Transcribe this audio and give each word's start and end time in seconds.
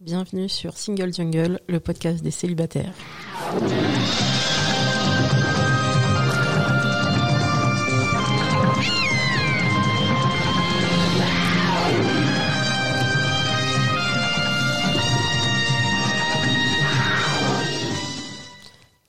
Bienvenue 0.00 0.50
sur 0.50 0.76
Single 0.76 1.10
Jungle, 1.10 1.58
le 1.68 1.80
podcast 1.80 2.22
des 2.22 2.30
célibataires. 2.30 2.92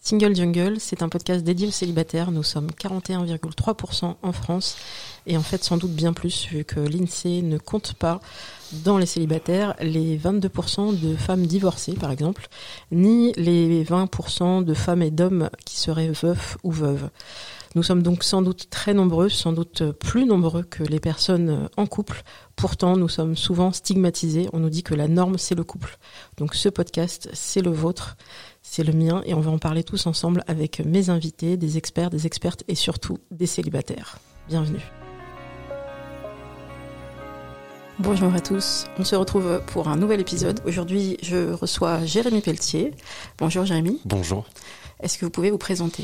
Single 0.07 0.37
Jungle, 0.37 0.75
c'est 0.79 1.03
un 1.03 1.09
podcast 1.09 1.43
dédié 1.43 1.67
aux 1.67 1.71
célibataires. 1.71 2.31
Nous 2.31 2.41
sommes 2.41 2.67
41,3% 2.67 4.15
en 4.21 4.31
France 4.31 4.77
et 5.25 5.35
en 5.35 5.41
fait 5.41 5.61
sans 5.65 5.75
doute 5.75 5.91
bien 5.91 6.13
plus 6.13 6.47
vu 6.47 6.63
que 6.63 6.79
l'INSEE 6.79 7.41
ne 7.41 7.57
compte 7.57 7.93
pas 7.93 8.21
dans 8.85 8.97
les 8.97 9.05
célibataires 9.05 9.75
les 9.81 10.17
22% 10.17 10.97
de 10.97 11.13
femmes 11.17 11.45
divorcées 11.45 11.91
par 11.91 12.11
exemple, 12.11 12.47
ni 12.89 13.33
les 13.33 13.83
20% 13.83 14.63
de 14.63 14.73
femmes 14.73 15.01
et 15.01 15.11
d'hommes 15.11 15.49
qui 15.65 15.77
seraient 15.77 16.07
veufs 16.07 16.57
ou 16.63 16.71
veuves. 16.71 17.09
Nous 17.75 17.83
sommes 17.83 18.01
donc 18.01 18.23
sans 18.23 18.41
doute 18.41 18.69
très 18.69 18.93
nombreux, 18.93 19.27
sans 19.27 19.51
doute 19.51 19.91
plus 19.91 20.25
nombreux 20.25 20.63
que 20.63 20.83
les 20.83 21.01
personnes 21.01 21.69
en 21.75 21.85
couple. 21.85 22.23
Pourtant, 22.55 22.95
nous 22.95 23.09
sommes 23.09 23.35
souvent 23.35 23.71
stigmatisés. 23.71 24.49
On 24.51 24.59
nous 24.59 24.69
dit 24.69 24.81
que 24.81 24.95
la 24.95 25.07
norme, 25.07 25.37
c'est 25.37 25.53
le 25.53 25.63
couple. 25.63 25.99
Donc 26.37 26.55
ce 26.55 26.69
podcast, 26.69 27.29
c'est 27.33 27.61
le 27.61 27.69
vôtre 27.69 28.17
c'est 28.69 28.83
le 28.83 28.93
mien 28.93 29.21
et 29.25 29.33
on 29.33 29.39
va 29.39 29.51
en 29.51 29.57
parler 29.57 29.83
tous 29.83 30.07
ensemble 30.07 30.43
avec 30.47 30.81
mes 30.85 31.09
invités, 31.09 31.57
des 31.57 31.77
experts, 31.77 32.09
des 32.09 32.27
expertes 32.27 32.63
et 32.67 32.75
surtout 32.75 33.17
des 33.31 33.47
célibataires. 33.47 34.19
Bienvenue. 34.47 34.81
Bonjour 37.99 38.31
à 38.35 38.41
tous, 38.41 38.85
on 38.99 39.03
se 39.03 39.15
retrouve 39.15 39.61
pour 39.67 39.87
un 39.87 39.95
nouvel 39.95 40.19
épisode. 40.19 40.59
Aujourd'hui, 40.65 41.17
je 41.23 41.51
reçois 41.51 42.05
Jérémy 42.05 42.41
Pelletier. 42.41 42.91
Bonjour 43.39 43.65
Jérémy. 43.65 43.99
Bonjour. 44.05 44.45
Est-ce 44.99 45.17
que 45.17 45.25
vous 45.25 45.31
pouvez 45.31 45.49
vous 45.49 45.57
présenter? 45.57 46.03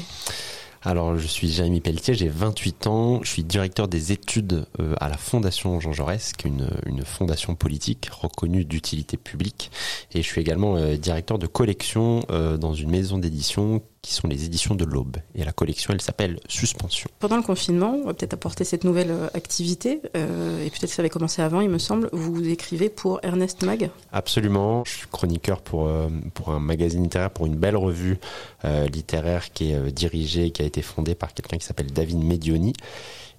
Alors, 0.86 1.18
je 1.18 1.28
suis 1.28 1.48
Jérémy 1.48 1.80
Pelletier, 1.80 2.14
j'ai 2.14 2.28
28 2.28 2.88
ans, 2.88 3.24
je 3.24 3.30
suis 3.30 3.44
directeur 3.44 3.88
des 3.88 4.12
études 4.12 4.66
euh, 4.82 4.96
à 5.00 5.08
la 5.08 5.16
Fondation 5.16 5.80
Jean 5.80 5.94
Jaurès, 5.94 6.34
qui 6.34 6.48
est 6.48 6.50
une, 6.50 6.70
une 6.86 7.06
fondation 7.06 7.56
politique 7.56 8.10
reconnue 8.12 8.66
d'utilité 8.66 9.16
publique, 9.16 9.72
et 10.14 10.22
je 10.22 10.28
suis 10.28 10.42
également 10.42 10.76
euh, 10.76 10.98
directeur 10.98 11.40
de 11.40 11.48
collection 11.48 12.26
euh, 12.32 12.58
dans 12.58 12.74
une 12.74 12.90
maison 12.90 13.18
d'édition 13.18 13.82
qui 14.04 14.14
sont 14.14 14.28
les 14.28 14.46
éditions 14.46 14.76
de 14.76 14.84
l'Aube. 14.84 15.18
Et 15.34 15.44
la 15.46 15.54
collection, 15.54 15.94
elle 15.94 16.02
s'appelle 16.02 16.40
Suspension. 16.50 17.10
Pendant 17.20 17.38
le 17.38 17.42
confinement, 17.42 17.96
on 18.04 18.06
va 18.06 18.14
peut-être 18.14 18.34
apporter 18.34 18.66
cette 18.66 18.84
nouvelle 18.84 19.10
euh, 19.10 19.28
activité, 19.34 20.02
euh, 20.16 20.64
et 20.64 20.70
peut-être 20.70 20.90
que 20.90 20.96
ça 20.96 21.02
avait 21.02 21.10
commencé 21.10 21.42
avant, 21.42 21.62
il 21.62 21.70
me 21.70 21.78
semble. 21.78 22.10
Vous 22.12 22.48
écrivez 22.48 22.90
pour 22.90 23.22
Ernest 23.24 23.64
Mag? 23.64 23.90
Absolument. 24.12 24.84
Je 24.86 24.92
suis 24.92 25.08
chroniqueur 25.08 25.62
pour, 25.62 25.88
euh, 25.88 26.10
pour 26.34 26.50
un 26.50 26.60
magazine 26.60 27.02
littéraire, 27.02 27.32
pour 27.32 27.46
une 27.46 27.56
belle 27.56 27.78
revue 27.78 28.20
euh, 28.66 28.88
littéraire 28.88 29.54
qui 29.54 29.72
est 29.72 29.92
dirigée, 29.92 30.52
qui 30.52 30.62
a 30.62 30.66
été 30.66 30.82
fondée 30.82 31.16
par 31.16 31.34
quelqu'un 31.34 31.58
qui 31.58 31.66
s'appelle 31.66 31.92
David 31.92 32.22
Medioni. 32.22 32.74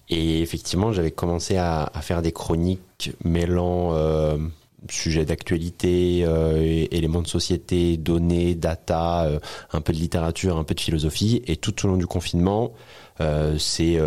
Et 0.09 0.41
effectivement, 0.41 0.93
j'avais 0.93 1.11
commencé 1.11 1.57
à, 1.57 1.91
à, 1.93 2.01
faire 2.01 2.23
des 2.23 2.33
chroniques 2.33 3.13
mêlant 3.23 3.93
sujets 4.91 5.25
d'actualité, 5.25 6.25
euh, 6.25 6.87
éléments 6.91 7.23
de 7.23 7.29
société, 7.29 7.97
données, 7.97 8.55
data, 8.55 9.25
euh, 9.25 9.39
un 9.73 9.81
peu 9.81 9.93
de 9.93 9.99
littérature, 9.99 10.59
un 10.59 10.65
peu 10.65 10.75
de 10.75 10.81
philosophie. 10.81 11.43
Et 11.47 11.57
tout 11.57 11.85
au 11.85 11.89
long 11.89 11.97
du 11.97 12.07
confinement, 12.07 12.73
euh, 13.21 13.57
c'est 13.59 13.99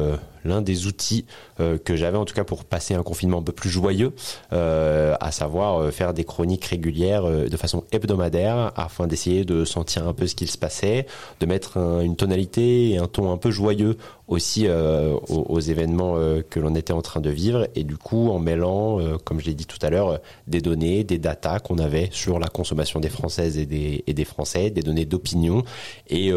l'un 0.46 0.62
des 0.62 0.88
outils 0.88 1.26
euh, 1.60 1.78
que 1.78 1.96
j'avais 1.96 2.18
en 2.18 2.26
tout 2.26 2.36
cas 2.36 2.44
pour 2.44 2.66
passer 2.66 2.94
un 2.94 3.04
confinement 3.04 3.40
un 3.40 3.44
peu 3.44 3.52
plus 3.52 3.70
joyeux, 3.70 4.14
euh, 4.54 5.16
à 5.20 5.32
savoir 5.32 5.82
euh, 5.82 5.92
faire 5.92 6.14
des 6.14 6.24
chroniques 6.24 6.66
régulières 6.66 7.24
de 7.28 7.58
façon 7.58 7.84
hebdomadaire 7.92 8.72
afin 8.76 9.08
d'essayer 9.08 9.44
de 9.44 9.66
sentir 9.66 10.08
un 10.08 10.14
peu 10.14 10.28
ce 10.28 10.36
qu'il 10.36 10.50
se 10.50 10.58
passait, 10.58 11.08
de 11.40 11.46
mettre 11.46 11.78
un, 11.78 12.02
une 12.02 12.16
tonalité 12.16 12.92
et 12.92 12.98
un 12.98 13.08
ton 13.08 13.32
un 13.32 13.38
peu 13.38 13.52
joyeux 13.52 13.98
aussi 14.28 14.68
aux, 14.68 15.22
aux, 15.30 15.60
événements 15.62 16.16
que 16.50 16.60
l'on 16.60 16.76
était 16.76 16.92
en 16.92 17.02
train 17.02 17.22
de 17.22 17.30
vivre. 17.30 17.70
Et 17.76 17.86
du 17.86 17.96
coup 17.96 18.30
en 18.30 18.40
mêlant, 18.40 19.00
comme 19.24 19.40
je 19.40 19.46
l'ai 19.46 19.54
dit 19.54 19.66
tout 19.66 19.78
à 19.82 19.90
l'heure, 19.90 20.20
des 20.48 20.60
données, 20.60 21.06
des 21.06 21.18
datas 21.18 21.60
qu'on 21.60 21.78
avait 21.78 22.10
sur 22.12 22.38
la 22.38 22.48
consommation 22.48 23.00
des 23.00 23.08
Françaises 23.08 23.58
et 23.58 23.66
des, 23.66 24.04
et 24.06 24.14
des 24.14 24.26
Français, 24.26 24.70
des 24.70 24.82
données 24.82 25.06
d'opinion. 25.06 25.64
Et 26.10 26.28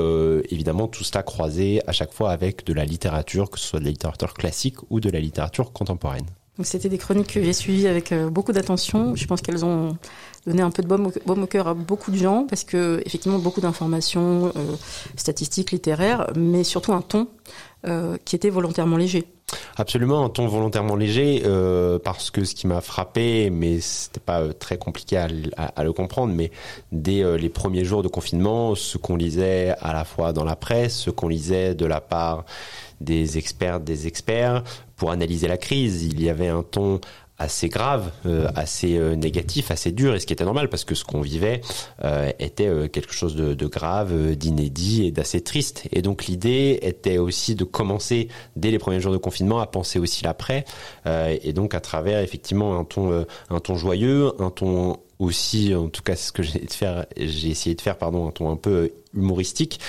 évidemment 0.51 0.87
tout 0.87 1.03
cela 1.03 1.25
croisé 1.25 1.81
à 1.89 1.93
chaque 1.93 2.13
fois 2.13 2.31
avec 2.31 2.65
de 2.65 2.73
la 2.73 2.85
littérature, 2.85 3.51
que 3.51 3.59
ce 3.59 3.67
soit 3.67 3.81
de 3.81 3.85
la 3.85 3.91
littérature 4.01 4.35
classique 4.35 4.77
ou 4.89 5.01
de 5.01 5.11
la 5.11 5.21
littérature 5.21 5.73
contemporaine. 5.73 6.27
Donc 6.57 6.67
c'était 6.67 6.89
des 6.89 6.99
chroniques 6.99 7.33
que 7.35 7.43
j'ai 7.43 7.53
suivies 7.53 7.87
avec 7.87 8.13
euh, 8.13 8.29
beaucoup 8.29 8.53
d'attention. 8.53 9.15
Je 9.15 9.27
pense 9.27 9.41
qu'elles 9.41 9.65
ont 9.65 9.97
donné 10.47 10.63
un 10.63 10.71
peu 10.71 10.83
de 10.83 10.89
baume 10.89 11.07
au, 11.07 11.13
baume 11.27 11.43
au 11.43 11.47
cœur 11.47 11.69
à 11.69 11.75
beaucoup 11.75 12.11
de 12.11 12.17
gens 12.17 12.47
parce 12.49 12.65
que 12.65 13.03
effectivement 13.07 13.39
beaucoup 13.39 13.61
d'informations 13.61 14.53
euh, 14.57 14.77
statistiques, 15.17 15.71
littéraires, 15.71 16.31
mais 16.37 16.65
surtout 16.65 16.93
un 16.93 17.03
ton 17.03 17.29
euh, 17.87 18.17
qui 18.25 18.37
était 18.37 18.51
volontairement 18.51 18.97
léger. 18.97 19.27
Absolument, 19.77 20.25
un 20.25 20.29
ton 20.29 20.47
volontairement 20.47 20.97
léger, 20.97 21.43
euh, 21.45 21.99
parce 21.99 22.31
que 22.31 22.45
ce 22.45 22.55
qui 22.55 22.67
m'a 22.67 22.81
frappé, 22.81 23.51
mais 23.51 23.81
c'était 23.81 24.21
pas 24.21 24.41
euh, 24.41 24.53
très 24.53 24.79
compliqué 24.79 25.17
à, 25.17 25.29
à, 25.57 25.67
à, 25.67 25.85
le 25.85 25.93
comprendre, 25.93 26.33
mais 26.35 26.51
dès 26.93 27.23
euh, 27.23 27.37
les 27.37 27.49
premiers 27.49 27.85
jours 27.85 28.03
de 28.03 28.09
confinement, 28.09 28.75
ce 28.75 28.99
qu'on 28.99 29.17
lisait 29.17 29.75
à 29.81 29.93
la 29.93 30.05
fois 30.05 30.33
dans 30.33 30.45
la 30.45 30.57
presse, 30.57 30.97
ce 30.97 31.11
qu'on 31.11 31.29
lisait 31.29 31.75
de 31.75 31.87
la 31.87 32.01
part 32.01 32.45
des 33.01 33.39
experts, 33.39 33.81
des 33.81 34.07
experts, 34.07 34.63
pour 34.97 35.11
analyser 35.11 35.49
la 35.49 35.57
crise, 35.57 36.05
il 36.05 36.23
y 36.23 36.29
avait 36.29 36.49
un 36.49 36.63
ton 36.63 37.01
assez 37.41 37.71
grave, 37.71 38.13
euh, 38.27 38.49
assez 38.55 38.99
euh, 38.99 39.17
négatif, 39.17 39.71
assez 39.71 39.93
dur, 39.93 40.15
et 40.15 40.21
ce 40.21 40.27
qui 40.27 40.35
était 40.35 40.45
normal 40.45 40.69
parce 40.69 40.85
que 40.85 40.95
ce 40.95 41.05
qu'on 41.05 41.23
vivait 41.23 41.63
euh, 42.05 42.31
était 42.39 42.69
quelque 42.91 43.15
chose 43.15 43.35
de, 43.35 43.67
grave, 43.67 44.37
d'inédit 44.37 45.07
et 45.07 45.11
d'assez 45.11 45.41
triste. 45.41 45.89
Et 45.91 46.03
donc 46.03 46.27
l'idée 46.27 46.79
était 46.83 47.17
aussi 47.17 47.55
de 47.55 47.65
commencer 47.65 48.29
dès 48.57 48.71
les 48.71 48.79
premiers 48.79 49.01
jours 49.01 49.13
de 49.13 49.19
confinement 49.19 49.61
à 49.61 49.67
penser 49.67 49.99
aussi 49.99 50.23
l'après, 50.23 50.65
et 51.07 51.53
donc 51.53 51.75
à 51.75 51.81
travers 51.81 52.21
effectivement 52.21 52.79
un 52.79 52.85
ton, 52.85 53.25
un 53.49 53.61
ton 53.61 53.77
joyeux, 53.77 54.33
un 54.39 54.51
ton 54.51 54.99
aussi, 55.19 55.75
en 55.75 55.89
tout 55.89 56.03
cas 56.03 56.17
c'est 56.17 56.29
ce 56.29 56.33
que 56.33 56.43
j'ai 56.43 56.67
j'ai 57.17 57.49
essayé 57.49 57.75
de 57.75 57.81
faire 57.81 57.97
pardon, 57.97 58.29
un 58.29 58.33
ton 58.33 58.51
un 58.51 58.57
peu 58.57 58.91
humoristique 59.15 59.81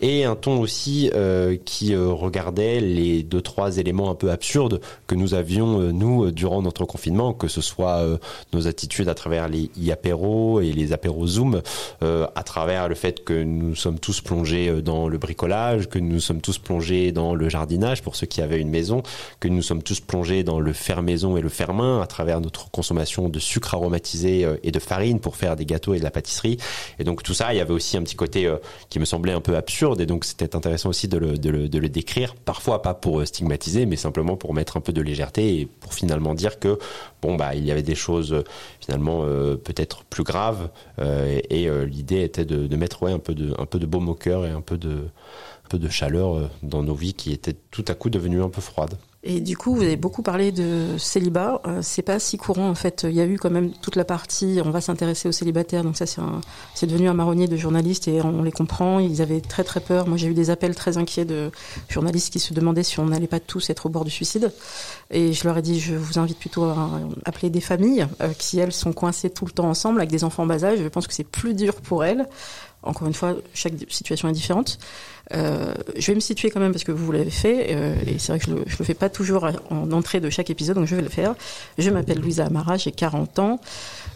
et 0.00 0.24
un 0.24 0.36
ton 0.36 0.60
aussi 0.60 1.10
euh, 1.14 1.56
qui 1.64 1.94
euh, 1.94 2.08
regardait 2.08 2.80
les 2.80 3.22
deux 3.22 3.42
trois 3.42 3.76
éléments 3.78 4.10
un 4.10 4.14
peu 4.14 4.30
absurdes 4.30 4.80
que 5.06 5.14
nous 5.14 5.34
avions 5.34 5.80
euh, 5.80 5.92
nous 5.92 6.30
durant 6.30 6.62
notre 6.62 6.84
confinement 6.84 7.34
que 7.34 7.48
ce 7.48 7.60
soit 7.60 7.98
euh, 7.98 8.16
nos 8.52 8.66
attitudes 8.66 9.08
à 9.08 9.14
travers 9.14 9.48
les 9.48 9.70
e-apéros 9.78 10.60
et 10.60 10.72
les 10.72 10.92
apéros 10.92 11.26
Zoom 11.26 11.60
euh, 12.02 12.26
à 12.34 12.42
travers 12.42 12.88
le 12.88 12.94
fait 12.94 13.24
que 13.24 13.42
nous 13.42 13.74
sommes 13.74 13.98
tous 13.98 14.20
plongés 14.20 14.80
dans 14.80 15.08
le 15.08 15.18
bricolage 15.18 15.88
que 15.88 15.98
nous 15.98 16.20
sommes 16.20 16.40
tous 16.40 16.58
plongés 16.58 17.12
dans 17.12 17.34
le 17.34 17.48
jardinage 17.48 18.02
pour 18.02 18.16
ceux 18.16 18.26
qui 18.26 18.40
avaient 18.40 18.60
une 18.60 18.70
maison 18.70 19.02
que 19.38 19.48
nous 19.48 19.62
sommes 19.62 19.82
tous 19.82 20.00
plongés 20.00 20.42
dans 20.42 20.60
le 20.60 20.72
faire 20.72 21.02
maison 21.02 21.36
et 21.36 21.42
le 21.42 21.48
faire 21.50 21.74
main 21.74 22.00
à 22.00 22.06
travers 22.06 22.40
notre 22.40 22.70
consommation 22.70 23.28
de 23.28 23.38
sucre 23.38 23.74
aromatisé 23.74 24.46
et 24.62 24.70
de 24.70 24.78
farine 24.78 25.20
pour 25.20 25.36
faire 25.36 25.56
des 25.56 25.66
gâteaux 25.66 25.94
et 25.94 25.98
de 25.98 26.04
la 26.04 26.10
pâtisserie. 26.10 26.56
Et 26.98 27.04
donc 27.04 27.22
tout 27.22 27.34
ça 27.34 27.52
il 27.52 27.58
y 27.58 27.60
avait 27.60 27.72
aussi 27.72 27.96
un 27.96 28.02
petit 28.02 28.16
côté 28.16 28.50
qui 28.88 28.98
me 28.98 29.04
semblait 29.04 29.32
un 29.32 29.40
peu 29.40 29.56
absurde 29.56 30.00
et 30.00 30.06
donc 30.06 30.24
c'était 30.24 30.56
intéressant 30.56 30.90
aussi 30.90 31.08
de 31.08 31.18
le, 31.18 31.38
de, 31.38 31.50
le, 31.50 31.68
de 31.68 31.78
le, 31.78 31.88
décrire, 31.88 32.34
parfois 32.34 32.82
pas 32.82 32.94
pour 32.94 33.26
stigmatiser, 33.26 33.86
mais 33.86 33.96
simplement 33.96 34.36
pour 34.36 34.54
mettre 34.54 34.76
un 34.76 34.80
peu 34.80 34.92
de 34.92 35.02
légèreté 35.02 35.60
et 35.60 35.66
pour 35.66 35.94
finalement 35.94 36.34
dire 36.34 36.58
que 36.58 36.78
bon 37.22 37.36
bah 37.36 37.54
il 37.54 37.64
y 37.64 37.70
avait 37.70 37.82
des 37.82 37.94
choses 37.94 38.44
finalement 38.80 39.22
euh, 39.24 39.56
peut-être 39.56 40.04
plus 40.04 40.24
graves 40.24 40.70
euh, 40.98 41.40
et, 41.48 41.68
euh, 41.68 41.84
l'idée 41.84 42.22
était 42.22 42.44
de, 42.44 42.76
mettre 42.76 43.02
ouais 43.02 43.12
un 43.12 43.18
peu 43.18 43.34
de 43.34 43.54
un 43.58 43.66
peu 43.66 43.78
de 43.78 43.86
au 43.96 44.44
et 44.44 44.50
un 44.50 44.60
peu 44.60 44.78
de 44.78 44.90
un 44.90 45.68
peu 45.68 45.78
de 45.78 45.88
chaleur 45.88 46.50
dans 46.62 46.82
nos 46.82 46.94
vies 46.94 47.14
qui 47.14 47.32
étaient 47.32 47.56
tout 47.70 47.84
à 47.88 47.94
coup 47.94 48.10
devenues 48.10 48.42
un 48.42 48.48
peu 48.48 48.60
froides. 48.60 48.96
Et 49.22 49.42
du 49.42 49.54
coup, 49.54 49.74
vous 49.74 49.82
avez 49.82 49.96
beaucoup 49.96 50.22
parlé 50.22 50.50
de 50.50 50.96
célibat. 50.96 51.60
Euh, 51.66 51.80
c'est 51.82 52.00
pas 52.00 52.18
si 52.18 52.38
courant 52.38 52.70
en 52.70 52.74
fait. 52.74 53.04
Il 53.06 53.14
y 53.14 53.20
a 53.20 53.26
eu 53.26 53.38
quand 53.38 53.50
même 53.50 53.70
toute 53.70 53.96
la 53.96 54.06
partie. 54.06 54.60
On 54.64 54.70
va 54.70 54.80
s'intéresser 54.80 55.28
aux 55.28 55.32
célibataires. 55.32 55.84
Donc 55.84 55.98
ça, 55.98 56.06
c'est 56.06 56.86
devenu 56.86 57.06
un 57.06 57.12
marronnier 57.12 57.46
de 57.46 57.56
journalistes 57.56 58.08
et 58.08 58.22
on 58.22 58.42
les 58.42 58.50
comprend. 58.50 58.98
Ils 58.98 59.20
avaient 59.20 59.42
très 59.42 59.62
très 59.62 59.80
peur. 59.80 60.08
Moi, 60.08 60.16
j'ai 60.16 60.26
eu 60.28 60.32
des 60.32 60.48
appels 60.48 60.74
très 60.74 60.96
inquiets 60.96 61.26
de 61.26 61.50
journalistes 61.90 62.32
qui 62.32 62.40
se 62.40 62.54
demandaient 62.54 62.82
si 62.82 62.98
on 62.98 63.06
n'allait 63.06 63.26
pas 63.26 63.40
tous 63.40 63.68
être 63.68 63.86
au 63.86 63.88
bord 63.90 64.06
du 64.06 64.10
suicide. 64.10 64.52
Et 65.10 65.34
je 65.34 65.44
leur 65.46 65.58
ai 65.58 65.62
dit, 65.62 65.80
je 65.80 65.94
vous 65.94 66.18
invite 66.18 66.38
plutôt 66.38 66.64
à 66.64 66.88
appeler 67.26 67.50
des 67.50 67.60
familles 67.60 68.06
euh, 68.22 68.32
qui 68.38 68.58
elles 68.58 68.72
sont 68.72 68.94
coincées 68.94 69.28
tout 69.28 69.44
le 69.44 69.52
temps 69.52 69.68
ensemble 69.68 70.00
avec 70.00 70.10
des 70.10 70.24
enfants 70.24 70.46
bas 70.46 70.64
âge. 70.64 70.78
Je 70.82 70.88
pense 70.88 71.06
que 71.06 71.12
c'est 71.12 71.24
plus 71.24 71.52
dur 71.52 71.74
pour 71.74 72.04
elles. 72.04 72.26
Encore 72.82 73.06
une 73.06 73.14
fois, 73.14 73.34
chaque 73.52 73.74
situation 73.90 74.28
est 74.28 74.32
différente. 74.32 74.78
Euh, 75.34 75.74
je 75.96 76.06
vais 76.08 76.14
me 76.14 76.20
situer 76.20 76.50
quand 76.50 76.60
même 76.60 76.72
parce 76.72 76.84
que 76.84 76.92
vous 76.92 77.12
l'avez 77.12 77.30
fait, 77.30 77.68
euh, 77.70 77.94
et 78.06 78.18
c'est 78.18 78.32
vrai 78.32 78.38
que 78.38 78.46
je 78.46 78.50
le, 78.50 78.62
je 78.66 78.76
le 78.78 78.84
fais 78.84 78.94
pas 78.94 79.08
toujours 79.08 79.48
en 79.70 79.92
entrée 79.92 80.20
de 80.20 80.30
chaque 80.30 80.50
épisode, 80.50 80.76
donc 80.76 80.86
je 80.86 80.96
vais 80.96 81.02
le 81.02 81.08
faire. 81.08 81.34
Je 81.78 81.90
m'appelle 81.90 82.20
Louisa 82.20 82.46
Amara, 82.46 82.76
j'ai 82.76 82.92
40 82.92 83.38
ans. 83.38 83.60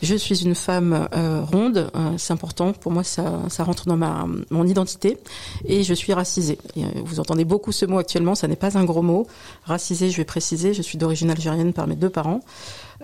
Je 0.03 0.15
suis 0.17 0.45
une 0.45 0.55
femme 0.55 1.09
euh, 1.15 1.43
ronde, 1.43 1.91
euh, 1.95 2.11
c'est 2.19 2.33
important 2.33 2.73
pour 2.73 2.93
moi, 2.93 3.05
ça, 3.05 3.41
ça 3.49 3.65
rentre 3.65 3.87
dans 3.87 3.97
ma 3.97 4.27
mon 4.51 4.67
identité, 4.67 5.19
et 5.65 5.83
je 5.83 5.95
suis 5.95 6.13
racisée. 6.13 6.59
Euh, 6.77 6.83
vous 7.05 7.21
entendez 7.21 7.45
beaucoup 7.45 7.73
ce 7.73 7.87
mot 7.87 7.99
actuellement, 7.99 8.35
ça 8.35 8.49
n'est 8.49 8.57
pas 8.57 8.77
un 8.77 8.85
gros 8.85 9.03
mot. 9.03 9.27
Racisée, 9.65 10.11
je 10.11 10.17
vais 10.17 10.25
préciser, 10.25 10.75
je 10.75 10.83
suis 10.83 10.99
d'origine 10.99 11.31
algérienne 11.31 11.73
par 11.73 11.87
mes 11.87 11.97
deux 11.97 12.11
parents. 12.11 12.41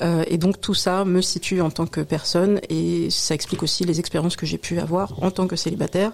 Euh, 0.02 0.24
et 0.28 0.38
donc 0.38 0.60
tout 0.60 0.74
ça 0.74 1.04
me 1.04 1.20
situe 1.20 1.60
en 1.60 1.70
tant 1.70 1.86
que 1.86 2.00
personne 2.00 2.60
et 2.68 3.10
ça 3.10 3.34
explique 3.34 3.62
aussi 3.62 3.84
les 3.84 4.00
expériences 4.00 4.36
que 4.36 4.46
j'ai 4.46 4.56
pu 4.56 4.78
avoir 4.78 5.22
en 5.22 5.30
tant 5.30 5.46
que 5.46 5.56
célibataire, 5.56 6.12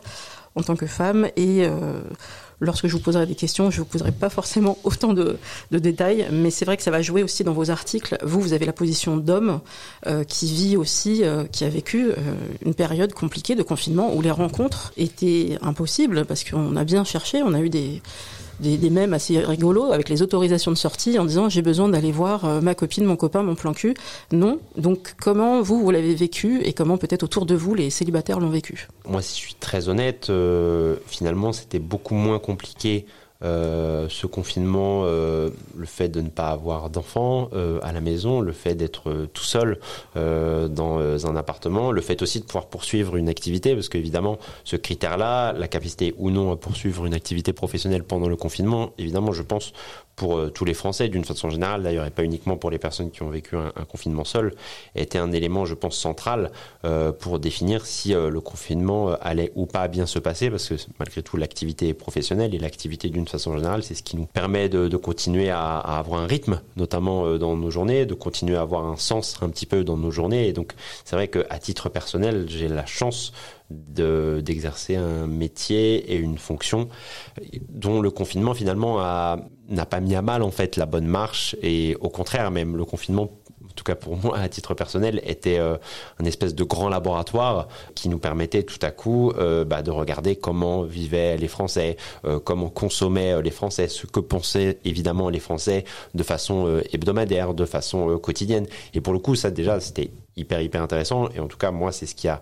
en 0.56 0.62
tant 0.62 0.74
que 0.74 0.86
femme 0.86 1.28
et 1.36 1.64
euh, 1.66 2.00
lorsque 2.60 2.86
je 2.86 2.92
vous 2.92 3.00
poserai 3.00 3.26
des 3.26 3.34
questions, 3.34 3.70
je 3.70 3.78
vous 3.78 3.84
poserai 3.84 4.10
pas 4.10 4.30
forcément 4.30 4.78
autant 4.84 5.12
de, 5.12 5.38
détails, 5.70 6.26
mais 6.32 6.50
c'est 6.50 6.64
vrai 6.64 6.76
que 6.76 6.82
ça 6.82 6.90
va 6.90 7.02
jouer 7.02 7.22
aussi 7.22 7.44
dans 7.44 7.52
vos 7.52 7.70
articles. 7.70 8.16
Vous, 8.22 8.40
vous 8.40 8.54
avez 8.54 8.64
la 8.64 8.72
position 8.72 9.16
d'homme 9.18 9.60
euh, 10.06 10.24
qui 10.24 10.52
vit 10.52 10.76
aussi, 10.76 11.22
euh, 11.22 11.44
qui 11.44 11.64
a 11.64 11.68
vécu 11.68 12.10
une 12.64 12.74
période 12.74 13.12
compliquée 13.12 13.54
de 13.54 13.62
confinement 13.62 14.14
où 14.14 14.22
les 14.22 14.30
rencontres 14.30 14.92
étaient 14.96 15.58
impossibles 15.60 16.24
parce 16.24 16.42
qu'on 16.42 16.76
a 16.76 16.84
bien 16.84 17.04
cherché, 17.04 17.42
on 17.42 17.52
a 17.52 17.60
eu 17.60 17.68
des 17.68 18.00
des, 18.60 18.76
des 18.76 18.90
mèmes 18.90 19.14
assez 19.14 19.38
rigolos 19.38 19.92
avec 19.92 20.08
les 20.08 20.22
autorisations 20.22 20.70
de 20.70 20.76
sortie 20.76 21.18
en 21.18 21.24
disant 21.24 21.48
j'ai 21.48 21.62
besoin 21.62 21.88
d'aller 21.88 22.12
voir 22.12 22.44
euh, 22.44 22.60
ma 22.60 22.74
copine, 22.74 23.04
mon 23.04 23.16
copain, 23.16 23.42
mon 23.42 23.54
plan 23.54 23.72
cul. 23.72 23.94
Non. 24.32 24.58
Donc 24.76 25.14
comment 25.20 25.62
vous, 25.62 25.80
vous 25.80 25.90
l'avez 25.90 26.14
vécu 26.14 26.62
et 26.62 26.72
comment 26.72 26.98
peut-être 26.98 27.22
autour 27.22 27.46
de 27.46 27.54
vous 27.54 27.74
les 27.74 27.90
célibataires 27.90 28.40
l'ont 28.40 28.50
vécu? 28.50 28.88
Moi, 29.08 29.22
si 29.22 29.38
je 29.38 29.44
suis 29.46 29.54
très 29.54 29.88
honnête, 29.88 30.28
euh, 30.30 30.96
finalement, 31.06 31.52
c'était 31.52 31.78
beaucoup 31.78 32.14
moins 32.14 32.38
compliqué 32.38 33.06
euh, 33.42 34.08
ce 34.08 34.26
confinement, 34.26 35.02
euh, 35.04 35.50
le 35.76 35.86
fait 35.86 36.08
de 36.08 36.20
ne 36.20 36.28
pas 36.28 36.48
avoir 36.48 36.90
d'enfants 36.90 37.50
euh, 37.52 37.78
à 37.82 37.92
la 37.92 38.00
maison, 38.00 38.40
le 38.40 38.52
fait 38.52 38.74
d'être 38.74 39.10
euh, 39.10 39.26
tout 39.32 39.44
seul 39.44 39.78
euh, 40.16 40.68
dans 40.68 40.98
euh, 40.98 41.18
un 41.24 41.36
appartement, 41.36 41.92
le 41.92 42.00
fait 42.00 42.22
aussi 42.22 42.40
de 42.40 42.44
pouvoir 42.44 42.66
poursuivre 42.66 43.16
une 43.16 43.28
activité, 43.28 43.74
parce 43.74 43.88
qu'évidemment, 43.88 44.38
ce 44.64 44.76
critère-là, 44.76 45.52
la 45.52 45.68
capacité 45.68 46.14
ou 46.18 46.30
non 46.30 46.52
à 46.52 46.56
poursuivre 46.56 47.06
une 47.06 47.14
activité 47.14 47.52
professionnelle 47.52 48.04
pendant 48.04 48.28
le 48.28 48.36
confinement, 48.36 48.92
évidemment, 48.98 49.32
je 49.32 49.42
pense 49.42 49.72
pour 50.16 50.38
euh, 50.38 50.50
tous 50.50 50.64
les 50.64 50.74
Français 50.74 51.08
d'une 51.08 51.24
façon 51.24 51.50
générale, 51.50 51.82
d'ailleurs, 51.82 52.06
et 52.06 52.10
pas 52.10 52.24
uniquement 52.24 52.56
pour 52.56 52.70
les 52.70 52.78
personnes 52.78 53.10
qui 53.10 53.22
ont 53.22 53.28
vécu 53.28 53.56
un, 53.56 53.72
un 53.76 53.84
confinement 53.84 54.24
seul, 54.24 54.54
était 54.94 55.18
un 55.18 55.30
élément, 55.30 55.66
je 55.66 55.74
pense, 55.74 55.96
central 55.96 56.50
euh, 56.84 57.12
pour 57.12 57.38
définir 57.38 57.84
si 57.84 58.14
euh, 58.14 58.30
le 58.30 58.40
confinement 58.40 59.10
euh, 59.10 59.16
allait 59.20 59.52
ou 59.54 59.66
pas 59.66 59.86
bien 59.88 60.06
se 60.06 60.18
passer, 60.18 60.50
parce 60.50 60.68
que 60.68 60.74
malgré 60.98 61.22
tout, 61.22 61.36
l'activité 61.36 61.92
professionnelle 61.94 62.54
et 62.54 62.58
l'activité 62.58 63.10
d'une 63.10 63.28
façon 63.28 63.54
générale, 63.56 63.82
c'est 63.82 63.94
ce 63.94 64.02
qui 64.02 64.16
nous 64.16 64.26
permet 64.26 64.68
de, 64.68 64.88
de 64.88 64.96
continuer 64.96 65.50
à, 65.50 65.78
à, 65.78 65.98
avoir 65.98 66.20
un 66.20 66.26
rythme, 66.26 66.60
notamment 66.76 67.26
euh, 67.26 67.38
dans 67.38 67.56
nos 67.56 67.70
journées, 67.70 68.06
de 68.06 68.14
continuer 68.14 68.56
à 68.56 68.62
avoir 68.62 68.86
un 68.86 68.96
sens 68.96 69.36
un 69.42 69.50
petit 69.50 69.66
peu 69.66 69.84
dans 69.84 69.98
nos 69.98 70.10
journées. 70.10 70.48
Et 70.48 70.52
donc, 70.54 70.72
c'est 71.04 71.16
vrai 71.16 71.28
qu'à 71.28 71.58
titre 71.58 71.90
personnel, 71.90 72.46
j'ai 72.48 72.68
la 72.68 72.86
chance 72.86 73.32
d'exercer 73.70 74.96
de, 74.96 75.00
un 75.00 75.26
métier 75.26 76.12
et 76.12 76.16
une 76.16 76.38
fonction 76.38 76.88
dont 77.68 78.00
le 78.00 78.10
confinement 78.10 78.54
finalement 78.54 78.98
n'a 79.68 79.86
pas 79.86 80.00
mis 80.00 80.14
à 80.14 80.22
mal 80.22 80.42
en 80.42 80.50
fait 80.50 80.76
la 80.76 80.86
bonne 80.86 81.06
marche. 81.06 81.56
Et 81.62 81.96
au 82.00 82.08
contraire 82.08 82.50
même 82.50 82.76
le 82.76 82.84
confinement 82.84 83.30
en 83.64 83.74
tout 83.76 83.84
cas 83.84 83.94
pour 83.94 84.16
moi 84.16 84.38
à 84.38 84.48
titre 84.48 84.72
personnel 84.72 85.20
était 85.24 85.58
euh, 85.58 85.76
un 86.18 86.24
espèce 86.24 86.54
de 86.54 86.64
grand 86.64 86.88
laboratoire 86.88 87.68
qui 87.94 88.08
nous 88.08 88.18
permettait 88.18 88.62
tout 88.62 88.78
à 88.80 88.90
coup 88.90 89.32
euh, 89.32 89.64
bah, 89.64 89.82
de 89.82 89.90
regarder 89.90 90.36
comment 90.36 90.82
vivaient 90.82 91.36
les 91.36 91.48
Français, 91.48 91.98
euh, 92.24 92.38
comment 92.38 92.70
consommaient 92.70 93.42
les 93.42 93.50
Français, 93.50 93.88
ce 93.88 94.06
que 94.06 94.20
pensaient 94.20 94.78
évidemment 94.84 95.28
les 95.28 95.40
Français 95.40 95.84
de 96.14 96.22
façon 96.22 96.66
euh, 96.66 96.82
hebdomadaire, 96.92 97.52
de 97.52 97.66
façon 97.66 98.10
euh, 98.10 98.16
quotidienne. 98.16 98.66
Et 98.94 99.02
pour 99.02 99.12
le 99.12 99.18
coup 99.18 99.34
ça 99.34 99.50
déjà 99.50 99.78
c'était 99.80 100.10
hyper 100.36 100.62
hyper 100.62 100.82
intéressant. 100.82 101.28
Et 101.34 101.40
en 101.40 101.48
tout 101.48 101.58
cas 101.58 101.70
moi 101.70 101.92
c'est 101.92 102.06
ce 102.06 102.14
qui 102.14 102.28
a 102.28 102.40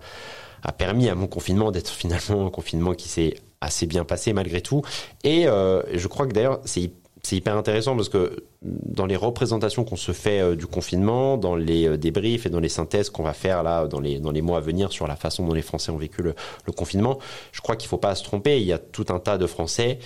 a 0.65 0.71
permis 0.71 1.09
à 1.09 1.15
mon 1.15 1.27
confinement 1.27 1.71
d'être 1.71 1.89
finalement 1.91 2.47
un 2.47 2.49
confinement 2.49 2.93
qui 2.93 3.07
s'est 3.07 3.35
assez 3.61 3.85
bien 3.85 4.03
passé 4.03 4.33
malgré 4.33 4.61
tout. 4.61 4.81
Et 5.23 5.47
euh, 5.47 5.81
je 5.93 6.07
crois 6.07 6.27
que 6.27 6.33
d'ailleurs, 6.33 6.59
c'est 6.65 6.91
c'est 7.23 7.37
hyper 7.37 7.57
intéressant 7.57 7.95
parce 7.95 8.09
que 8.09 8.43
dans 8.61 9.07
les 9.07 9.15
représentations 9.15 9.83
qu'on 9.83 9.95
se 9.95 10.11
fait 10.11 10.41
euh, 10.41 10.55
du 10.55 10.67
confinement, 10.67 11.37
dans 11.37 11.55
les 11.55 11.87
euh, 11.87 11.97
débriefs 11.97 12.45
et 12.45 12.49
dans 12.49 12.59
les 12.59 12.69
synthèses 12.69 13.09
qu'on 13.09 13.23
va 13.23 13.33
faire 13.33 13.63
là 13.63 13.87
dans 13.87 13.99
les, 13.99 14.19
dans 14.19 14.29
les 14.29 14.43
mois 14.43 14.59
à 14.59 14.61
venir 14.61 14.91
sur 14.91 15.07
la 15.07 15.15
façon 15.15 15.43
dont 15.43 15.55
les 15.55 15.63
Français 15.63 15.91
ont 15.91 15.97
vécu 15.97 16.21
le, 16.21 16.35
confinement, 16.71 17.17
je 17.51 17.61
crois 17.61 17.77
qu'il 17.77 17.87
ne 17.87 17.89
faut 17.89 17.97
pas 17.97 18.13
se 18.13 18.23
tromper. 18.23 18.61
Il 18.61 18.67
y 18.67 18.73
a 18.73 18.77
tout 18.77 19.05
un 19.09 19.17
tas 19.17 19.39
de 19.39 19.47
Français 19.47 19.97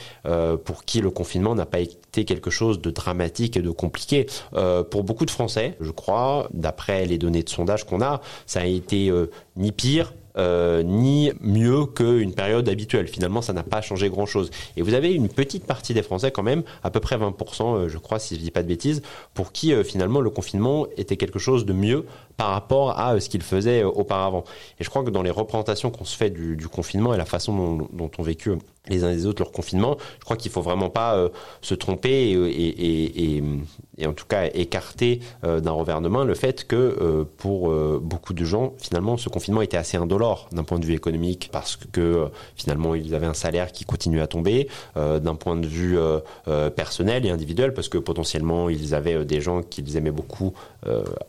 pour 0.64 0.86
qui 0.86 1.02
le 1.02 1.10
confinement 1.10 1.56
n'a 1.56 1.66
pas 1.66 1.80
été 1.80 2.24
quelque 2.24 2.50
chose 2.50 2.80
de 2.80 2.90
dramatique 2.90 3.58
et 3.58 3.62
de 3.62 3.72
compliqué. 3.72 4.28
Pour 4.92 5.04
beaucoup 5.04 5.26
de 5.26 5.32
Français, 5.32 5.76
je 5.82 5.92
crois, 5.92 6.48
d'après 6.54 7.06
les 7.06 7.18
données 7.18 7.44
de 7.44 7.50
sondage 7.50 7.86
qu'on 7.86 8.02
a, 8.02 8.22
ça 8.46 8.62
a 8.62 8.66
été 8.66 9.10
euh, 9.10 9.30
ni 9.58 9.72
pire 9.72 10.14
euh, 10.38 10.84
ni 10.84 11.32
mieux 11.42 11.86
qu'une 11.86 12.34
période 12.34 12.68
habituelle. 12.70 13.08
Finalement, 13.08 13.42
ça 13.42 13.54
n'a 13.54 13.64
pas 13.64 13.82
changé 13.82 14.10
grand-chose. 14.10 14.52
Et 14.78 14.82
vous 14.82 14.94
avez 14.94 15.14
une 15.14 15.30
petite 15.30 15.66
partie 15.66 15.94
des 15.94 16.04
Français 16.04 16.32
quand 16.32 16.44
même, 16.44 16.64
à 16.84 16.92
peu 16.92 17.00
près 17.00 17.18
20%, 17.18 17.76
euh, 17.76 17.90
je 17.90 17.98
crois, 17.98 18.20
si 18.20 18.36
je 18.36 18.40
ne 18.40 18.46
dis 18.46 18.52
pas 18.52 18.64
de 18.64 18.68
bêtises, 18.68 19.02
pour 19.34 19.52
qui 19.52 19.74
euh, 19.74 19.84
finalement 19.84 20.22
le 20.22 20.30
confinement 20.30 20.88
était 20.98 21.18
quelque 21.18 21.40
chose 21.40 21.66
de 21.66 21.74
mieux 21.74 22.06
par 22.40 22.52
rapport 22.52 22.98
à 22.98 23.16
euh, 23.16 23.20
ce 23.20 23.28
qu'ils 23.28 23.44
faisaient 23.44 23.84
euh, 23.84 23.90
auparavant. 23.90 24.46
Et 24.80 24.86
je 24.86 24.90
crois 24.90 25.04
que 25.04 25.10
dans 25.10 25.22
les 25.22 25.30
représentations 25.30 25.92
qu'on 25.92 26.06
se 26.06 26.16
fait 26.16 26.30
du, 26.30 26.70
confinement 26.70 27.14
et 27.14 27.18
la 27.18 27.26
façon 27.26 27.54
dont, 27.54 27.90
dont 27.92 28.12
ont 28.18 28.24
vécu 28.24 28.52
les 28.90 29.04
uns 29.04 29.12
et 29.12 29.16
les 29.16 29.26
autres 29.26 29.42
leur 29.42 29.52
confinement, 29.52 29.98
je 30.20 30.26
crois 30.26 30.36
qu'il 30.36 30.52
faut 30.52 30.62
vraiment 30.62 30.90
pas 30.90 31.16
euh, 31.16 31.30
se 31.62 31.76
tromper 31.76 32.32
et, 32.32 33.44
en 34.06 34.14
tout 34.14 34.26
cas 34.26 34.46
écarter 34.54 35.20
euh, 35.44 35.60
d'un 35.60 35.72
revers 35.72 36.02
de 36.02 36.08
main 36.08 36.24
le 36.24 36.34
fait 36.34 36.66
que 36.66 36.76
euh, 36.76 37.26
pour 37.38 37.70
euh, 37.70 38.00
beaucoup 38.02 38.34
de 38.34 38.46
gens, 38.46 38.74
finalement, 38.78 39.18
ce 39.18 39.28
confinement 39.28 39.62
était 39.62 39.78
assez 39.78 39.98
indolore 39.98 40.48
d'un 40.54 40.64
point 40.64 40.80
de 40.80 40.86
vue 40.86 40.94
économique 40.94 41.50
parce 41.52 41.76
que 41.76 42.00
euh, 42.00 42.28
finalement 42.56 42.96
ils 42.96 43.14
avaient 43.14 43.28
un 43.28 43.34
salaire 43.34 43.72
qui 43.72 43.84
continuait 43.84 44.22
à 44.22 44.28
tomber, 44.28 44.70
euh, 44.96 45.20
d'un 45.20 45.36
point 45.36 45.58
de 45.58 45.68
vue 45.68 45.98
euh, 45.98 46.70
personnel 46.70 47.26
et 47.26 47.30
individuel 47.30 47.74
parce 47.74 47.90
que 47.90 47.98
potentiellement 47.98 48.70
ils 48.70 48.96
avaient 48.96 49.26
des 49.26 49.42
gens 49.42 49.62
qu'ils 49.62 49.98
aimaient 49.98 50.12
beaucoup 50.12 50.54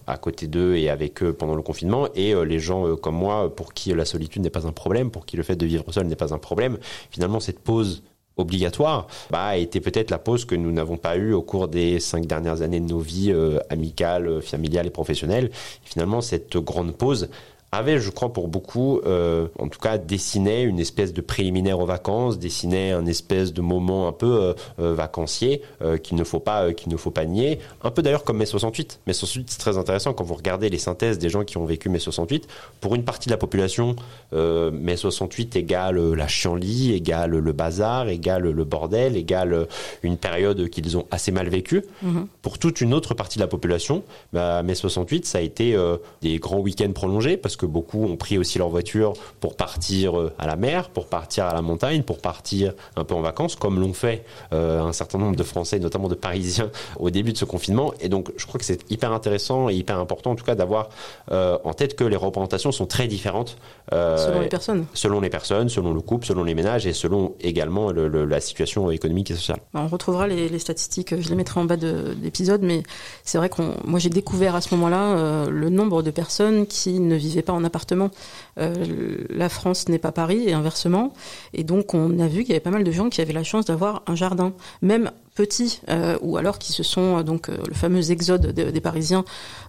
à 0.06 0.16
côté 0.16 0.46
d'eux 0.46 0.76
et 0.76 0.88
avec 0.88 0.99
eux 1.22 1.32
pendant 1.32 1.54
le 1.54 1.62
confinement 1.62 2.08
et 2.14 2.34
les 2.44 2.58
gens 2.58 2.96
comme 2.96 3.16
moi 3.16 3.54
pour 3.54 3.72
qui 3.74 3.92
la 3.92 4.04
solitude 4.04 4.42
n'est 4.42 4.50
pas 4.50 4.66
un 4.66 4.72
problème, 4.72 5.10
pour 5.10 5.26
qui 5.26 5.36
le 5.36 5.42
fait 5.42 5.56
de 5.56 5.66
vivre 5.66 5.84
seul 5.92 6.06
n'est 6.06 6.16
pas 6.16 6.34
un 6.34 6.38
problème. 6.38 6.78
Finalement, 7.10 7.40
cette 7.40 7.60
pause 7.60 8.02
obligatoire 8.36 9.06
bah, 9.30 9.56
était 9.56 9.80
peut-être 9.80 10.10
la 10.10 10.18
pause 10.18 10.44
que 10.44 10.54
nous 10.54 10.72
n'avons 10.72 10.96
pas 10.96 11.16
eue 11.16 11.32
au 11.32 11.42
cours 11.42 11.68
des 11.68 12.00
cinq 12.00 12.26
dernières 12.26 12.62
années 12.62 12.80
de 12.80 12.88
nos 12.88 12.98
vies 12.98 13.32
euh, 13.32 13.58
amicales, 13.68 14.40
familiales 14.42 14.86
et 14.86 14.90
professionnelles. 14.90 15.50
Finalement, 15.82 16.20
cette 16.20 16.56
grande 16.56 16.96
pause 16.96 17.28
avait, 17.72 18.00
je 18.00 18.10
crois, 18.10 18.32
pour 18.32 18.48
beaucoup, 18.48 19.00
euh, 19.06 19.46
en 19.58 19.68
tout 19.68 19.78
cas, 19.78 19.96
dessiné 19.96 20.62
une 20.62 20.80
espèce 20.80 21.12
de 21.12 21.20
préliminaire 21.20 21.78
aux 21.78 21.86
vacances, 21.86 22.38
dessiné 22.38 22.90
un 22.90 23.06
espèce 23.06 23.52
de 23.52 23.60
moment 23.60 24.08
un 24.08 24.12
peu 24.12 24.26
euh, 24.42 24.54
euh, 24.80 24.92
vacancier 24.94 25.62
euh, 25.82 25.96
qu'il 25.96 26.16
ne 26.16 26.24
faut 26.24 26.40
pas, 26.40 26.64
euh, 26.64 26.72
qu'il 26.72 26.90
ne 26.90 26.96
faut 26.96 27.12
pas 27.12 27.24
nier. 27.26 27.60
Un 27.84 27.90
peu 27.92 28.02
d'ailleurs 28.02 28.24
comme 28.24 28.38
mai 28.38 28.46
68. 28.46 29.00
Mai 29.06 29.12
68, 29.12 29.50
c'est 29.50 29.58
très 29.58 29.78
intéressant 29.78 30.12
quand 30.12 30.24
vous 30.24 30.34
regardez 30.34 30.68
les 30.68 30.78
synthèses 30.78 31.18
des 31.18 31.28
gens 31.28 31.44
qui 31.44 31.58
ont 31.58 31.64
vécu 31.64 31.88
mai 31.88 32.00
68. 32.00 32.48
Pour 32.80 32.94
une 32.96 33.04
partie 33.04 33.28
de 33.28 33.32
la 33.34 33.38
population, 33.38 33.94
euh, 34.32 34.70
mai 34.72 34.96
68 34.96 35.54
égale 35.56 36.14
la 36.14 36.26
chienlit, 36.26 36.92
égale 36.92 37.30
le 37.38 37.52
bazar, 37.52 38.08
égale 38.08 38.50
le 38.50 38.64
bordel, 38.64 39.16
égale 39.16 39.68
une 40.02 40.16
période 40.16 40.68
qu'ils 40.70 40.96
ont 40.96 41.06
assez 41.12 41.30
mal 41.30 41.48
vécue. 41.48 41.84
-hmm. 42.04 42.26
Pour 42.42 42.58
toute 42.58 42.80
une 42.80 42.94
autre 42.94 43.14
partie 43.14 43.38
de 43.38 43.44
la 43.44 43.48
population, 43.48 44.02
bah, 44.32 44.62
mai 44.64 44.74
68, 44.74 45.24
ça 45.26 45.38
a 45.38 45.40
été 45.40 45.76
euh, 45.76 45.96
des 46.22 46.38
grands 46.38 46.58
week-ends 46.58 46.92
prolongés 46.92 47.36
parce 47.36 47.56
que 47.56 47.59
beaucoup 47.66 48.04
ont 48.04 48.16
pris 48.16 48.38
aussi 48.38 48.58
leur 48.58 48.68
voiture 48.68 49.12
pour 49.40 49.56
partir 49.56 50.18
euh, 50.18 50.32
à 50.38 50.46
la 50.46 50.56
mer, 50.56 50.90
pour 50.90 51.06
partir 51.06 51.46
à 51.46 51.54
la 51.54 51.62
montagne, 51.62 52.02
pour 52.02 52.18
partir 52.18 52.72
un 52.96 53.04
peu 53.04 53.14
en 53.14 53.20
vacances, 53.20 53.56
comme 53.56 53.80
l'ont 53.80 53.92
fait 53.92 54.24
euh, 54.52 54.82
un 54.82 54.92
certain 54.92 55.18
nombre 55.18 55.36
de 55.36 55.42
Français, 55.42 55.78
notamment 55.78 56.08
de 56.08 56.14
Parisiens, 56.14 56.70
au 56.98 57.10
début 57.10 57.32
de 57.32 57.38
ce 57.38 57.44
confinement. 57.44 57.92
Et 58.00 58.08
donc, 58.08 58.30
je 58.36 58.46
crois 58.46 58.58
que 58.58 58.64
c'est 58.64 58.90
hyper 58.90 59.12
intéressant 59.12 59.68
et 59.68 59.74
hyper 59.74 59.98
important, 59.98 60.32
en 60.32 60.34
tout 60.34 60.44
cas, 60.44 60.54
d'avoir 60.54 60.90
euh, 61.30 61.58
en 61.64 61.72
tête 61.72 61.96
que 61.96 62.04
les 62.04 62.16
représentations 62.16 62.72
sont 62.72 62.86
très 62.86 63.06
différentes. 63.06 63.56
Euh, 63.92 64.16
selon 64.16 64.40
les 64.40 64.48
personnes. 64.48 64.86
Selon 64.94 65.20
les 65.20 65.30
personnes, 65.30 65.68
selon 65.68 65.92
le 65.92 66.00
couple, 66.00 66.26
selon 66.26 66.44
les 66.44 66.54
ménages 66.54 66.86
et 66.86 66.92
selon 66.92 67.34
également 67.40 67.90
le, 67.92 68.08
le, 68.08 68.24
la 68.24 68.40
situation 68.40 68.90
économique 68.90 69.30
et 69.30 69.34
sociale. 69.34 69.58
On 69.74 69.86
retrouvera 69.86 70.26
les, 70.26 70.48
les, 70.48 70.58
statistiques, 70.58 71.20
je 71.20 71.28
les 71.28 71.34
mettrai 71.34 71.60
en 71.60 71.64
bas 71.64 71.76
de, 71.76 71.90
de 71.90 72.16
l'épisode, 72.22 72.62
mais 72.62 72.82
c'est 73.24 73.38
vrai 73.38 73.48
qu'on, 73.48 73.74
moi 73.84 73.98
j'ai 73.98 74.10
découvert 74.10 74.54
à 74.54 74.60
ce 74.60 74.74
moment-là 74.74 75.46
le 75.48 75.70
nombre 75.70 76.02
de 76.02 76.10
personnes 76.10 76.66
qui 76.66 77.00
ne 77.00 77.14
vivaient 77.16 77.42
pas 77.42 77.49
en 77.52 77.64
appartement. 77.64 78.10
Euh, 78.58 79.24
la 79.30 79.48
France 79.48 79.88
n'est 79.88 79.98
pas 79.98 80.12
Paris 80.12 80.44
et 80.46 80.52
inversement. 80.52 81.12
Et 81.52 81.64
donc 81.64 81.94
on 81.94 82.18
a 82.18 82.28
vu 82.28 82.40
qu'il 82.40 82.50
y 82.50 82.52
avait 82.52 82.60
pas 82.60 82.70
mal 82.70 82.84
de 82.84 82.92
gens 82.92 83.08
qui 83.08 83.20
avaient 83.20 83.32
la 83.32 83.44
chance 83.44 83.66
d'avoir 83.66 84.02
un 84.06 84.14
jardin. 84.14 84.52
Même 84.82 85.10
petits 85.40 85.80
ou 86.20 86.36
alors 86.36 86.58
qui 86.58 86.72
se 86.72 86.82
sont 86.82 87.22
donc 87.22 87.48
le 87.48 87.74
fameux 87.74 88.10
exode 88.10 88.48
des, 88.52 88.80
Parisiens. 88.80 89.24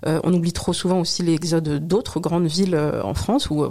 on 0.05 0.33
oublie 0.33 0.53
trop 0.53 0.73
souvent 0.73 0.99
aussi 0.99 1.23
l'exode 1.23 1.87
d'autres 1.87 2.19
grandes 2.19 2.47
villes 2.47 2.79
en 3.03 3.13
France 3.13 3.49
où 3.49 3.65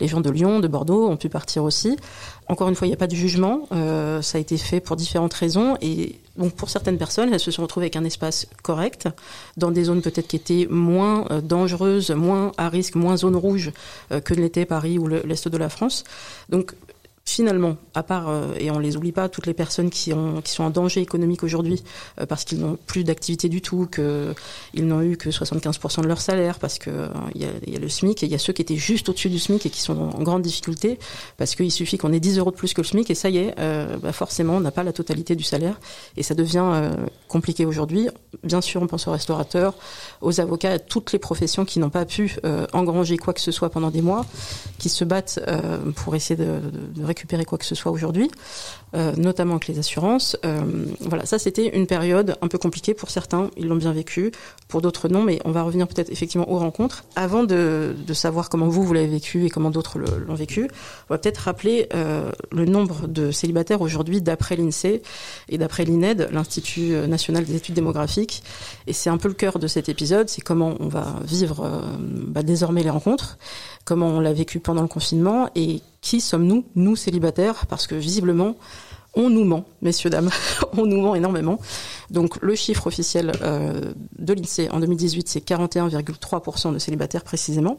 les 0.00 0.08
gens 0.08 0.20
de 0.20 0.30
Lyon, 0.30 0.60
de 0.60 0.68
Bordeaux 0.68 1.08
ont 1.08 1.16
pu 1.16 1.28
partir 1.28 1.64
aussi. 1.64 1.96
Encore 2.48 2.68
une 2.68 2.74
fois, 2.74 2.86
il 2.86 2.90
n'y 2.90 2.94
a 2.94 2.98
pas 2.98 3.06
de 3.06 3.14
jugement. 3.14 3.68
ça 3.70 4.38
a 4.38 4.40
été 4.40 4.56
fait 4.58 4.80
pour 4.80 4.96
différentes 4.96 5.34
raisons 5.34 5.76
et 5.80 6.18
donc 6.38 6.54
pour 6.54 6.70
certaines 6.70 6.98
personnes, 6.98 7.34
elles 7.34 7.40
se 7.40 7.50
sont 7.50 7.62
retrouvées 7.62 7.86
avec 7.86 7.96
un 7.96 8.04
espace 8.04 8.46
correct, 8.62 9.08
dans 9.56 9.72
des 9.72 9.84
zones 9.84 10.02
peut-être 10.02 10.28
qui 10.28 10.36
étaient 10.36 10.68
moins 10.70 11.26
euh, 11.30 11.40
dangereuses, 11.40 12.12
moins 12.12 12.52
à 12.56 12.68
risque, 12.68 12.94
moins 12.94 13.16
zone 13.16 13.36
rouge 13.36 13.72
euh, 14.12 14.20
que 14.20 14.34
l'était 14.34 14.64
Paris 14.64 14.98
ou 14.98 15.08
l'Est 15.08 15.48
de 15.48 15.56
la 15.58 15.68
France. 15.68 16.04
Donc 16.48 16.74
finalement, 17.28 17.76
à 17.94 18.02
part, 18.02 18.30
euh, 18.30 18.54
et 18.58 18.70
on 18.70 18.78
les 18.78 18.96
oublie 18.96 19.12
pas, 19.12 19.28
toutes 19.28 19.46
les 19.46 19.52
personnes 19.52 19.90
qui, 19.90 20.14
ont, 20.14 20.40
qui 20.40 20.50
sont 20.50 20.64
en 20.64 20.70
danger 20.70 21.02
économique 21.02 21.44
aujourd'hui 21.44 21.82
euh, 22.18 22.24
parce 22.24 22.44
qu'ils 22.44 22.58
n'ont 22.58 22.78
plus 22.86 23.04
d'activité 23.04 23.50
du 23.50 23.60
tout, 23.60 23.86
qu'ils 23.86 24.86
n'ont 24.86 25.02
eu 25.02 25.18
que 25.18 25.28
75% 25.28 26.00
de 26.00 26.06
leur 26.06 26.22
salaire, 26.22 26.58
parce 26.58 26.78
qu'il 26.78 26.92
euh, 26.92 27.08
y, 27.34 27.44
a, 27.44 27.78
le 27.78 27.88
SMIC 27.88 28.22
et 28.22 28.26
il 28.26 28.32
y 28.32 28.34
a 28.34 28.38
ceux 28.38 28.54
qui 28.54 28.62
étaient 28.62 28.76
juste 28.76 29.10
au-dessus 29.10 29.28
du 29.28 29.38
SMIC 29.38 29.66
et 29.66 29.70
qui 29.70 29.82
sont 29.82 29.98
en 29.98 30.22
grande 30.22 30.40
difficulté, 30.40 30.98
parce 31.36 31.54
qu'il 31.54 31.70
suffit 31.70 31.98
qu'on 31.98 32.14
ait 32.14 32.20
10 32.20 32.38
euros 32.38 32.50
de 32.50 32.56
plus 32.56 32.72
que 32.72 32.80
le 32.80 32.86
SMIC 32.86 33.10
et 33.10 33.14
ça 33.14 33.28
y 33.28 33.36
est, 33.36 33.54
bah 34.00 34.12
forcément, 34.12 34.54
on 34.54 34.60
n'a 34.60 34.70
pas 34.70 34.82
la 34.82 34.92
totalité 34.92 35.36
du 35.36 35.44
salaire 35.44 35.78
et 36.16 36.22
ça 36.22 36.34
devient 36.34 36.90
compliqué 37.28 37.66
aujourd'hui. 37.66 38.08
Bien 38.42 38.60
sûr, 38.60 38.80
on 38.80 38.86
pense 38.86 39.06
aux 39.06 39.12
restaurateurs, 39.12 39.74
aux 40.22 40.40
avocats, 40.40 40.72
à 40.72 40.78
toutes 40.78 41.12
les 41.12 41.18
professions 41.18 41.64
qui 41.64 41.78
n'ont 41.78 41.90
pas 41.90 42.06
pu 42.06 42.36
engranger 42.72 43.18
quoi 43.18 43.34
que 43.34 43.40
ce 43.40 43.52
soit 43.52 43.70
pendant 43.70 43.90
des 43.90 44.02
mois, 44.02 44.24
qui 44.78 44.88
se 44.88 45.04
battent 45.04 45.40
pour 45.96 46.14
essayer 46.14 46.36
de, 46.36 46.60
de, 46.94 47.00
de 47.00 47.04
récupérer 47.18 47.44
quoi 47.44 47.58
que 47.58 47.64
ce 47.64 47.74
soit 47.74 47.90
aujourd'hui, 47.90 48.30
euh, 48.94 49.12
notamment 49.16 49.54
avec 49.54 49.66
les 49.66 49.78
assurances. 49.80 50.36
Euh, 50.44 50.60
voilà, 51.00 51.26
ça 51.26 51.38
c'était 51.38 51.76
une 51.76 51.86
période 51.86 52.36
un 52.42 52.48
peu 52.48 52.58
compliquée 52.58 52.94
pour 52.94 53.10
certains, 53.10 53.50
ils 53.56 53.66
l'ont 53.66 53.76
bien 53.76 53.92
vécu, 53.92 54.30
pour 54.68 54.80
d'autres 54.80 55.08
non, 55.08 55.22
mais 55.22 55.40
on 55.44 55.50
va 55.50 55.62
revenir 55.62 55.88
peut-être 55.88 56.10
effectivement 56.10 56.48
aux 56.50 56.58
rencontres. 56.58 57.04
Avant 57.16 57.42
de, 57.42 57.96
de 58.06 58.14
savoir 58.14 58.48
comment 58.48 58.68
vous, 58.68 58.84
vous 58.84 58.92
l'avez 58.92 59.08
vécu 59.08 59.44
et 59.44 59.50
comment 59.50 59.70
d'autres 59.70 59.98
l'ont 59.98 60.34
vécu, 60.34 60.68
on 61.08 61.14
va 61.14 61.18
peut-être 61.18 61.38
rappeler 61.38 61.88
euh, 61.94 62.30
le 62.52 62.66
nombre 62.66 63.08
de 63.08 63.32
célibataires 63.32 63.80
aujourd'hui 63.80 64.20
d'après 64.20 64.54
l'INSEE 64.54 65.02
et 65.48 65.58
d'après 65.58 65.84
l'INED, 65.84 66.28
l'Institut 66.30 66.92
national 67.08 67.44
des 67.44 67.56
études 67.56 67.74
démographiques. 67.74 68.44
Et 68.86 68.92
c'est 68.92 69.10
un 69.10 69.18
peu 69.18 69.28
le 69.28 69.34
cœur 69.34 69.58
de 69.58 69.66
cet 69.66 69.88
épisode, 69.88 70.28
c'est 70.28 70.42
comment 70.42 70.76
on 70.78 70.88
va 70.88 71.16
vivre 71.24 71.82
bah, 71.98 72.42
désormais 72.42 72.82
les 72.82 72.90
rencontres, 72.90 73.38
comment 73.84 74.08
on 74.08 74.20
l'a 74.20 74.32
vécu 74.32 74.60
pendant 74.60 74.82
le 74.82 74.88
confinement 74.88 75.48
et 75.54 75.82
qui 76.00 76.20
sommes-nous, 76.20 76.64
nous 76.74 76.96
célibataires, 76.96 77.66
parce 77.66 77.86
que 77.86 77.94
visiblement, 77.94 78.56
on 79.14 79.30
nous 79.30 79.44
ment, 79.44 79.64
messieurs, 79.82 80.10
dames, 80.10 80.30
on 80.76 80.86
nous 80.86 81.00
ment 81.00 81.14
énormément. 81.14 81.58
Donc 82.10 82.40
le 82.40 82.54
chiffre 82.54 82.86
officiel 82.86 83.32
euh, 83.42 83.92
de 84.18 84.32
l'INSEE 84.32 84.70
en 84.70 84.80
2018, 84.80 85.28
c'est 85.28 85.44
41,3% 85.46 86.72
de 86.72 86.78
célibataires 86.78 87.24
précisément. 87.24 87.78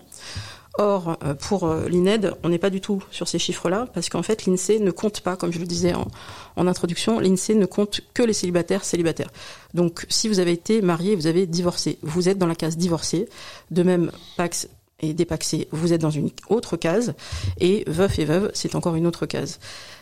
Or, 0.78 1.18
euh, 1.26 1.34
pour 1.34 1.66
euh, 1.66 1.90
l'INED, 1.90 2.36
on 2.44 2.50
n'est 2.50 2.58
pas 2.58 2.70
du 2.70 2.80
tout 2.80 3.04
sur 3.12 3.28
ces 3.28 3.40
chiffres-là, 3.40 3.88
parce 3.94 4.08
qu'en 4.08 4.24
fait, 4.24 4.46
l'INSEE 4.46 4.80
ne 4.80 4.92
compte 4.92 5.20
pas, 5.20 5.36
comme 5.36 5.52
je 5.52 5.60
le 5.60 5.66
disais 5.66 5.94
en, 5.94 6.08
en 6.56 6.68
introduction, 6.68 7.20
l'INSEE 7.20 7.56
ne 7.56 7.66
compte 7.66 8.02
que 8.14 8.24
les 8.24 8.34
célibataires 8.34 8.86
célibataires. 8.86 9.30
Donc, 9.74 10.06
si 10.10 10.30
vous 10.30 10.40
avez 10.40 10.52
été 10.52 10.82
marié, 10.82 11.16
vous 11.16 11.28
avez 11.28 11.48
divorcé, 11.48 12.00
vous 12.02 12.30
êtes 12.30 12.38
dans 12.38 12.48
la 12.48 12.56
case 12.56 12.78
divorcé. 12.78 13.28
De 13.72 13.84
même, 13.84 14.12
Pax 14.38 14.70
et 15.02 15.14
dépaxé, 15.14 15.68
vous 15.72 15.94
êtes 15.94 16.02
dans 16.02 16.10
une 16.10 16.30
autre 16.50 16.78
case, 16.78 17.14
et 17.60 17.84
veuf 17.88 18.20
et 18.20 18.26
veuve, 18.26 18.52
c'est 18.54 18.76
encore 18.76 18.96
une 18.96 19.08
autre 19.08 19.26
case. 19.26 19.60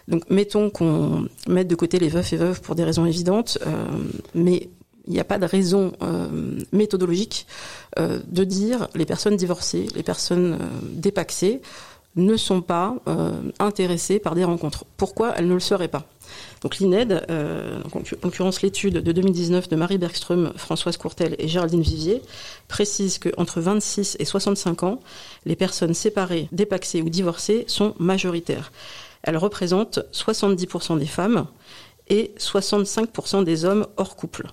Donc 0.08 0.24
mettons 0.30 0.70
qu'on 0.70 1.28
mette 1.48 1.68
de 1.68 1.76
côté 1.76 2.00
les 2.00 2.10
veufs 2.10 2.32
et 2.34 2.38
veuves 2.38 2.62
pour 2.62 2.76
des 2.76 2.84
raisons 2.84 3.06
évidentes, 3.06 3.58
euh, 3.66 3.86
mais 4.34 4.70
il 5.06 5.14
n'y 5.14 5.20
a 5.20 5.26
pas 5.26 5.38
de 5.38 5.46
raison 5.46 5.94
euh, 6.02 6.60
méthodologique 6.72 7.48
euh, 7.98 8.20
de 8.28 8.44
dire 8.44 8.88
les 8.96 9.06
personnes 9.06 9.38
divorcées, 9.38 9.88
les 9.96 10.04
personnes 10.04 10.58
dépaxées 10.84 11.62
ne 12.16 12.36
sont 12.36 12.62
pas 12.62 12.96
intéressées 13.60 14.18
par 14.18 14.34
des 14.34 14.44
rencontres. 14.44 14.86
Pourquoi 14.98 15.34
elles 15.36 15.48
ne 15.48 15.54
le 15.54 15.60
seraient 15.60 15.88
pas? 15.88 16.08
Donc 16.62 16.78
l'INED, 16.78 17.26
euh, 17.30 17.82
en 17.94 18.02
l'occurrence 18.24 18.62
l'étude 18.62 18.96
de 18.96 19.12
2019 19.12 19.70
de 19.70 19.76
Marie 19.76 19.98
Bergström, 19.98 20.54
Françoise 20.56 20.98
Courtel 20.98 21.36
et 21.40 21.48
Géraldine 21.48 21.82
Vivier, 21.82 22.22
précise 22.68 23.20
qu'entre 23.20 23.62
26 23.62 24.18
et 24.20 24.26
65 24.26 24.84
ans, 24.84 25.00
les 25.46 25.56
personnes 25.56 25.94
séparées, 25.94 26.48
dépaxées 26.52 27.02
ou 27.02 27.10
divorcées 27.10 27.66
sont 27.68 27.94
majoritaires. 28.00 28.72
Elles 29.24 29.38
représentent 29.38 30.00
70% 30.14 30.98
des 30.98 31.06
femmes 31.06 31.48
et 32.10 32.32
65% 32.40 33.44
des 33.44 33.66
hommes 33.66 33.86
hors 33.98 34.16
couple. 34.16 34.48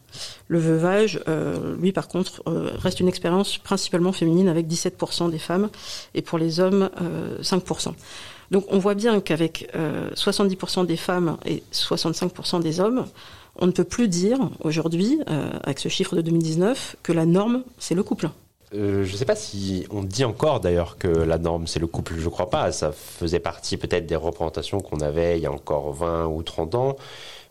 Le 0.48 0.58
veuvage, 0.58 1.20
euh, 1.28 1.76
lui 1.76 1.92
par 1.92 2.08
contre, 2.08 2.42
euh, 2.48 2.70
reste 2.76 2.98
une 2.98 3.08
expérience 3.08 3.58
principalement 3.58 4.12
féminine 4.12 4.48
avec 4.48 4.66
17% 4.66 5.30
des 5.30 5.38
femmes 5.38 5.70
et 6.14 6.22
pour 6.22 6.38
les 6.38 6.58
hommes, 6.58 6.90
5%. 7.42 7.94
Donc 8.50 8.64
on 8.68 8.78
voit 8.78 8.94
bien 8.94 9.20
qu'avec 9.20 9.70
70% 9.74 10.80
euh, 10.80 10.84
des 10.84 10.96
femmes 10.96 11.36
et 11.44 11.62
65% 11.72 12.60
des 12.60 12.80
hommes, 12.80 13.06
on 13.56 13.66
ne 13.66 13.72
peut 13.72 13.84
plus 13.84 14.08
dire 14.08 14.38
aujourd'hui, 14.60 15.20
euh, 15.30 15.50
avec 15.62 15.78
ce 15.78 15.88
chiffre 15.88 16.16
de 16.16 16.22
2019, 16.22 16.96
que 17.02 17.12
la 17.12 17.26
norme, 17.26 17.62
c'est 17.78 17.94
le 17.94 18.02
couple. 18.02 18.30
Euh, 18.74 19.04
je 19.04 19.12
ne 19.12 19.16
sais 19.16 19.24
pas 19.24 19.36
si 19.36 19.86
on 19.90 20.02
dit 20.02 20.24
encore 20.24 20.58
d'ailleurs 20.58 20.98
que 20.98 21.06
la 21.06 21.38
norme 21.38 21.68
c'est 21.68 21.78
le 21.78 21.86
couple, 21.86 22.14
je 22.18 22.24
ne 22.24 22.30
crois 22.30 22.50
pas. 22.50 22.72
Ça 22.72 22.90
faisait 22.92 23.38
partie 23.38 23.76
peut-être 23.76 24.06
des 24.06 24.16
représentations 24.16 24.80
qu'on 24.80 25.00
avait 25.00 25.38
il 25.38 25.42
y 25.42 25.46
a 25.46 25.52
encore 25.52 25.92
20 25.92 26.26
ou 26.26 26.42
30 26.42 26.74
ans. 26.74 26.96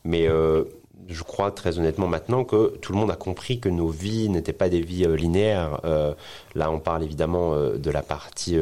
Mais 0.04 0.28
je 1.08 1.24
crois 1.24 1.52
très 1.52 1.80
honnêtement 1.80 2.08
maintenant 2.08 2.44
que 2.44 2.76
tout 2.82 2.92
le 2.92 2.98
monde 2.98 3.10
a 3.10 3.16
compris 3.16 3.62
que 3.62 3.70
nos 3.70 3.88
vies 3.88 4.28
n'étaient 4.28 4.52
pas 4.52 4.68
des 4.68 4.82
vies 4.82 5.08
linéaires. 5.16 5.80
là, 6.56 6.70
on 6.70 6.80
parle 6.80 7.04
évidemment 7.04 7.56
de 7.56 7.90
la 7.90 8.02
partie 8.02 8.58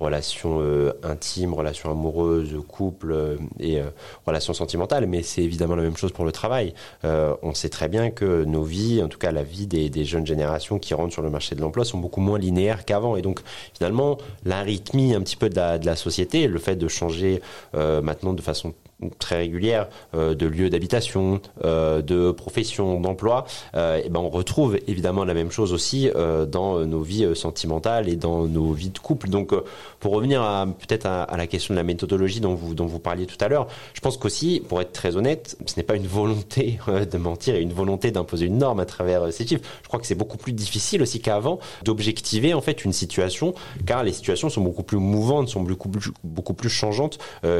relations 0.00 0.60
euh, 0.60 0.92
intimes, 1.02 1.54
relations 1.54 1.90
amoureuses, 1.90 2.56
couple 2.66 3.12
euh, 3.12 3.36
et 3.60 3.80
euh, 3.80 3.90
relations 4.26 4.54
sentimentales, 4.54 5.06
mais 5.06 5.22
c'est 5.22 5.42
évidemment 5.42 5.76
la 5.76 5.82
même 5.82 5.96
chose 5.96 6.12
pour 6.12 6.24
le 6.24 6.32
travail. 6.32 6.74
on 7.04 7.54
sait 7.54 7.68
très 7.68 7.88
bien 7.88 8.10
que 8.10 8.44
nos 8.44 8.62
vies, 8.62 9.02
en 9.02 9.08
tout 9.08 9.18
cas 9.18 9.30
la 9.30 9.42
vie 9.42 9.66
des, 9.66 9.90
des 9.90 10.04
jeunes 10.04 10.26
générations 10.26 10.78
qui 10.78 10.94
rentrent 10.94 11.12
sur 11.12 11.22
le 11.22 11.30
marché 11.30 11.54
de 11.54 11.60
l'emploi, 11.60 11.84
sont 11.84 11.98
beaucoup 11.98 12.20
moins 12.20 12.38
linéaires 12.38 12.84
qu'avant. 12.84 13.16
Et 13.16 13.22
donc 13.22 13.40
finalement, 13.74 14.18
l'arythmie 14.44 15.14
un 15.14 15.20
petit 15.20 15.36
peu 15.36 15.48
de 15.50 15.56
la, 15.56 15.78
de 15.78 15.86
la, 15.86 15.96
société, 15.96 16.46
le 16.46 16.58
fait 16.58 16.76
de 16.76 16.88
changer 16.88 17.42
maintenant 17.74 18.32
de 18.32 18.40
façon 18.40 18.72
très 19.18 19.36
régulière 19.36 19.88
euh, 20.14 20.34
de 20.34 20.46
lieux 20.46 20.70
d'habitation, 20.70 21.40
euh, 21.64 22.02
de 22.02 22.30
profession, 22.30 23.00
d'emploi, 23.00 23.46
euh, 23.74 24.00
et 24.04 24.08
ben 24.08 24.20
on 24.20 24.28
retrouve 24.28 24.78
évidemment 24.86 25.24
la 25.24 25.34
même 25.34 25.50
chose 25.50 25.72
aussi 25.72 26.10
dans 26.50 26.84
nos 26.86 27.02
vies 27.02 27.34
sentimentales 27.34 28.08
et 28.08 28.16
dans 28.16 28.46
nos 28.46 28.72
vies 28.72 28.90
de 28.90 28.98
couple. 28.98 29.28
Donc, 29.28 29.52
pour 30.00 30.12
revenir 30.12 30.42
peut-être 30.78 31.06
à, 31.06 31.36
la 31.36 31.46
question 31.46 31.74
de 31.74 31.76
la 31.76 31.84
méthodologie 31.84 32.40
dont 32.40 32.54
vous 32.54 32.74
dont 32.74 32.86
vous 32.86 32.98
parliez 32.98 33.26
tout 33.26 33.36
à 33.40 33.48
l'heure, 33.48 33.66
je 33.94 34.00
pense 34.00 34.16
qu'aussi, 34.16 34.62
pour 34.68 34.80
être 34.80 34.92
très 34.92 35.16
honnête, 35.16 35.56
ce 35.66 35.76
n'est 35.76 35.82
pas 35.82 35.96
une 35.96 36.06
volonté 36.06 36.78
de 37.10 37.18
mentir 37.18 37.54
et 37.54 37.60
une 37.60 37.72
volonté 37.72 38.10
d'imposer 38.10 38.46
une 38.46 38.58
norme 38.58 38.80
à 38.80 38.86
travers 38.86 39.32
ces 39.32 39.46
chiffres. 39.46 39.64
Je 39.82 39.88
crois 39.88 40.00
que 40.00 40.06
c'est 40.06 40.14
beaucoup 40.14 40.38
plus 40.38 40.52
difficile 40.52 41.02
aussi 41.02 41.20
qu'avant 41.20 41.58
d'objectiver 41.84 42.54
en 42.54 42.60
fait 42.60 42.84
une 42.84 42.92
situation, 42.92 43.54
car 43.86 44.02
les 44.04 44.12
situations 44.12 44.48
sont 44.48 44.62
beaucoup 44.62 44.82
plus 44.82 44.98
mouvantes, 44.98 45.48
sont 45.48 45.62
beaucoup 45.62 45.88
plus, 45.88 46.10
beaucoup 46.24 46.54
plus 46.54 46.70
changeantes 46.70 47.18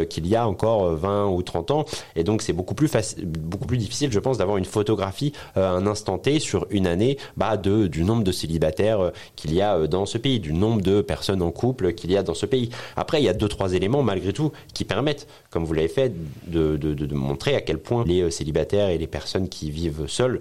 qu'il 0.08 0.26
y 0.26 0.36
a 0.36 0.46
encore 0.46 0.94
20 0.94 1.29
ou 1.34 1.42
30 1.42 1.70
ans. 1.70 1.84
Et 2.16 2.24
donc, 2.24 2.42
c'est 2.42 2.52
beaucoup 2.52 2.74
plus 2.74 2.88
facile, 2.88 3.26
beaucoup 3.26 3.66
plus 3.66 3.78
difficile, 3.78 4.12
je 4.12 4.18
pense, 4.18 4.38
d'avoir 4.38 4.56
une 4.56 4.64
photographie 4.64 5.32
à 5.54 5.60
euh, 5.60 5.76
un 5.76 5.86
instant 5.86 6.18
T 6.18 6.38
sur 6.38 6.66
une 6.70 6.86
année 6.86 7.18
bah, 7.36 7.56
de, 7.56 7.86
du 7.86 8.04
nombre 8.04 8.24
de 8.24 8.32
célibataires 8.32 9.00
euh, 9.00 9.10
qu'il 9.36 9.54
y 9.54 9.60
a 9.60 9.76
euh, 9.76 9.86
dans 9.86 10.06
ce 10.06 10.18
pays, 10.18 10.40
du 10.40 10.52
nombre 10.52 10.82
de 10.82 11.00
personnes 11.00 11.42
en 11.42 11.50
couple 11.50 11.92
qu'il 11.92 12.10
y 12.10 12.16
a 12.16 12.22
dans 12.22 12.34
ce 12.34 12.46
pays. 12.46 12.70
Après, 12.96 13.20
il 13.20 13.24
y 13.24 13.28
a 13.28 13.32
deux, 13.32 13.48
trois 13.48 13.72
éléments, 13.74 14.02
malgré 14.02 14.32
tout, 14.32 14.52
qui 14.74 14.84
permettent, 14.84 15.26
comme 15.50 15.64
vous 15.64 15.72
l'avez 15.72 15.88
fait, 15.88 16.12
de, 16.46 16.76
de, 16.76 16.94
de, 16.94 17.14
montrer 17.14 17.54
à 17.54 17.60
quel 17.60 17.78
point 17.78 18.04
les 18.04 18.30
célibataires 18.30 18.88
et 18.88 18.98
les 18.98 19.06
personnes 19.06 19.48
qui 19.48 19.70
vivent 19.70 20.06
seules 20.06 20.40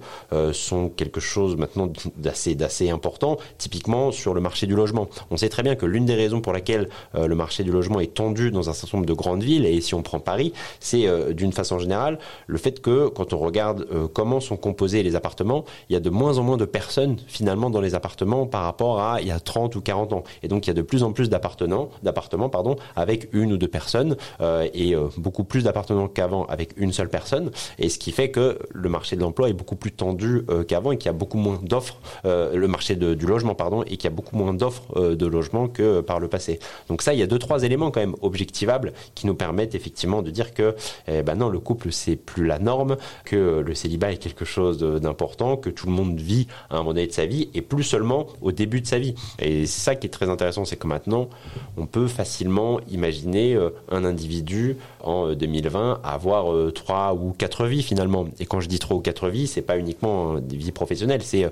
sont 0.54 0.90
quelque 0.90 1.20
chose 1.20 1.58
maintenant 1.58 1.92
d'assez, 2.18 2.56
d'assez 2.56 2.90
important, 2.90 3.38
typiquement 3.58 4.12
sur 4.12 4.34
le 4.34 4.42
marché 4.42 4.68
du 4.68 4.76
logement. 4.76 5.10
On 5.32 5.38
sait 5.38 5.50
très 5.50 5.64
bien 5.64 5.76
que 5.76 5.86
l'une 5.86 6.06
des 6.06 6.16
raisons 6.16 6.42
pour 6.42 6.54
laquelle 6.54 6.90
le 7.16 7.36
marché 7.36 7.64
du 7.64 7.72
logement 7.72 8.00
est 8.00 8.14
tendu 8.14 8.52
dans 8.52 8.70
un 8.70 8.74
certain 8.74 8.98
nombre 8.98 9.08
de 9.08 9.14
grandes 9.14 9.44
villes, 9.44 9.66
et 9.66 9.82
si 9.82 9.94
on 9.94 10.02
prend 10.02 10.20
Paris, 10.20 10.54
c'est 10.80 11.08
euh, 11.08 11.34
d'une 11.34 11.52
façon 11.52 11.80
générale 11.80 12.20
le 12.48 12.58
fait 12.58 12.82
que 12.82 13.08
quand 13.08 13.34
on 13.34 13.38
regarde 13.38 13.88
euh, 13.92 14.08
comment 14.12 14.40
sont 14.40 14.58
composés 14.58 15.04
les 15.04 15.16
appartements, 15.16 15.66
il 15.90 15.94
y 15.94 15.96
a 15.96 16.00
de 16.00 16.10
moins 16.10 16.38
en 16.38 16.44
moins 16.44 16.58
de 16.58 16.66
personnes 16.66 17.18
finalement 17.28 17.70
dans 17.70 17.82
les 17.82 17.96
appartements 17.96 18.46
par 18.46 18.64
rapport 18.64 19.00
à 19.00 19.22
il 19.22 19.28
y 19.28 19.32
a 19.32 19.40
30 19.40 19.76
ou 19.76 19.82
40 19.82 20.14
ans. 20.14 20.24
Et 20.44 20.48
donc 20.48 20.68
il 20.68 20.70
y 20.70 20.72
a 20.72 20.74
de 20.74 20.82
plus 20.82 21.04
en 21.04 21.12
plus 21.12 21.30
d'appartements, 21.30 21.90
d'appartements 22.04 22.50
pardon, 22.50 22.76
avec 22.96 23.30
une 23.34 23.54
ou 23.54 23.58
deux 23.58 23.68
personnes 23.68 24.16
euh, 24.42 24.68
et 24.74 24.96
beaucoup 25.18 25.44
plus 25.44 25.64
d'appartements 25.64 26.08
qu'avant 26.08 26.46
avec 26.46 26.74
une 26.78 26.94
seule 26.94 27.10
personne. 27.10 27.52
Et 27.78 27.90
ce 27.90 28.00
qui 28.00 28.12
fait 28.12 28.32
que 28.32 28.60
le 28.72 28.90
marché 28.90 29.16
de 29.16 29.22
l'emploi 29.22 29.50
est 29.50 29.54
beaucoup 29.54 29.76
plus 29.76 29.92
tendu 29.92 30.46
qu'avant 30.68 30.92
et 30.92 30.98
qu'il 30.98 31.08
y 31.08 31.10
a 31.10 31.14
beaucoup 31.14 31.38
moins 31.38 31.60
d'offres, 31.62 31.98
le 32.24 32.68
marché 32.68 32.96
du 32.96 33.26
logement 33.26 33.56
pardon, 33.56 33.84
et 33.84 33.98
qu'il 33.98 34.06
y 34.06 34.08
a 34.08 34.16
beaucoup 34.16 34.36
moins 34.36 34.54
d'offres 34.54 35.16
de 35.16 35.26
logement 35.26 35.68
que 35.68 36.02
par 36.02 36.20
le 36.20 36.28
passé. 36.28 36.60
Donc 36.88 37.02
ça, 37.02 37.14
il 37.14 37.20
y 37.20 37.24
a 37.24 37.28
deux 37.28 37.40
trois 37.40 37.64
éléments 37.64 37.92
quand 37.92 38.00
même 38.00 38.16
objectivables 38.22 38.94
qui 39.16 39.28
nous 39.28 39.36
permettent 39.36 39.76
effectivement 39.76 40.22
de 40.22 40.30
dire 40.30 40.54
que 40.54 40.69
eh 41.08 41.22
ben 41.24 41.36
non, 41.36 41.50
le 41.50 41.60
couple 41.60 41.92
c'est 41.92 42.16
plus 42.16 42.46
la 42.46 42.60
norme, 42.60 42.98
que 43.26 43.60
le 43.60 43.76
célibat 43.76 44.12
est 44.12 44.18
quelque 44.18 44.46
chose 44.46 44.80
d'important, 44.80 45.58
que 45.58 45.70
tout 45.70 45.88
le 45.88 45.94
monde 45.94 46.20
vit 46.20 46.48
à 46.70 46.76
un 46.76 46.78
moment 46.80 46.92
donné 46.92 47.08
de 47.08 47.12
sa 47.12 47.26
vie 47.26 47.50
et 47.54 47.62
plus 47.62 47.84
seulement 47.84 48.28
au 48.42 48.52
début 48.52 48.82
de 48.82 48.88
sa 48.88 49.00
vie. 49.00 49.16
Et 49.40 49.66
c'est 49.66 49.82
ça 49.82 49.96
qui 49.96 50.08
est 50.08 50.12
très 50.12 50.30
intéressant, 50.30 50.66
c'est 50.66 50.78
que 50.78 50.88
maintenant 50.88 51.30
on 51.78 51.86
peut 51.86 52.08
facilement 52.08 52.80
imaginer 52.90 53.56
euh, 53.56 53.70
un 53.92 54.04
individu 54.04 54.78
en 55.04 55.34
2020 55.34 55.80
euh, 55.80 55.96
avoir 56.04 56.52
euh, 56.52 56.72
trois 56.72 57.14
ou 57.14 57.34
quatre 57.38 57.66
vies 57.66 57.84
finalement. 57.84 58.26
Et 58.40 58.46
quand 58.46 58.60
je 58.60 58.68
dis 58.68 58.80
trois 58.80 58.98
ou 58.98 59.02
quatre 59.02 59.30
vies, 59.30 59.48
c'est 59.48 59.62
pas 59.62 59.78
uniquement 59.78 60.40
des 60.40 60.58
vies 60.58 60.72
professionnelles, 60.72 61.22
c'est 61.24 61.50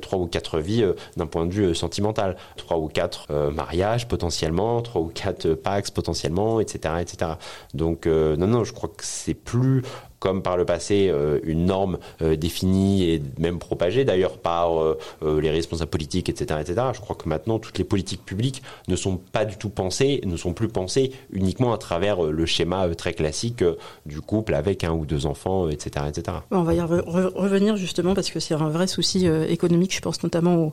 trois 0.00 0.18
ou 0.18 0.26
quatre 0.26 0.58
vies 0.58 0.84
d'un 1.16 1.26
point 1.26 1.46
de 1.46 1.52
vue 1.52 1.74
sentimental, 1.74 2.36
trois 2.56 2.78
ou 2.78 2.88
quatre 2.88 3.32
mariages 3.50 4.08
potentiellement, 4.08 4.80
trois 4.82 5.00
ou 5.00 5.10
quatre 5.12 5.54
pax 5.54 5.90
potentiellement, 5.90 6.60
etc., 6.60 6.94
etc. 7.00 7.32
Donc 7.74 8.08
non, 8.36 8.46
non, 8.46 8.64
je 8.64 8.72
crois 8.72 8.88
que 8.88 9.04
c'est 9.04 9.34
plus 9.34 9.82
comme 10.22 10.40
par 10.40 10.56
le 10.56 10.64
passé 10.64 11.08
euh, 11.10 11.40
une 11.42 11.66
norme 11.66 11.98
euh, 12.22 12.36
définie 12.36 13.10
et 13.10 13.20
même 13.38 13.58
propagée 13.58 14.04
d'ailleurs 14.04 14.38
par 14.38 14.80
euh, 14.80 14.96
les 15.40 15.50
responsables 15.50 15.90
politiques, 15.90 16.28
etc., 16.28 16.60
etc. 16.60 16.86
Je 16.94 17.00
crois 17.00 17.16
que 17.16 17.28
maintenant 17.28 17.58
toutes 17.58 17.76
les 17.76 17.84
politiques 17.84 18.24
publiques 18.24 18.62
ne 18.86 18.94
sont 18.94 19.16
pas 19.16 19.44
du 19.44 19.56
tout 19.56 19.68
pensées, 19.68 20.20
ne 20.24 20.36
sont 20.36 20.52
plus 20.52 20.68
pensées 20.68 21.10
uniquement 21.32 21.72
à 21.72 21.78
travers 21.78 22.22
le 22.22 22.46
schéma 22.46 22.88
très 22.94 23.14
classique 23.14 23.64
du 24.06 24.20
couple 24.20 24.54
avec 24.54 24.84
un 24.84 24.92
ou 24.92 25.06
deux 25.06 25.26
enfants, 25.26 25.68
etc., 25.68 26.06
etc. 26.08 26.36
On 26.52 26.62
va 26.62 26.74
y 26.74 26.80
revenir 26.80 27.76
justement 27.76 28.14
parce 28.14 28.30
que 28.30 28.38
c'est 28.38 28.54
un 28.54 28.68
vrai 28.68 28.86
souci 28.86 29.26
économique. 29.26 29.92
Je 29.92 30.00
pense 30.00 30.22
notamment 30.22 30.54
aux, 30.54 30.72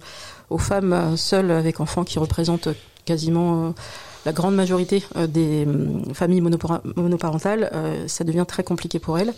aux 0.52 0.60
femmes 0.60 1.18
seules 1.18 1.50
avec 1.50 1.80
enfants 1.80 2.04
qui 2.04 2.20
représentent 2.20 2.70
quasiment 3.06 3.74
la 4.26 4.34
grande 4.34 4.56
majorité 4.56 5.04
euh, 5.16 5.28
des 5.28 5.66
hum, 5.66 6.14
familles 6.14 6.42
monoparentales, 6.42 7.70
euh, 7.74 8.08
ça 8.08 8.24
devient 8.24 8.46
très 8.48 8.64
compliqué 8.64 9.00
pour 9.00 9.18
elles. 9.18 9.34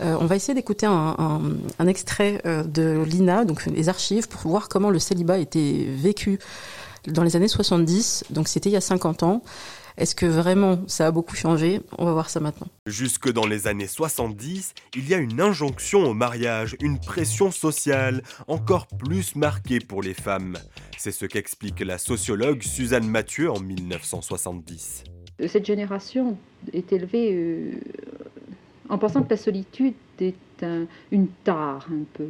Euh, 0.00 0.16
on 0.20 0.26
va 0.26 0.36
essayer 0.36 0.54
d'écouter 0.54 0.86
un, 0.86 1.86
extrait 1.86 2.40
de 2.44 3.02
l'INA, 3.04 3.44
donc 3.44 3.66
les 3.66 3.88
archives, 3.88 4.28
pour 4.28 4.50
voir 4.50 4.68
comment 4.68 4.90
le 4.90 4.98
célibat 4.98 5.38
était 5.38 5.86
vécu 5.88 6.38
dans 7.06 7.22
les 7.22 7.36
années 7.36 7.48
70. 7.48 8.24
Donc 8.30 8.48
c'était 8.48 8.70
il 8.70 8.72
y 8.72 8.76
a 8.76 8.80
50 8.80 9.22
ans. 9.24 9.42
Est-ce 9.96 10.14
que 10.14 10.26
vraiment 10.26 10.80
ça 10.86 11.06
a 11.06 11.10
beaucoup 11.10 11.36
changé? 11.36 11.80
On 11.98 12.04
va 12.04 12.12
voir 12.12 12.30
ça 12.30 12.40
maintenant. 12.40 12.68
Jusque 12.86 13.30
dans 13.30 13.46
les 13.46 13.66
années 13.66 13.86
70, 13.86 14.74
il 14.96 15.08
y 15.08 15.14
a 15.14 15.18
une 15.18 15.40
injonction 15.40 16.04
au 16.04 16.14
mariage, 16.14 16.76
une 16.80 16.98
pression 16.98 17.50
sociale 17.50 18.22
encore 18.48 18.86
plus 18.86 19.36
marquée 19.36 19.80
pour 19.80 20.02
les 20.02 20.14
femmes. 20.14 20.56
C'est 20.96 21.12
ce 21.12 21.26
qu'explique 21.26 21.80
la 21.80 21.98
sociologue 21.98 22.62
Suzanne 22.62 23.06
Mathieu 23.06 23.50
en 23.50 23.60
1970. 23.60 25.04
Cette 25.46 25.66
génération 25.66 26.36
est 26.72 26.92
élevée 26.92 27.34
euh, 27.34 27.72
en 28.88 28.98
pensant 28.98 29.22
que 29.22 29.30
la 29.30 29.36
solitude 29.36 29.94
est 30.20 30.34
une 31.10 31.26
tare 31.44 31.88
un 31.90 32.04
peu. 32.14 32.28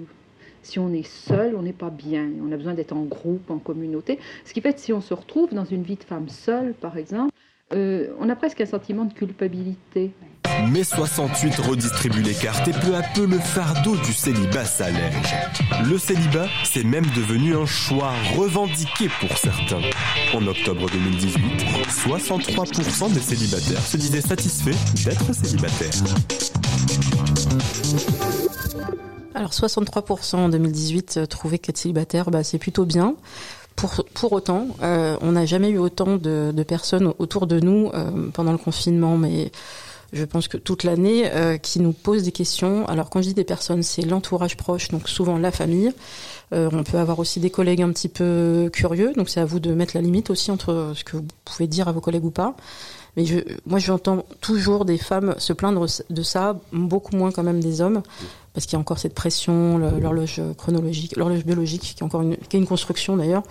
Si 0.63 0.79
on 0.79 0.93
est 0.93 1.07
seul, 1.07 1.57
on 1.57 1.63
n'est 1.63 1.73
pas 1.73 1.91
bien. 1.91 2.31
On 2.41 2.53
a 2.53 2.57
besoin 2.57 2.75
d'être 2.75 2.93
en 2.93 3.03
groupe, 3.03 3.51
en 3.51 3.59
communauté. 3.59 4.19
Ce 4.45 4.53
qui 4.53 4.61
fait 4.61 4.73
que 4.73 4.81
si 4.81 4.93
on 4.93 5.01
se 5.01 5.13
retrouve 5.13 5.53
dans 5.53 5.65
une 5.65 5.83
vie 5.83 5.97
de 5.97 6.05
femme 6.05 6.29
seule, 6.29 6.73
par 6.75 6.97
exemple, 6.97 7.32
euh, 7.75 8.09
on 8.21 8.29
a 8.29 8.37
presque 8.37 8.61
un 8.61 8.67
sentiment 8.67 9.05
de 9.05 9.13
culpabilité. 9.13 10.13
Mais 10.71 10.85
68 10.85 11.57
redistribue 11.57 12.23
les 12.23 12.35
cartes 12.35 12.67
et 12.69 12.73
peu 12.73 12.95
à 12.95 13.03
peu 13.15 13.27
le 13.27 13.39
fardeau 13.39 13.97
du 13.97 14.13
célibat 14.13 14.65
s'allège. 14.65 15.35
Le 15.89 15.99
célibat, 15.99 16.47
c'est 16.65 16.85
même 16.85 17.07
devenu 17.17 17.57
un 17.57 17.67
choix 17.67 18.13
revendiqué 18.37 19.09
pour 19.21 19.37
certains. 19.39 19.81
En 20.35 20.47
octobre 20.47 20.91
2018, 20.91 21.39
63% 21.89 23.13
des 23.13 23.21
célibataires 23.21 23.83
se 23.87 23.97
disaient 23.97 24.21
satisfaits 24.21 25.05
d'être 25.05 25.33
célibataires. 25.33 25.91
Alors 29.35 29.51
63% 29.51 30.37
en 30.37 30.49
2018 30.51 31.29
trouvaient 31.29 31.59
qu'être 31.59 31.79
célibataire, 31.79 32.31
bah, 32.31 32.45
c'est 32.45 32.59
plutôt 32.59 32.85
bien. 32.85 33.17
Pour, 33.77 34.05
pour 34.15 34.33
autant, 34.33 34.69
euh, 34.83 35.17
on 35.21 35.33
n'a 35.33 35.47
jamais 35.47 35.71
eu 35.71 35.79
autant 35.79 36.17
de, 36.17 36.63
personnes 36.67 37.13
autour 37.19 37.47
de 37.47 37.61
nous 37.61 37.91
euh, 37.95 38.31
pendant 38.33 38.53
le 38.53 38.59
confinement, 38.59 39.17
mais 39.17 39.51
je 40.13 40.25
pense 40.25 40.47
que 40.47 40.57
toute 40.57 40.85
l'année, 40.85 41.31
euh, 41.33 41.57
qui 41.57 41.81
nous 41.81 41.93
posent 41.93 42.23
des 42.23 42.33
questions. 42.33 42.87
Alors 42.87 43.11
quand 43.11 43.23
je 43.23 43.29
dis 43.29 43.35
des 43.35 43.45
personnes, 43.45 43.83
c'est 43.83 44.03
l'entourage 44.03 44.57
proche, 44.57 44.89
donc 44.89 45.09
souvent 45.09 45.39
la 45.39 45.51
famille. 45.51 45.93
On 46.55 46.85
peut 46.85 46.99
avoir 46.99 47.19
aussi 47.19 47.41
des 47.41 47.49
collègues 47.49 47.81
un 47.81 47.91
petit 47.93 48.11
peu 48.11 48.69
curieux, 48.71 49.15
donc 49.17 49.31
c'est 49.31 49.41
à 49.41 49.47
vous 49.47 49.59
de 49.59 49.73
mettre 49.73 49.97
la 49.97 50.03
limite 50.03 50.29
aussi 50.29 50.51
entre 50.51 50.93
ce 50.95 51.03
que 51.03 51.17
vous 51.17 51.25
pouvez 51.47 51.67
dire 51.67 51.89
à 51.89 51.93
vos 51.93 52.03
collègues 52.03 52.27
ou 52.27 52.31
pas. 52.31 52.55
Mais 53.17 53.27
je, 53.27 53.39
moi, 53.67 53.79
j'entends 53.79 54.25
toujours 54.41 54.85
des 54.85 54.97
femmes 54.97 55.35
se 55.39 55.53
plaindre 55.53 55.87
de 56.09 56.23
ça, 56.23 56.59
beaucoup 56.73 57.17
moins 57.17 57.31
quand 57.31 57.43
même 57.43 57.61
des 57.61 57.81
hommes, 57.81 58.03
parce 58.55 58.67
qu'il 58.67 58.75
y 58.75 58.77
a 58.77 58.81
encore 58.81 58.99
cette 58.99 59.15
pression, 59.15 59.79
l'horloge 59.79 60.41
chronologique, 60.57 61.17
l'horloge 61.17 61.45
biologique, 61.45 61.83
qui 61.83 62.01
est 62.01 62.03
encore 62.03 62.23
une, 62.23 62.37
qui 62.37 62.57
est 62.57 62.61
une 62.61 62.67
construction 62.67 63.17
d'ailleurs. 63.17 63.43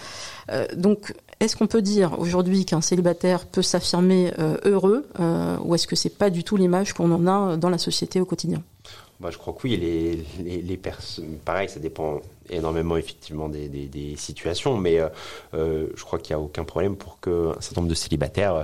Euh, 0.51 0.67
donc, 0.75 1.13
est-ce 1.39 1.55
qu'on 1.55 1.67
peut 1.67 1.81
dire 1.81 2.19
aujourd'hui 2.19 2.65
qu'un 2.65 2.81
célibataire 2.81 3.45
peut 3.47 3.63
s'affirmer 3.63 4.31
euh, 4.37 4.57
heureux, 4.63 5.07
euh, 5.19 5.57
ou 5.63 5.73
est-ce 5.73 5.87
que 5.87 5.95
c'est 5.95 6.15
pas 6.15 6.29
du 6.29 6.43
tout 6.43 6.55
l'image 6.55 6.93
qu'on 6.93 7.11
en 7.11 7.25
a 7.25 7.57
dans 7.57 7.69
la 7.69 7.79
société 7.79 8.21
au 8.21 8.25
quotidien? 8.25 8.61
Bah, 9.19 9.29
je 9.31 9.37
crois 9.37 9.53
que 9.53 9.59
oui, 9.63 9.77
les, 9.77 10.23
les, 10.43 10.61
les 10.61 10.77
personnes, 10.77 11.37
pareil, 11.45 11.69
ça 11.69 11.79
dépend 11.79 12.19
énormément 12.49 12.97
effectivement 12.97 13.49
des, 13.49 13.69
des, 13.69 13.87
des 13.87 14.15
situations, 14.15 14.77
mais 14.77 14.99
euh, 14.99 15.09
euh 15.53 15.87
je 15.95 16.03
crois 16.03 16.19
qu'il 16.19 16.35
n'y 16.35 16.41
a 16.41 16.43
aucun 16.43 16.63
problème 16.63 16.95
pour 16.95 17.19
qu'un 17.19 17.53
certain 17.59 17.81
nombre 17.81 17.89
de 17.89 17.95
célibataires 17.95 18.55
euh, 18.55 18.63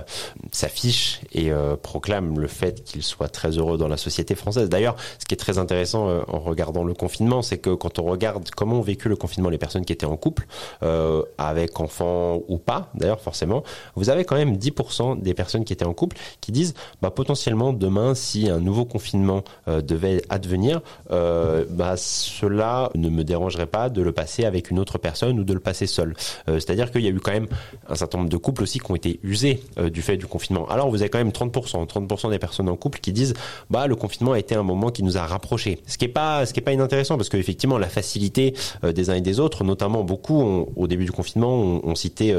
s'affichent 0.52 1.20
et 1.32 1.50
euh, 1.52 1.76
proclament 1.76 2.38
le 2.38 2.48
fait 2.48 2.82
qu'ils 2.84 3.02
soient 3.02 3.28
très 3.28 3.50
heureux 3.50 3.78
dans 3.78 3.88
la 3.88 3.96
société 3.96 4.34
française. 4.34 4.68
D'ailleurs, 4.68 4.96
ce 5.18 5.24
qui 5.24 5.34
est 5.34 5.38
très 5.38 5.58
intéressant 5.58 6.08
euh, 6.08 6.20
en 6.28 6.38
regardant 6.38 6.84
le 6.84 6.94
confinement, 6.94 7.42
c'est 7.42 7.58
que 7.58 7.70
quand 7.70 7.98
on 7.98 8.04
regarde 8.04 8.50
comment 8.50 8.78
ont 8.78 8.82
vécu 8.82 9.08
le 9.08 9.16
confinement 9.16 9.48
les 9.48 9.58
personnes 9.58 9.84
qui 9.84 9.92
étaient 9.92 10.06
en 10.06 10.16
couple, 10.16 10.46
avec 11.38 11.80
enfants 11.80 12.40
ou 12.48 12.58
pas, 12.58 12.90
d'ailleurs 12.94 13.20
forcément, 13.20 13.62
vous 13.94 14.10
avez 14.10 14.24
quand 14.24 14.36
même 14.36 14.56
10% 14.56 15.20
des 15.20 15.34
personnes 15.34 15.64
qui 15.64 15.72
étaient 15.72 15.84
en 15.84 15.94
couple 15.94 16.16
qui 16.40 16.52
disent 16.52 16.74
bah, 17.02 17.10
potentiellement 17.10 17.72
demain, 17.72 18.14
si 18.14 18.48
un 18.48 18.60
nouveau 18.60 18.84
confinement 18.84 19.42
devait 19.66 20.22
advenir, 20.28 20.80
bah, 21.08 21.96
cela 21.96 22.90
ne 22.94 23.08
me 23.08 23.24
dérangerait 23.24 23.66
pas 23.68 23.88
de 23.88 24.02
le 24.02 24.12
passer 24.12 24.44
avec 24.44 24.70
une 24.70 24.78
autre 24.78 24.98
personne 24.98 25.38
ou 25.38 25.44
de 25.44 25.52
le 25.52 25.60
passer 25.60 25.86
seul. 25.86 26.14
Euh, 26.48 26.54
c'est-à-dire 26.54 26.90
qu'il 26.90 27.02
y 27.02 27.06
a 27.06 27.10
eu 27.10 27.20
quand 27.20 27.32
même 27.32 27.46
un 27.88 27.94
certain 27.94 28.18
nombre 28.18 28.30
de 28.30 28.36
couples 28.36 28.62
aussi 28.62 28.78
qui 28.78 28.90
ont 28.90 28.96
été 28.96 29.20
usés 29.22 29.62
euh, 29.78 29.90
du 29.90 30.02
fait 30.02 30.16
du 30.16 30.26
confinement. 30.26 30.66
Alors 30.68 30.90
vous 30.90 31.02
avez 31.02 31.10
quand 31.10 31.18
même 31.18 31.30
30%, 31.30 31.86
30% 31.86 32.30
des 32.30 32.38
personnes 32.38 32.68
en 32.68 32.76
couple 32.76 33.00
qui 33.00 33.12
disent 33.12 33.34
bah 33.70 33.86
le 33.86 33.96
confinement 33.96 34.32
a 34.32 34.38
été 34.38 34.54
un 34.54 34.62
moment 34.62 34.90
qui 34.90 35.02
nous 35.02 35.16
a 35.16 35.26
rapprochés. 35.26 35.80
Ce 35.86 35.98
qui 35.98 36.06
est 36.06 36.08
pas 36.08 36.46
ce 36.46 36.52
qui 36.52 36.60
est 36.60 36.62
pas 36.62 36.72
inintéressant 36.72 37.16
parce 37.16 37.28
qu'effectivement 37.28 37.78
la 37.78 37.88
facilité 37.88 38.54
euh, 38.84 38.92
des 38.92 39.10
uns 39.10 39.14
et 39.14 39.20
des 39.20 39.40
autres, 39.40 39.64
notamment 39.64 40.04
beaucoup 40.04 40.66
au 40.76 40.86
début 40.86 41.04
du 41.04 41.12
confinement, 41.12 41.48
ont 41.84 41.94
cité, 41.94 42.34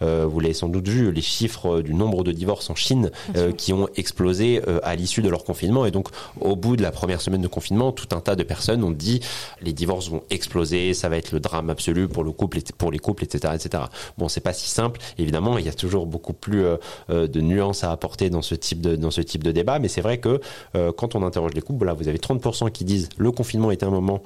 vous 0.00 0.40
l'avez 0.40 0.54
sans 0.54 0.68
doute 0.68 0.88
vu, 0.88 1.12
les 1.12 1.22
chiffres 1.22 1.80
du 1.80 1.94
nombre 1.94 2.24
de 2.24 2.32
divorces 2.32 2.70
en 2.70 2.74
Chine 2.74 3.10
qui 3.56 3.72
ont 3.72 3.88
explosé 3.96 4.60
à 4.82 4.94
l'issue 4.96 5.22
de 5.22 5.28
leur 5.28 5.44
confinement 5.44 5.86
et 5.86 5.90
donc 5.90 6.08
au 6.40 6.56
bout 6.56 6.76
de 6.76 6.82
la 6.82 6.92
première 6.92 7.20
semaine 7.20 7.42
de 7.42 7.48
confinement, 7.48 7.92
tout 7.92 8.14
un 8.14 8.20
tas 8.20 8.36
de 8.36 8.42
personnes 8.42 8.82
ont 8.84 8.90
dit 8.90 9.20
les 9.62 9.72
divorces 9.72 10.08
vont 10.08 10.22
exploser 10.30 10.73
ça 10.94 11.08
va 11.08 11.16
être 11.16 11.32
le 11.32 11.40
drame 11.40 11.70
absolu 11.70 12.08
pour 12.08 12.24
le 12.24 12.32
couple, 12.32 12.58
pour 12.78 12.90
les 12.90 12.98
couples, 12.98 13.24
etc., 13.24 13.54
etc. 13.54 13.84
Bon, 14.18 14.28
c'est 14.28 14.40
pas 14.40 14.52
si 14.52 14.68
simple. 14.68 15.00
Évidemment, 15.18 15.58
il 15.58 15.66
y 15.66 15.68
a 15.68 15.72
toujours 15.72 16.06
beaucoup 16.06 16.32
plus 16.32 16.64
euh, 16.64 16.76
euh, 17.10 17.26
de 17.26 17.40
nuances 17.40 17.84
à 17.84 17.92
apporter 17.92 18.30
dans 18.30 18.42
ce 18.42 18.54
type 18.54 18.80
de 18.80 18.96
dans 18.96 19.10
ce 19.10 19.20
type 19.20 19.42
de 19.42 19.52
débat, 19.52 19.78
mais 19.78 19.88
c'est 19.88 20.00
vrai 20.00 20.18
que 20.18 20.40
euh, 20.76 20.92
quand 20.92 21.14
on 21.14 21.22
interroge 21.22 21.52
les 21.54 21.62
couples, 21.62 21.86
là, 21.86 21.92
vous 21.92 22.08
avez 22.08 22.18
30% 22.18 22.70
qui 22.70 22.84
disent 22.84 23.08
le 23.16 23.30
confinement 23.30 23.70
était 23.70 23.86
un 23.86 23.90
moment 23.90 24.22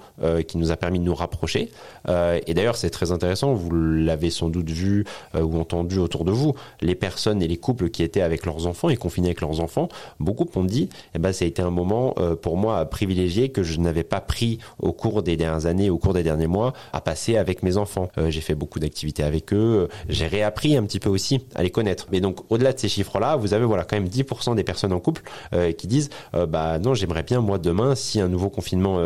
qui 0.46 0.58
nous 0.58 0.72
a 0.72 0.76
permis 0.76 0.98
de 0.98 1.04
nous 1.04 1.14
rapprocher. 1.14 1.70
et 2.08 2.54
d'ailleurs, 2.54 2.76
c'est 2.76 2.90
très 2.90 3.12
intéressant. 3.12 3.54
Vous 3.54 3.70
l'avez 3.70 4.30
sans 4.30 4.48
doute 4.48 4.70
vu 4.70 5.04
ou 5.34 5.58
entendu 5.58 5.98
autour 5.98 6.24
de 6.24 6.32
vous, 6.32 6.54
les 6.80 6.94
personnes 6.94 7.42
et 7.42 7.48
les 7.48 7.56
couples 7.56 7.90
qui 7.90 8.02
étaient 8.02 8.20
avec 8.20 8.44
leurs 8.46 8.66
enfants 8.66 8.88
et 8.88 8.96
confinés 8.96 9.28
avec 9.28 9.40
leurs 9.40 9.60
enfants, 9.60 9.88
beaucoup 10.20 10.46
ont 10.56 10.64
dit, 10.64 10.88
eh 11.14 11.18
ben, 11.18 11.32
ça 11.32 11.44
a 11.44 11.48
été 11.48 11.62
un 11.62 11.70
moment 11.70 12.14
pour 12.42 12.56
moi 12.56 12.84
privilégié 12.86 13.50
que 13.50 13.62
je 13.62 13.78
n'avais 13.78 14.04
pas 14.04 14.20
pris 14.20 14.58
au 14.78 14.92
cours 14.92 15.22
des 15.22 15.36
dernières 15.36 15.66
années, 15.66 15.90
au 15.90 15.98
cours 15.98 16.14
des 16.14 16.22
derniers 16.38 16.46
mois 16.46 16.72
à 16.92 17.00
passer 17.00 17.36
avec 17.36 17.62
mes 17.62 17.76
enfants. 17.76 18.08
Euh, 18.16 18.30
j'ai 18.30 18.40
fait 18.40 18.54
beaucoup 18.54 18.78
d'activités 18.78 19.22
avec 19.22 19.52
eux. 19.52 19.88
J'ai 20.08 20.26
réappris 20.26 20.76
un 20.76 20.84
petit 20.84 21.00
peu 21.00 21.08
aussi 21.08 21.40
à 21.54 21.62
les 21.62 21.70
connaître. 21.70 22.06
Mais 22.12 22.20
donc, 22.20 22.38
au-delà 22.50 22.72
de 22.72 22.78
ces 22.78 22.88
chiffres-là, 22.88 23.36
vous 23.36 23.54
avez 23.54 23.64
voilà 23.64 23.84
quand 23.84 23.96
même 23.96 24.08
10% 24.08 24.54
des 24.54 24.64
personnes 24.64 24.92
en 24.92 25.00
couple 25.00 25.22
euh, 25.52 25.72
qui 25.72 25.86
disent 25.86 26.10
euh, 26.34 26.46
bah 26.46 26.78
non, 26.78 26.94
j'aimerais 26.94 27.24
bien 27.24 27.40
moi 27.40 27.58
demain, 27.58 27.94
si 27.94 28.20
un 28.20 28.28
nouveau 28.28 28.50
confinement 28.50 28.98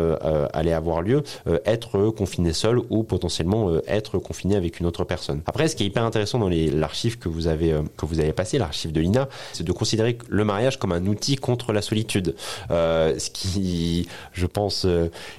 allait 0.53 0.73
avoir 0.73 1.01
lieu, 1.01 1.23
être 1.65 2.09
confiné 2.09 2.53
seul 2.53 2.79
ou 2.89 3.03
potentiellement 3.03 3.71
être 3.87 4.17
confiné 4.19 4.55
avec 4.55 4.79
une 4.79 4.85
autre 4.85 5.03
personne. 5.03 5.41
Après, 5.45 5.67
ce 5.67 5.75
qui 5.75 5.83
est 5.83 5.87
hyper 5.87 6.03
intéressant 6.03 6.39
dans 6.39 6.49
l'archive 6.49 7.17
que 7.17 7.29
vous 7.29 7.47
avez 7.47 7.75
que 7.97 8.05
vous 8.05 8.19
avez 8.19 8.33
passé, 8.33 8.57
l'archive 8.57 8.91
de 8.91 9.01
l'INA, 9.01 9.27
c'est 9.53 9.63
de 9.63 9.71
considérer 9.71 10.17
le 10.29 10.45
mariage 10.45 10.77
comme 10.77 10.91
un 10.91 11.05
outil 11.07 11.35
contre 11.35 11.73
la 11.73 11.81
solitude. 11.81 12.35
ce 12.69 13.29
qui, 13.29 14.07
je 14.33 14.45
pense, 14.45 14.85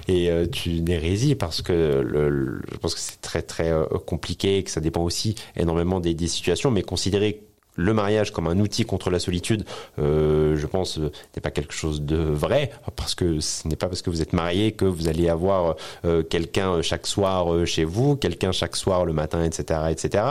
est 0.09 0.66
une 0.66 0.88
hérésie 0.88 1.35
parce 1.35 1.62
que 1.62 1.83
je 1.84 2.76
pense 2.78 2.94
que 2.94 3.00
c'est 3.00 3.20
très 3.20 3.42
très 3.42 3.70
euh, 3.70 3.84
compliqué, 4.06 4.62
que 4.62 4.70
ça 4.70 4.80
dépend 4.80 5.02
aussi 5.02 5.34
énormément 5.56 6.00
des, 6.00 6.14
situations, 6.26 6.70
mais 6.70 6.82
considérer 6.82 7.42
le 7.76 7.92
mariage 7.92 8.32
comme 8.32 8.46
un 8.46 8.58
outil 8.58 8.84
contre 8.84 9.10
la 9.10 9.18
solitude, 9.18 9.64
euh, 9.98 10.56
je 10.56 10.66
pense, 10.66 10.98
euh, 10.98 11.10
n'est 11.37 11.40
pas 11.40 11.50
quelque 11.50 11.72
chose 11.72 12.02
de 12.02 12.16
vrai, 12.16 12.70
parce 12.96 13.14
que 13.14 13.40
ce 13.40 13.66
n'est 13.68 13.76
pas 13.76 13.88
parce 13.88 14.02
que 14.02 14.10
vous 14.10 14.22
êtes 14.22 14.32
marié 14.32 14.72
que 14.72 14.84
vous 14.84 15.08
allez 15.08 15.28
avoir 15.28 15.76
euh, 16.04 16.22
quelqu'un 16.22 16.82
chaque 16.82 17.06
soir 17.06 17.66
chez 17.66 17.84
vous, 17.84 18.16
quelqu'un 18.16 18.52
chaque 18.52 18.76
soir 18.76 19.04
le 19.04 19.12
matin, 19.12 19.44
etc., 19.44 19.80
etc. 19.90 20.24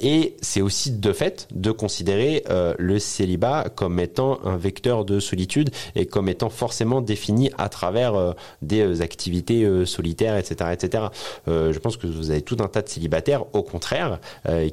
et 0.00 0.36
c'est 0.40 0.60
aussi 0.60 0.92
de 0.92 1.12
fait 1.12 1.48
de 1.52 1.70
considérer 1.70 2.44
le 2.78 2.98
célibat 2.98 3.68
comme 3.74 3.98
étant 4.00 4.38
un 4.44 4.56
vecteur 4.56 5.04
de 5.04 5.20
solitude 5.20 5.70
et 5.94 6.06
comme 6.06 6.28
étant 6.28 6.50
forcément 6.50 7.00
défini 7.00 7.50
à 7.58 7.68
travers 7.68 8.34
des 8.62 9.02
activités 9.02 9.86
solitaires, 9.86 10.36
etc., 10.36 10.70
etc. 10.72 11.04
je 11.46 11.78
pense 11.78 11.96
que 11.96 12.06
vous 12.06 12.30
avez 12.30 12.42
tout 12.42 12.56
un 12.60 12.68
tas 12.68 12.82
de 12.82 12.88
célibataires, 12.88 13.44
au 13.54 13.62
contraire, 13.62 14.18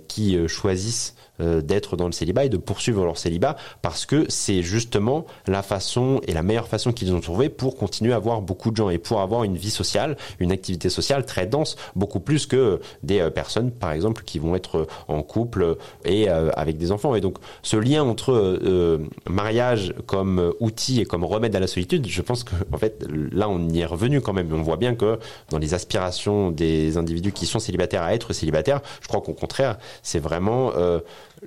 qui 0.07 0.37
choisissent 0.47 1.15
euh, 1.41 1.61
d'être 1.61 1.97
dans 1.97 2.05
le 2.05 2.11
célibat 2.11 2.45
et 2.45 2.49
de 2.49 2.57
poursuivre 2.57 3.03
leur 3.03 3.17
célibat 3.17 3.55
parce 3.81 4.05
que 4.05 4.25
c'est 4.29 4.61
justement 4.61 5.25
la 5.47 5.63
façon 5.63 6.21
et 6.27 6.31
la 6.31 6.43
meilleure 6.43 6.67
façon 6.67 6.91
qu'ils 6.91 7.11
ont 7.11 7.21
trouvé 7.21 7.49
pour 7.49 7.75
continuer 7.75 8.13
à 8.13 8.17
avoir 8.17 8.43
beaucoup 8.43 8.69
de 8.69 8.75
gens 8.75 8.91
et 8.91 8.99
pour 8.99 9.19
avoir 9.19 9.43
une 9.43 9.57
vie 9.57 9.71
sociale, 9.71 10.15
une 10.37 10.51
activité 10.51 10.89
sociale 10.89 11.25
très 11.25 11.47
dense, 11.47 11.75
beaucoup 11.95 12.19
plus 12.19 12.45
que 12.45 12.79
des 13.01 13.19
euh, 13.19 13.31
personnes, 13.31 13.71
par 13.71 13.93
exemple, 13.93 14.21
qui 14.23 14.37
vont 14.37 14.55
être 14.55 14.85
en 15.07 15.23
couple 15.23 15.77
et 16.05 16.29
euh, 16.29 16.51
avec 16.55 16.77
des 16.77 16.91
enfants. 16.91 17.15
Et 17.15 17.21
donc, 17.21 17.39
ce 17.63 17.77
lien 17.77 18.03
entre 18.03 18.59
mariage 19.27 19.95
comme 20.05 20.53
outil 20.59 21.01
et 21.01 21.05
comme 21.05 21.23
remède 21.23 21.55
à 21.55 21.59
la 21.59 21.67
solitude, 21.67 22.05
je 22.07 22.21
pense 22.21 22.43
que, 22.43 22.53
en 22.71 22.77
fait, 22.77 23.03
là, 23.31 23.49
on 23.49 23.69
y 23.69 23.79
est 23.79 23.85
revenu 23.85 24.21
quand 24.21 24.33
même. 24.33 24.53
On 24.53 24.61
voit 24.61 24.77
bien 24.77 24.93
que 24.93 25.17
dans 25.49 25.57
les 25.57 25.73
aspirations 25.73 26.51
des 26.51 26.97
individus 26.97 27.31
qui 27.31 27.47
sont 27.47 27.57
célibataires 27.57 28.03
à 28.03 28.13
être 28.13 28.33
célibataires, 28.33 28.81
je 29.01 29.07
crois 29.07 29.21
qu'au 29.21 29.33
contraire, 29.33 29.79
c'est 30.03 30.19
vraiment 30.19 30.71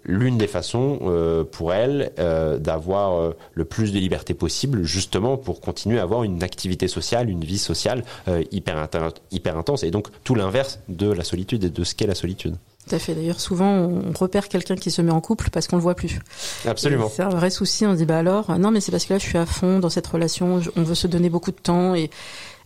l'une 0.05 0.39
des 0.39 0.47
façons 0.47 0.99
euh, 1.03 1.45
pour 1.45 1.73
elle 1.73 2.13
euh, 2.19 2.59
d'avoir 2.59 3.21
euh, 3.21 3.37
le 3.55 3.65
plus 3.65 3.93
de 3.93 3.99
liberté 3.99 4.35
possible, 4.35 4.85
justement 4.85 5.37
pour 5.37 5.61
continuer 5.61 5.99
à 5.99 6.03
avoir 6.03 6.23
une 6.23 6.43
activité 6.43 6.89
sociale, 6.89 7.31
une 7.31 7.45
vie 7.45 7.59
sociale 7.59 8.05
hyper, 8.51 8.89
hyper 9.31 9.57
intense, 9.57 9.83
et 9.83 9.91
donc 9.91 10.09
tout 10.25 10.35
l'inverse 10.35 10.81
de 10.89 11.11
la 11.11 11.25
solitude 11.25 11.65
et 11.65 11.71
de 11.71 11.85
ce 11.85 11.95
qu'est 11.95 12.07
la 12.07 12.15
solitude. 12.15 12.57
Tout 12.89 12.95
à 12.95 12.99
fait. 13.01 13.15
D'ailleurs, 13.15 13.41
souvent, 13.41 13.73
on 13.73 14.13
repère 14.13 14.49
quelqu'un 14.49 14.77
qui 14.77 14.93
se 14.93 15.03
met 15.03 15.11
en 15.11 15.21
couple 15.21 15.51
parce 15.51 15.67
qu'on 15.67 15.77
le 15.77 15.83
voit 15.83 15.97
plus. 15.97 16.21
Absolument. 16.65 17.11
C'est 17.13 17.23
un 17.23 17.31
vrai 17.31 17.51
souci. 17.51 17.85
On 17.85 17.93
se 17.93 17.99
dit, 17.99 18.07
bah 18.07 18.19
alors, 18.19 18.57
non, 18.59 18.71
mais 18.71 18.81
c'est 18.81 18.93
parce 18.93 19.07
que 19.07 19.15
là, 19.15 19.19
je 19.19 19.27
suis 19.27 19.39
à 19.39 19.47
fond 19.47 19.81
dans 19.81 19.91
cette 19.91 20.07
relation. 20.07 20.61
On 20.77 20.83
veut 20.83 20.95
se 20.95 21.09
donner 21.09 21.29
beaucoup 21.29 21.51
de 21.51 21.57
temps 21.57 21.97
et, 21.97 22.11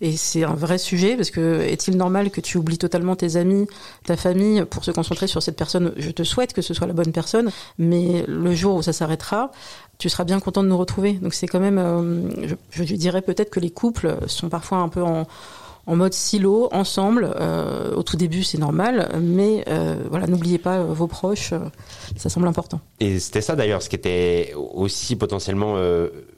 et 0.00 0.16
c'est 0.16 0.44
un 0.44 0.54
vrai 0.54 0.78
sujet 0.78 1.16
parce 1.16 1.30
que 1.30 1.60
est-il 1.60 1.96
normal 1.96 2.30
que 2.30 2.40
tu 2.40 2.56
oublies 2.56 2.78
totalement 2.78 3.16
tes 3.16 3.36
amis, 3.36 3.66
ta 4.04 4.16
famille 4.16 4.64
pour 4.64 4.84
se 4.84 4.90
concentrer 4.90 5.26
sur 5.26 5.42
cette 5.42 5.56
personne? 5.56 5.92
Je 5.96 6.10
te 6.10 6.22
souhaite 6.22 6.52
que 6.52 6.62
ce 6.62 6.74
soit 6.74 6.86
la 6.86 6.92
bonne 6.92 7.12
personne, 7.12 7.50
mais 7.78 8.24
le 8.26 8.54
jour 8.54 8.76
où 8.76 8.82
ça 8.82 8.92
s'arrêtera, 8.92 9.50
tu 9.98 10.08
seras 10.08 10.24
bien 10.24 10.40
content 10.40 10.62
de 10.62 10.68
nous 10.68 10.78
retrouver. 10.78 11.12
Donc 11.14 11.34
c'est 11.34 11.46
quand 11.46 11.60
même, 11.60 11.78
euh, 11.78 12.56
je, 12.70 12.84
je 12.84 12.94
dirais 12.94 13.22
peut-être 13.22 13.50
que 13.50 13.60
les 13.60 13.70
couples 13.70 14.16
sont 14.26 14.48
parfois 14.48 14.78
un 14.78 14.88
peu 14.88 15.02
en 15.02 15.26
en 15.90 15.96
mode 15.96 16.14
silo, 16.14 16.68
ensemble. 16.70 17.34
Euh, 17.40 17.92
au 17.96 18.04
tout 18.04 18.16
début, 18.16 18.44
c'est 18.44 18.58
normal, 18.58 19.08
mais 19.20 19.64
euh, 19.66 19.96
voilà, 20.08 20.28
n'oubliez 20.28 20.58
pas 20.58 20.78
euh, 20.78 20.84
vos 20.84 21.08
proches, 21.08 21.52
ça 22.16 22.28
semble 22.28 22.46
important. 22.46 22.80
Et 23.00 23.18
c'était 23.18 23.40
ça 23.40 23.56
d'ailleurs, 23.56 23.82
ce 23.82 23.88
qui 23.88 23.96
était 23.96 24.54
aussi 24.54 25.16
potentiellement 25.16 25.76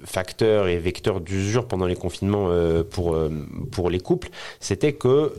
facteur 0.04 0.68
et 0.68 0.78
vecteur 0.78 1.20
d'usure 1.20 1.68
pendant 1.68 1.86
les 1.86 1.96
confinements 1.96 2.48
pour 2.90 3.18
pour 3.70 3.90
les 3.90 4.00
couples, 4.00 4.30
c'était 4.60 4.94
que 4.94 5.34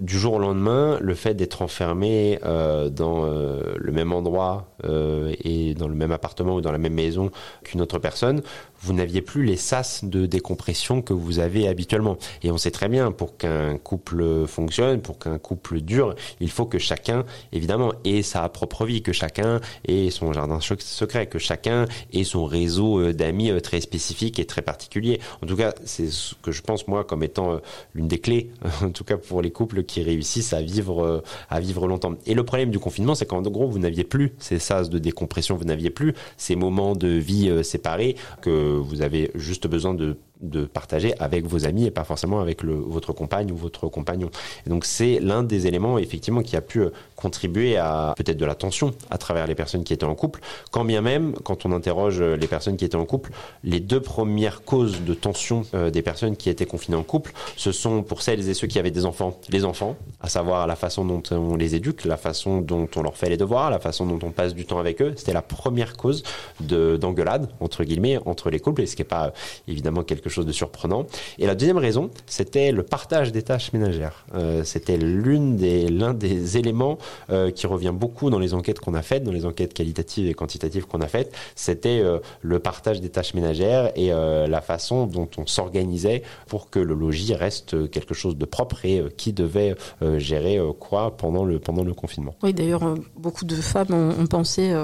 du 0.00 0.18
jour 0.18 0.34
au 0.34 0.38
lendemain, 0.38 0.98
le 1.00 1.14
fait 1.14 1.34
d'être 1.34 1.62
enfermé 1.62 2.38
dans 2.42 3.24
le 3.24 3.92
même 3.92 4.12
endroit 4.12 4.66
et 4.84 5.74
dans 5.74 5.88
le 5.88 5.94
même 5.94 6.12
appartement 6.12 6.56
ou 6.56 6.60
dans 6.60 6.72
la 6.72 6.78
même 6.78 6.94
maison 6.94 7.30
qu'une 7.62 7.80
autre 7.80 7.98
personne 7.98 8.42
vous 8.84 8.92
n'aviez 8.92 9.22
plus 9.22 9.44
les 9.44 9.56
sas 9.56 10.04
de 10.04 10.26
décompression 10.26 11.00
que 11.00 11.14
vous 11.14 11.38
avez 11.38 11.68
habituellement. 11.68 12.18
Et 12.42 12.50
on 12.50 12.58
sait 12.58 12.70
très 12.70 12.88
bien, 12.88 13.12
pour 13.12 13.38
qu'un 13.38 13.78
couple 13.78 14.46
fonctionne, 14.46 15.00
pour 15.00 15.18
qu'un 15.18 15.38
couple 15.38 15.80
dure, 15.80 16.14
il 16.40 16.50
faut 16.50 16.66
que 16.66 16.78
chacun, 16.78 17.24
évidemment, 17.52 17.92
ait 18.04 18.22
sa 18.22 18.46
propre 18.50 18.84
vie, 18.84 19.02
que 19.02 19.12
chacun 19.12 19.60
ait 19.88 20.10
son 20.10 20.32
jardin 20.34 20.58
secret, 20.60 21.26
que 21.26 21.38
chacun 21.38 21.86
ait 22.12 22.24
son 22.24 22.44
réseau 22.44 23.00
euh, 23.00 23.12
d'amis 23.14 23.50
euh, 23.50 23.60
très 23.60 23.80
spécifique 23.80 24.38
et 24.38 24.44
très 24.44 24.60
particulier. 24.60 25.18
En 25.42 25.46
tout 25.46 25.56
cas, 25.56 25.72
c'est 25.84 26.10
ce 26.10 26.34
que 26.42 26.52
je 26.52 26.60
pense, 26.60 26.86
moi, 26.86 27.04
comme 27.04 27.22
étant 27.22 27.54
euh, 27.54 27.58
l'une 27.94 28.08
des 28.08 28.18
clés, 28.18 28.50
en 28.82 28.90
tout 28.90 29.04
cas 29.04 29.16
pour 29.16 29.40
les 29.40 29.50
couples 29.50 29.84
qui 29.84 30.02
réussissent 30.02 30.52
à 30.52 30.60
vivre, 30.60 31.22
à 31.48 31.60
vivre 31.60 31.86
longtemps. 31.86 32.14
Et 32.26 32.34
le 32.34 32.44
problème 32.44 32.70
du 32.70 32.78
confinement, 32.78 33.14
c'est 33.14 33.26
qu'en 33.26 33.40
gros, 33.40 33.68
vous 33.68 33.78
n'aviez 33.78 34.04
plus 34.04 34.34
ces 34.38 34.58
sas 34.58 34.90
de 34.90 34.98
décompression, 34.98 35.56
vous 35.56 35.64
n'aviez 35.64 35.90
plus 35.90 36.14
ces 36.36 36.56
moments 36.56 36.94
de 36.94 37.08
vie 37.08 37.64
séparés 37.64 38.16
que 38.42 38.73
vous 38.76 39.02
avez 39.02 39.30
juste 39.34 39.66
besoin 39.66 39.94
de 39.94 40.16
de 40.40 40.64
partager 40.64 41.14
avec 41.20 41.46
vos 41.46 41.64
amis 41.64 41.86
et 41.86 41.90
pas 41.90 42.04
forcément 42.04 42.40
avec 42.40 42.64
votre 42.64 43.12
compagne 43.12 43.52
ou 43.52 43.56
votre 43.56 43.88
compagnon. 43.88 44.30
Donc 44.66 44.84
c'est 44.84 45.20
l'un 45.20 45.42
des 45.42 45.66
éléments 45.66 45.98
effectivement 45.98 46.42
qui 46.42 46.56
a 46.56 46.60
pu 46.60 46.80
euh, 46.80 46.90
contribuer 47.16 47.76
à 47.76 48.14
peut-être 48.16 48.36
de 48.36 48.44
la 48.44 48.54
tension 48.54 48.92
à 49.10 49.18
travers 49.18 49.46
les 49.46 49.54
personnes 49.54 49.84
qui 49.84 49.92
étaient 49.92 50.04
en 50.04 50.14
couple. 50.14 50.40
Quand 50.70 50.84
bien 50.84 51.00
même, 51.00 51.34
quand 51.44 51.66
on 51.66 51.72
interroge 51.72 52.20
euh, 52.20 52.36
les 52.36 52.48
personnes 52.48 52.76
qui 52.76 52.84
étaient 52.84 52.96
en 52.96 53.04
couple, 53.04 53.30
les 53.62 53.80
deux 53.80 54.00
premières 54.00 54.62
causes 54.62 55.02
de 55.02 55.14
tension 55.14 55.64
euh, 55.74 55.90
des 55.90 56.02
personnes 56.02 56.36
qui 56.36 56.50
étaient 56.50 56.66
confinées 56.66 56.96
en 56.96 57.04
couple, 57.04 57.32
ce 57.56 57.72
sont 57.72 58.02
pour 58.02 58.22
celles 58.22 58.48
et 58.48 58.54
ceux 58.54 58.66
qui 58.66 58.78
avaient 58.78 58.90
des 58.90 59.06
enfants, 59.06 59.38
les 59.50 59.64
enfants, 59.64 59.96
à 60.20 60.28
savoir 60.28 60.66
la 60.66 60.76
façon 60.76 61.04
dont 61.04 61.22
on 61.30 61.56
les 61.56 61.74
éduque, 61.74 62.04
la 62.04 62.16
façon 62.16 62.60
dont 62.60 62.88
on 62.96 63.02
leur 63.02 63.16
fait 63.16 63.30
les 63.30 63.36
devoirs, 63.36 63.70
la 63.70 63.78
façon 63.78 64.04
dont 64.04 64.18
on 64.26 64.30
passe 64.30 64.54
du 64.54 64.66
temps 64.66 64.78
avec 64.78 65.00
eux. 65.00 65.14
C'était 65.16 65.32
la 65.32 65.42
première 65.42 65.96
cause 65.96 66.22
d'engueulade 66.60 67.48
entre 67.60 67.84
guillemets 67.84 68.18
entre 68.26 68.50
les 68.50 68.60
couples 68.60 68.82
et 68.82 68.86
ce 68.86 68.96
qui 68.96 69.02
n'est 69.02 69.08
pas 69.08 69.32
évidemment 69.68 70.02
quelque 70.02 70.23
chose 70.28 70.46
de 70.46 70.52
surprenant. 70.52 71.06
Et 71.38 71.46
la 71.46 71.54
deuxième 71.54 71.78
raison, 71.78 72.10
c'était 72.26 72.72
le 72.72 72.82
partage 72.82 73.32
des 73.32 73.42
tâches 73.42 73.72
ménagères. 73.72 74.24
Euh, 74.34 74.64
c'était 74.64 74.96
l'une 74.96 75.56
des 75.56 75.88
l'un 75.88 76.14
des 76.14 76.56
éléments 76.56 76.98
euh, 77.30 77.50
qui 77.50 77.66
revient 77.66 77.92
beaucoup 77.94 78.30
dans 78.30 78.38
les 78.38 78.54
enquêtes 78.54 78.80
qu'on 78.80 78.94
a 78.94 79.02
faites, 79.02 79.24
dans 79.24 79.32
les 79.32 79.46
enquêtes 79.46 79.74
qualitatives 79.74 80.28
et 80.28 80.34
quantitatives 80.34 80.86
qu'on 80.86 81.00
a 81.00 81.08
faites. 81.08 81.34
C'était 81.54 82.00
euh, 82.00 82.18
le 82.42 82.58
partage 82.58 83.00
des 83.00 83.10
tâches 83.10 83.34
ménagères 83.34 83.92
et 83.96 84.10
la 84.10 84.60
façon 84.60 85.06
dont 85.06 85.28
on 85.36 85.46
s'organisait 85.46 86.22
pour 86.46 86.70
que 86.70 86.78
le 86.78 86.94
logis 86.94 87.34
reste 87.34 87.90
quelque 87.90 88.14
chose 88.14 88.36
de 88.36 88.44
propre 88.44 88.84
et 88.84 89.02
qui 89.16 89.32
devait 89.32 89.74
gérer 90.18 90.60
quoi 90.78 91.16
pendant 91.16 91.44
le 91.44 91.58
pendant 91.58 91.84
le 91.84 91.94
confinement. 91.94 92.34
Oui, 92.42 92.52
d'ailleurs, 92.52 92.94
beaucoup 93.16 93.44
de 93.44 93.56
femmes 93.56 94.14
ont 94.18 94.26
pensé 94.26 94.74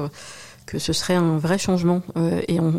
que 0.71 0.79
ce 0.79 0.93
serait 0.93 1.15
un 1.15 1.37
vrai 1.37 1.59
changement. 1.59 2.01
Euh, 2.17 2.41
et 2.47 2.61
on, 2.61 2.73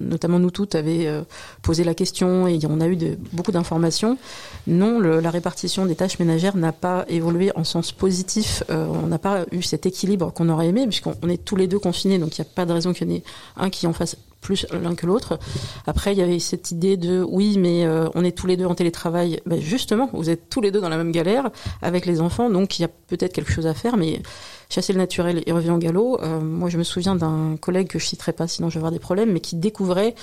notamment 0.00 0.38
nous 0.38 0.50
toutes 0.50 0.74
avait 0.74 1.06
euh, 1.06 1.22
posé 1.62 1.82
la 1.82 1.94
question 1.94 2.46
et 2.46 2.58
on 2.68 2.80
a 2.80 2.88
eu 2.88 2.98
beaucoup 3.32 3.52
d'informations. 3.52 4.18
Non, 4.66 5.00
la 5.00 5.30
répartition 5.30 5.86
des 5.86 5.96
tâches 5.96 6.18
ménagères 6.18 6.56
n'a 6.56 6.72
pas 6.72 7.06
évolué 7.08 7.50
en 7.54 7.64
sens 7.64 7.90
positif. 7.90 8.62
Euh, 8.68 8.86
on 8.86 9.06
n'a 9.06 9.18
pas 9.18 9.46
eu 9.50 9.62
cet 9.62 9.86
équilibre 9.86 10.30
qu'on 10.30 10.50
aurait 10.50 10.66
aimé 10.66 10.86
puisqu'on 10.86 11.28
est 11.28 11.42
tous 11.42 11.56
les 11.56 11.66
deux 11.68 11.78
confinés, 11.78 12.18
donc 12.18 12.36
il 12.36 12.42
n'y 12.42 12.46
a 12.46 12.50
pas 12.54 12.66
de 12.66 12.72
raison 12.72 12.92
qu'il 12.92 13.08
y 13.08 13.12
en 13.12 13.16
ait 13.16 13.22
un 13.56 13.70
qui 13.70 13.86
en 13.86 13.94
fasse 13.94 14.16
plus 14.40 14.66
l'un 14.70 14.94
que 14.94 15.06
l'autre. 15.06 15.38
Après, 15.86 16.12
il 16.12 16.18
y 16.18 16.22
avait 16.22 16.38
cette 16.38 16.70
idée 16.70 16.96
de 16.96 17.24
oui, 17.28 17.58
mais 17.58 17.86
on 18.14 18.24
est 18.24 18.36
tous 18.36 18.46
les 18.46 18.56
deux 18.56 18.66
en 18.66 18.74
télétravail. 18.74 19.40
Ben 19.46 19.60
justement, 19.60 20.08
vous 20.12 20.30
êtes 20.30 20.48
tous 20.48 20.60
les 20.60 20.70
deux 20.70 20.80
dans 20.80 20.88
la 20.88 20.96
même 20.96 21.12
galère 21.12 21.50
avec 21.82 22.06
les 22.06 22.20
enfants, 22.20 22.50
donc 22.50 22.78
il 22.78 22.82
y 22.82 22.84
a 22.84 22.88
peut-être 22.88 23.32
quelque 23.32 23.52
chose 23.52 23.66
à 23.66 23.74
faire, 23.74 23.96
mais 23.96 24.22
chasser 24.70 24.92
le 24.92 24.98
naturel 24.98 25.42
et 25.46 25.52
revient 25.52 25.70
au 25.70 25.78
galop. 25.78 26.20
Euh, 26.22 26.40
moi, 26.40 26.68
je 26.68 26.78
me 26.78 26.82
souviens 26.82 27.14
d'un 27.14 27.56
collègue 27.60 27.88
que 27.88 27.98
je 27.98 28.06
citerai 28.06 28.32
pas, 28.32 28.46
sinon 28.46 28.68
je 28.68 28.74
vais 28.74 28.78
avoir 28.78 28.92
des 28.92 28.98
problèmes, 28.98 29.32
mais 29.32 29.40
qui 29.40 29.56
découvrait 29.56 30.14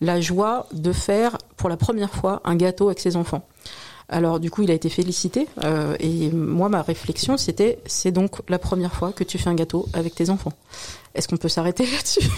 la 0.00 0.20
joie 0.20 0.66
de 0.72 0.92
faire 0.92 1.38
pour 1.56 1.68
la 1.68 1.76
première 1.76 2.10
fois 2.10 2.40
un 2.44 2.54
gâteau 2.56 2.86
avec 2.86 3.00
ses 3.00 3.16
enfants. 3.16 3.46
Alors 4.08 4.38
du 4.38 4.50
coup, 4.50 4.62
il 4.62 4.70
a 4.70 4.74
été 4.74 4.88
félicité 4.88 5.48
euh, 5.64 5.96
et 5.98 6.30
moi, 6.30 6.68
ma 6.68 6.82
réflexion, 6.82 7.36
c'était 7.36 7.78
c'est 7.86 8.12
donc 8.12 8.40
la 8.48 8.58
première 8.58 8.94
fois 8.94 9.12
que 9.12 9.24
tu 9.24 9.36
fais 9.36 9.50
un 9.50 9.54
gâteau 9.54 9.86
avec 9.94 10.14
tes 10.14 10.30
enfants. 10.30 10.52
Est-ce 11.16 11.28
qu'on 11.28 11.36
peut 11.36 11.48
s'arrêter 11.48 11.84
là-dessus? 11.92 12.28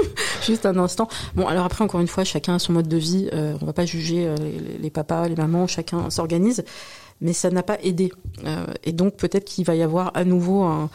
Juste 0.47 0.65
un 0.65 0.77
instant. 0.79 1.09
Bon, 1.35 1.47
alors 1.47 1.65
après, 1.65 1.85
encore 1.85 2.01
une 2.01 2.09
fois, 2.09 2.25
chacun 2.25 2.55
a 2.55 2.59
son 2.59 2.73
mode 2.73 2.89
de 2.89 2.97
vie. 2.97 3.29
Euh, 3.33 3.57
on 3.61 3.67
va 3.67 3.73
pas 3.73 3.85
juger 3.85 4.27
euh, 4.27 4.37
les, 4.37 4.79
les, 4.79 4.91
papas, 4.91 5.29
les 5.29 5.35
mamans, 5.35 5.67
chacun 5.67 6.09
s'organise, 6.11 6.65
mais 7.21 7.33
ça 7.33 7.51
n'a 7.51 7.63
pas 7.63 7.79
aidé. 7.83 8.13
Euh, 8.45 8.67
et 8.85 8.93
donc 8.93 9.17
peut-être 9.17 9.45
qu'il 9.45 9.65
va 9.65 9.75
y 9.75 9.83
avoir 9.83 10.13
à 10.15 10.25
nouveau 10.25 10.63
un 10.63 10.89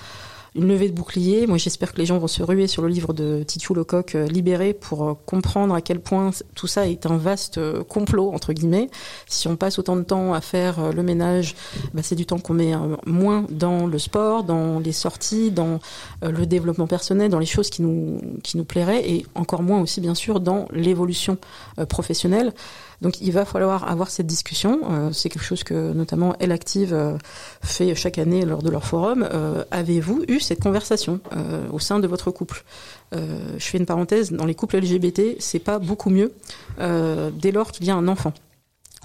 une 0.56 0.68
levée 0.68 0.88
de 0.88 0.94
bouclier. 0.94 1.48
Moi, 1.48 1.58
j'espère 1.58 1.94
que 1.94 1.98
les 1.98 2.06
gens 2.06 2.18
vont 2.20 2.28
se 2.28 2.44
ruer 2.44 2.68
sur 2.68 2.84
le 2.84 2.88
livre 2.88 3.14
de 3.14 3.44
Titiou 3.44 3.74
Lecoq, 3.74 4.16
euh, 4.16 4.28
Libéré, 4.28 4.74
pour 4.74 5.10
euh, 5.10 5.14
comprendre 5.26 5.74
à 5.74 5.82
quel 5.82 6.00
point 6.00 6.32
tout 6.56 6.68
ça 6.68 6.88
est 6.88 7.06
un 7.06 7.18
vaste 7.18 7.58
euh, 7.58 7.84
complot, 7.84 8.32
entre 8.34 8.54
guillemets. 8.54 8.90
Si 9.26 9.48
on 9.48 9.56
passe 9.56 9.80
autant 9.80 9.96
de 9.96 10.04
temps 10.04 10.34
à 10.34 10.42
faire 10.42 10.92
le 10.92 11.04
ménage, 11.04 11.56
bah, 11.94 12.02
c'est 12.04 12.16
du 12.16 12.26
temps 12.26 12.40
qu'on 12.40 12.54
met 12.54 12.74
moins 13.06 13.46
dans 13.50 13.88
le 13.88 13.98
sport, 13.98 14.44
dans 14.44 14.80
les 14.80 14.92
sorties, 14.92 15.52
dans 15.52 15.80
le 16.22 16.46
développement 16.46 16.88
personnel, 16.88 17.30
dans 17.30 17.40
les 17.40 17.46
choses 17.46 17.70
qui 17.70 17.82
nous, 17.82 18.20
qui 18.44 18.58
nous 18.58 18.66
plairaient, 18.66 19.10
et 19.10 19.26
encore 19.36 19.64
moins 19.64 19.82
aussi, 19.82 20.02
bien 20.02 20.16
sûr, 20.16 20.40
dans 20.40 20.68
l'évolution 20.72 21.38
professionnelle. 21.90 22.54
Donc 23.04 23.20
il 23.20 23.32
va 23.34 23.44
falloir 23.44 23.92
avoir 23.92 24.10
cette 24.10 24.28
discussion. 24.28 24.80
Euh, 24.90 25.12
c'est 25.12 25.28
quelque 25.28 25.44
chose 25.44 25.64
que 25.64 25.92
notamment 25.92 26.36
Elle 26.40 26.54
Active 26.54 26.94
euh, 26.94 27.18
fait 27.62 27.94
chaque 27.96 28.18
année 28.18 28.46
lors 28.46 28.64
de 28.64 28.70
leur 28.70 28.86
forum. 28.86 29.28
Euh, 29.30 29.66
Avez-vous 29.72 30.24
eu 30.30 30.40
cette 30.40 30.62
conversation 30.62 31.20
au 31.72 31.80
sein 31.80 32.00
de 32.00 32.08
votre 32.08 32.32
couple? 32.32 32.64
Je 33.12 33.20
fais 33.60 33.78
une 33.78 33.86
parenthèse. 33.86 34.32
Dans 34.32 34.46
les 34.46 34.56
couples 34.56 34.78
LGBT, 34.78 35.36
c'est 35.40 35.60
pas 35.60 35.78
beaucoup 35.78 36.10
mieux 36.10 36.32
dès 36.80 37.52
lors 37.52 37.72
qu'il 37.72 37.86
y 37.86 37.92
a 37.92 37.96
un 37.96 38.08
enfant. 38.08 38.34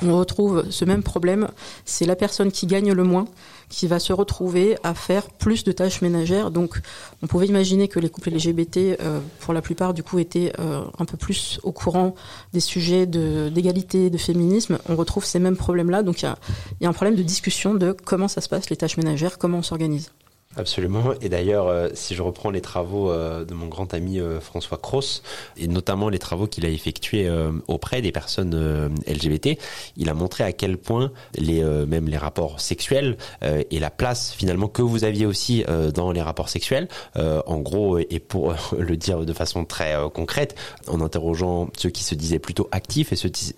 On 0.03 0.17
retrouve 0.17 0.71
ce 0.71 0.85
même 0.85 1.03
problème. 1.03 1.49
C'est 1.85 2.07
la 2.07 2.17
personne 2.17 2.53
qui 2.53 2.67
gagne 2.67 2.93
le 2.93 3.03
moins 3.03 3.27
qui 3.69 3.87
va 3.87 3.99
se 3.99 4.13
retrouver 4.13 4.77
à 4.83 4.95
faire 4.95 5.31
plus 5.31 5.65
de 5.65 5.73
tâches 5.73 6.03
ménagères. 6.03 6.51
Donc, 6.51 6.81
on 7.23 7.27
pouvait 7.27 7.47
imaginer 7.47 7.89
que 7.89 8.01
les 8.01 8.09
couples 8.09 8.31
LGBT, 8.31 8.99
euh, 9.01 9.21
pour 9.41 9.55
la 9.55 9.63
plupart, 9.63 9.95
du 9.95 10.03
coup, 10.03 10.19
étaient 10.19 10.53
euh, 10.59 10.83
un 10.99 11.05
peu 11.05 11.17
plus 11.17 11.61
au 11.63 11.73
courant 11.73 12.15
des 12.53 12.61
sujets 12.61 13.07
de- 13.07 13.51
d'égalité, 13.53 14.11
de, 14.11 14.19
féminisme. 14.19 14.79
On 14.89 14.97
retrouve 14.97 15.25
ces 15.25 15.39
mêmes 15.39 15.57
problèmes-là. 15.57 16.03
Donc, 16.03 16.23
il 16.23 16.25
y 16.25 16.29
a, 16.29 16.39
il 16.81 16.85
y 16.85 16.87
a 16.87 16.91
un 16.91 16.93
problème 16.93 17.17
de 17.17 17.23
discussion 17.23 17.75
de 17.75 17.93
comment 17.93 18.29
ça 18.29 18.41
se 18.41 18.49
passe, 18.49 18.71
les 18.71 18.77
tâches 18.77 18.97
ménagères, 18.97 19.39
comment 19.39 19.59
on 19.59 19.63
s'organise. 19.63 20.11
Absolument. 20.59 21.13
Et 21.23 21.29
d'ailleurs, 21.29 21.69
euh, 21.69 21.89
si 21.95 22.15
je 22.17 22.23
reprends 22.23 22.51
les 22.51 22.61
travaux 22.61 23.11
euh, 23.13 23.45
de 23.45 23.55
mon 23.55 23.67
grand 23.69 23.95
ami 23.95 24.19
euh, 24.19 24.41
François 24.41 24.77
Cross, 24.77 25.23
et 25.57 25.69
notamment 25.69 26.09
les 26.09 26.19
travaux 26.19 26.49
qu'il 26.49 26.67
a 26.67 26.69
effectués 26.69 27.31
auprès 27.69 28.03
des 28.03 28.11
personnes 28.13 28.93
LGBT, 29.07 29.59
il 29.97 30.09
a 30.09 30.15
montré 30.15 30.43
à 30.45 30.53
quel 30.53 30.77
point 30.77 31.13
les 31.37 31.63
même 31.63 32.09
les 32.09 32.17
rapports 32.17 32.61
sexuels 32.61 33.17
et 33.43 33.79
la 33.79 33.91
place 33.91 34.33
finalement 34.33 34.69
que 34.69 34.83
vous 34.83 35.05
aviez 35.05 35.27
aussi 35.27 35.65
dans 35.95 36.11
les 36.13 36.23
rapports 36.23 36.49
sexuels, 36.49 36.89
en 37.17 37.59
gros, 37.59 37.99
et 37.99 38.19
pour 38.19 38.55
le 38.77 38.97
dire 38.97 39.25
de 39.25 39.33
façon 39.33 39.65
très 39.65 39.95
concrète, 40.15 40.55
en 40.89 41.01
interrogeant 41.01 41.69
ceux 41.77 41.91
qui 41.91 42.03
se 42.05 42.15
disaient 42.15 42.39
plutôt 42.39 42.69
actifs 42.73 43.13
et 43.13 43.17
ceux, 43.17 43.29
qui- 43.29 43.53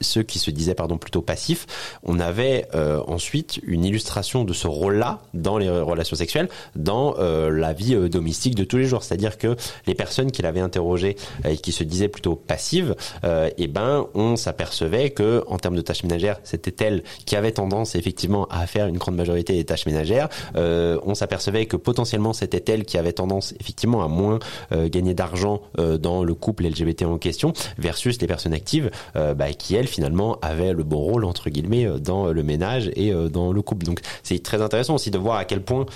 ceux 0.00 0.22
qui 0.22 0.38
se- 0.38 0.50
disaient 0.50 0.74
pardon 0.74 0.98
plutôt 0.98 1.22
passifs, 1.22 1.66
on 2.02 2.18
avait 2.20 2.66
ensuite 3.06 3.60
une 3.62 3.84
illustration 3.84 4.44
de 4.44 4.52
ce 4.52 4.66
rôle-là 4.66 5.20
dans 5.34 5.58
les 5.58 5.68
relations 5.68 6.16
sexuelles, 6.16 6.39
dans 6.76 7.14
euh, 7.18 7.50
la 7.50 7.72
vie 7.72 7.94
euh, 7.94 8.08
domestique 8.08 8.54
de 8.54 8.64
tous 8.64 8.76
les 8.76 8.84
jours. 8.84 9.02
C'est-à-dire 9.02 9.38
que 9.38 9.56
les 9.86 9.94
personnes 9.94 10.30
qu'il 10.30 10.46
avait 10.46 10.60
interrogées 10.60 11.16
euh, 11.44 11.50
et 11.50 11.56
qui 11.56 11.72
se 11.72 11.84
disaient 11.84 12.08
plutôt 12.08 12.36
passives, 12.36 12.94
euh, 13.24 13.50
eh 13.58 13.68
ben, 13.68 14.06
on 14.14 14.36
s'apercevait 14.36 15.10
que 15.10 15.44
en 15.46 15.58
termes 15.58 15.76
de 15.76 15.80
tâches 15.80 16.02
ménagères, 16.02 16.40
c'était 16.44 16.84
elle 16.84 17.02
qui 17.24 17.36
avait 17.36 17.52
tendance 17.52 17.94
effectivement 17.94 18.46
à 18.50 18.66
faire 18.66 18.86
une 18.86 18.98
grande 18.98 19.16
majorité 19.16 19.54
des 19.54 19.64
tâches 19.64 19.86
ménagères. 19.86 20.28
Euh, 20.56 20.98
on 21.04 21.14
s'apercevait 21.14 21.66
que 21.66 21.76
potentiellement 21.76 22.32
c'était 22.32 22.72
elle 22.72 22.84
qui 22.84 22.98
avait 22.98 23.12
tendance 23.12 23.54
effectivement 23.60 24.02
à 24.04 24.08
moins 24.08 24.38
gagner 24.70 25.14
d'argent 25.14 25.60
dans 25.76 26.22
le 26.24 26.34
couple 26.34 26.64
LGBT 26.64 27.04
en 27.04 27.18
question, 27.18 27.52
versus 27.78 28.20
les 28.20 28.26
personnes 28.26 28.52
actives 28.52 28.90
bah, 29.14 29.52
qui 29.56 29.74
elles 29.74 29.86
finalement 29.86 30.38
avaient 30.42 30.72
le 30.72 30.82
bon 30.82 30.98
rôle 30.98 31.24
entre 31.24 31.50
guillemets 31.50 31.86
dans 31.98 32.26
le 32.26 32.42
ménage 32.42 32.90
et 32.96 33.12
dans 33.30 33.52
le 33.52 33.62
couple. 33.62 33.86
Donc 33.86 34.00
c'est 34.22 34.42
très 34.42 34.62
intéressant 34.62 34.94
aussi 34.94 35.10
de 35.10 35.18
voir 35.18 35.36
à 35.36 35.44
quel 35.44 35.62
point 35.62 35.86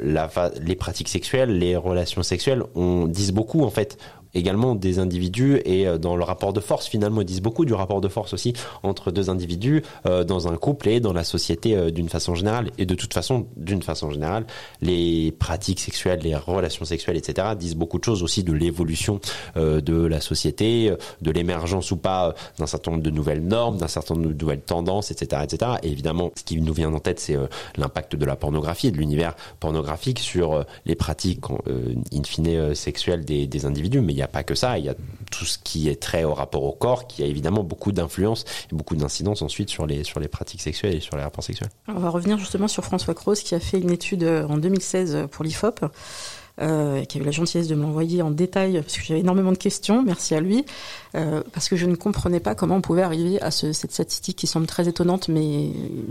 la, 0.00 0.28
fa- 0.28 0.50
les 0.60 0.76
pratiques 0.76 1.08
sexuelles, 1.08 1.58
les 1.58 1.76
relations 1.76 2.22
sexuelles, 2.22 2.62
on 2.74 3.06
disent 3.06 3.32
beaucoup 3.32 3.62
en 3.64 3.70
fait 3.70 3.98
également 4.34 4.74
des 4.74 4.98
individus 4.98 5.60
et 5.64 5.86
euh, 5.86 5.98
dans 5.98 6.16
le 6.16 6.24
rapport 6.24 6.52
de 6.52 6.60
force 6.60 6.86
finalement 6.86 7.20
ils 7.22 7.26
disent 7.26 7.42
beaucoup 7.42 7.64
du 7.64 7.74
rapport 7.74 8.00
de 8.00 8.08
force 8.08 8.34
aussi 8.34 8.52
entre 8.82 9.10
deux 9.10 9.30
individus 9.30 9.82
euh, 10.06 10.24
dans 10.24 10.48
un 10.48 10.56
couple 10.56 10.88
et 10.88 11.00
dans 11.00 11.12
la 11.12 11.24
société 11.24 11.76
euh, 11.76 11.90
d'une 11.90 12.08
façon 12.08 12.34
générale. 12.34 12.70
Et 12.78 12.86
de 12.86 12.94
toute 12.94 13.14
façon 13.14 13.46
d'une 13.56 13.82
façon 13.82 14.10
générale 14.10 14.46
les 14.80 15.32
pratiques 15.32 15.80
sexuelles 15.80 16.20
les 16.22 16.36
relations 16.36 16.84
sexuelles 16.84 17.16
etc 17.16 17.48
disent 17.58 17.76
beaucoup 17.76 17.98
de 17.98 18.04
choses 18.04 18.22
aussi 18.22 18.44
de 18.44 18.52
l'évolution 18.52 19.20
de 19.56 20.06
la 20.06 20.20
société 20.20 20.92
de 21.22 21.30
l'émergence 21.30 21.90
ou 21.90 21.96
pas 21.96 22.34
d'un 22.58 22.66
certain 22.66 22.92
nombre 22.92 23.02
de 23.02 23.10
nouvelles 23.10 23.42
normes 23.42 23.76
d'un 23.78 23.88
certain 23.88 24.14
nombre 24.14 24.28
de 24.28 24.40
nouvelles 24.40 24.60
tendances 24.60 25.10
etc 25.10 25.42
etc 25.44 25.72
et 25.82 25.90
évidemment 25.90 26.30
ce 26.36 26.44
qui 26.44 26.60
nous 26.60 26.72
vient 26.72 26.92
en 26.92 27.00
tête 27.00 27.20
c'est 27.20 27.36
l'impact 27.76 28.16
de 28.16 28.24
la 28.24 28.36
pornographie 28.36 28.90
de 28.90 28.96
l'univers 28.96 29.34
pornographique 29.60 30.18
sur 30.18 30.64
les 30.86 30.94
pratiques 30.94 31.44
in 32.12 32.22
fine 32.24 32.74
sexuelles 32.74 33.24
des, 33.24 33.46
des 33.46 33.66
individus. 33.66 34.00
Mais 34.00 34.14
n'y 34.18 34.22
a 34.22 34.28
pas 34.28 34.42
que 34.44 34.54
ça. 34.54 34.78
Il 34.78 34.84
y 34.84 34.88
a 34.88 34.94
tout 35.30 35.44
ce 35.44 35.58
qui 35.58 35.88
est 35.88 36.00
trait 36.00 36.24
au 36.24 36.34
rapport 36.34 36.62
au 36.64 36.72
corps 36.72 37.06
qui 37.06 37.22
a 37.22 37.26
évidemment 37.26 37.62
beaucoup 37.64 37.92
d'influence 37.92 38.44
et 38.72 38.74
beaucoup 38.74 38.96
d'incidence 38.96 39.42
ensuite 39.42 39.68
sur 39.70 39.86
les 39.86 40.04
sur 40.04 40.20
les 40.20 40.28
pratiques 40.28 40.62
sexuelles 40.62 40.96
et 40.96 41.00
sur 41.00 41.16
les 41.16 41.22
rapports 41.22 41.44
sexuels. 41.44 41.70
On 41.88 41.98
va 42.00 42.10
revenir 42.10 42.38
justement 42.38 42.68
sur 42.68 42.84
François 42.84 43.14
Croce 43.14 43.40
qui 43.42 43.54
a 43.54 43.60
fait 43.60 43.78
une 43.78 43.90
étude 43.90 44.22
euh, 44.24 44.46
en 44.46 44.56
2016 44.58 45.26
pour 45.30 45.44
l'IFOP, 45.44 45.84
euh, 46.60 47.04
qui 47.04 47.18
a 47.18 47.20
eu 47.20 47.24
la 47.24 47.30
gentillesse 47.30 47.68
de 47.68 47.76
me 47.76 47.82
l'envoyer 47.82 48.20
en 48.20 48.32
détail 48.32 48.80
parce 48.80 48.96
que 48.96 49.02
j'avais 49.04 49.20
énormément 49.20 49.52
de 49.52 49.58
questions, 49.58 50.02
merci 50.02 50.34
à 50.34 50.40
lui, 50.40 50.64
euh, 51.14 51.40
parce 51.52 51.68
que 51.68 51.76
je 51.76 51.86
ne 51.86 51.94
comprenais 51.94 52.40
pas 52.40 52.56
comment 52.56 52.76
on 52.76 52.80
pouvait 52.80 53.02
arriver 53.02 53.40
à 53.40 53.52
ce- 53.52 53.72
cette 53.72 53.92
statistique 53.92 54.36
qui 54.36 54.48
semble 54.48 54.66
très 54.66 54.88
étonnante, 54.88 55.28
mais 55.28 55.66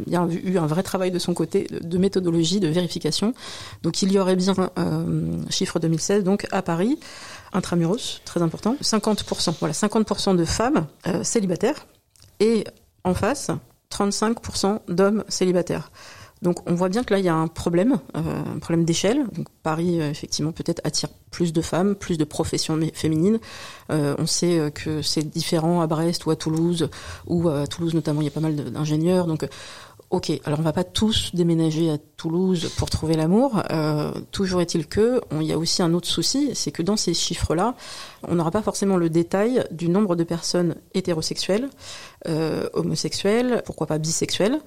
il 0.06 0.14
y 0.14 0.16
a 0.16 0.26
eu 0.26 0.58
un 0.58 0.66
vrai 0.68 0.84
travail 0.84 1.12
de 1.12 1.20
son 1.20 1.34
côté 1.34 1.68
de, 1.82 1.98
méthodologie, 1.98 2.62
de 2.62 2.70
vérification. 2.70 3.34
Donc 3.84 4.02
il 4.02 4.12
y 4.14 4.20
aurait 4.20 4.38
bien, 4.38 4.54
euh, 4.80 5.32
chiffre 5.50 5.80
2016, 5.80 6.24
donc 6.24 6.48
à 6.52 6.62
Paris, 6.62 6.98
intramuros, 7.54 8.22
très 8.26 8.42
important, 8.42 8.76
50%, 8.82 9.56
voilà, 9.60 9.74
50% 9.74 10.36
de 10.36 10.46
femmes 10.46 10.88
euh, 11.08 11.24
célibataires 11.24 11.88
et 12.40 12.66
en 13.04 13.14
face, 13.14 13.52
35% 13.92 14.80
d'hommes 14.90 15.24
célibataires. 15.28 15.92
Donc 16.44 16.70
on 16.70 16.76
voit 16.76 16.90
bien 16.90 17.04
que 17.04 17.14
là 17.14 17.20
il 17.20 17.26
y 17.26 17.30
a 17.30 17.34
un 17.34 17.48
problème, 17.48 18.00
euh, 18.16 18.44
un 18.56 18.60
problème 18.60 18.86
d'échelle. 18.86 19.26
Paris 19.64 20.00
euh, 20.00 20.12
effectivement 20.12 20.52
peut-être 20.52 20.82
attire 20.84 21.10
plus 21.32 21.52
de 21.52 21.62
femmes, 21.62 21.96
plus 21.96 22.20
de 22.20 22.24
professions 22.26 22.80
féminines. 22.94 23.40
On 23.90 24.26
sait 24.26 24.72
que 24.74 25.02
c'est 25.02 25.24
différent 25.24 25.82
à 25.82 25.88
Brest 25.88 26.26
ou 26.26 26.32
à 26.32 26.36
Toulouse, 26.36 26.90
ou 27.26 27.50
à 27.50 27.66
Toulouse 27.68 27.94
notamment 27.96 28.22
il 28.22 28.26
y 28.26 28.28
a 28.28 28.32
pas 28.32 28.40
mal 28.40 28.56
d'ingénieurs. 28.56 29.26
Donc 29.26 29.48
ok, 30.10 30.32
alors 30.46 30.60
on 30.60 30.64
va 30.64 30.74
pas 30.74 30.84
tous 30.84 31.32
déménager 31.34 31.90
à 31.90 31.98
Toulouse 31.98 32.72
pour 32.78 32.90
trouver 32.90 33.16
l'amour. 33.16 33.62
Euh, 33.72 34.12
toujours 34.32 34.62
est-il 34.62 34.88
que 34.88 35.22
il 35.32 35.44
y 35.44 35.54
a 35.54 35.58
aussi 35.58 35.82
un 35.82 35.94
autre 35.94 36.08
souci, 36.08 36.52
c'est 36.54 36.72
que 36.72 36.82
dans 36.82 36.98
ces 36.98 37.14
chiffres-là, 37.14 37.76
on 38.28 38.36
n'aura 38.36 38.52
pas 38.52 38.62
forcément 38.62 38.98
le 38.98 39.10
détail 39.10 39.64
du 39.72 39.90
nombre 39.90 40.16
de 40.16 40.24
personnes 40.24 40.76
hétérosexuelles, 40.94 41.70
euh, 42.28 42.70
homosexuelles, 42.74 43.62
pourquoi 43.66 43.88
pas 43.88 43.98
bisexuelles. 43.98 44.60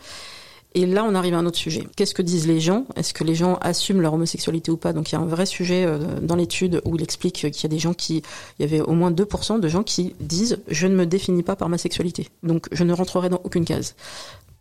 Et 0.74 0.87
là, 0.87 1.05
on 1.05 1.16
arrive 1.16 1.35
à 1.35 1.38
un 1.38 1.46
autre 1.46 1.59
sujet. 1.59 1.88
Qu'est-ce 1.96 2.14
que 2.14 2.22
disent 2.22 2.46
les 2.46 2.61
gens? 2.61 2.87
Est-ce 2.94 3.12
que 3.12 3.24
les 3.24 3.35
gens 3.35 3.57
assument 3.61 4.03
leur 4.03 4.14
homosexualité 4.14 4.70
ou 4.70 4.76
pas? 4.76 4.92
Donc, 4.92 5.11
il 5.11 5.16
y 5.16 5.18
a 5.18 5.20
un 5.20 5.26
vrai 5.26 5.44
sujet 5.44 5.85
euh, 5.85 5.98
dans 6.22 6.37
l'étude 6.37 6.81
où 6.85 6.94
il 6.94 7.03
explique 7.03 7.50
qu'il 7.50 7.62
y 7.62 7.66
a 7.66 7.68
des 7.68 7.81
gens 7.81 7.92
qui, 7.92 8.22
il 8.59 8.62
y 8.62 8.64
avait 8.64 8.81
au 8.81 8.92
moins 8.92 9.11
2% 9.11 9.59
de 9.59 9.68
gens 9.68 9.83
qui 9.83 10.14
disent 10.20 10.61
je 10.68 10.87
ne 10.87 10.94
me 10.94 11.07
définis 11.07 11.42
pas 11.42 11.57
par 11.57 11.68
ma 11.68 11.76
sexualité, 11.76 12.29
donc 12.44 12.68
je 12.70 12.85
ne 12.85 12.92
rentrerai 12.92 13.29
dans 13.29 13.40
aucune 13.42 13.64
case. 13.64 13.96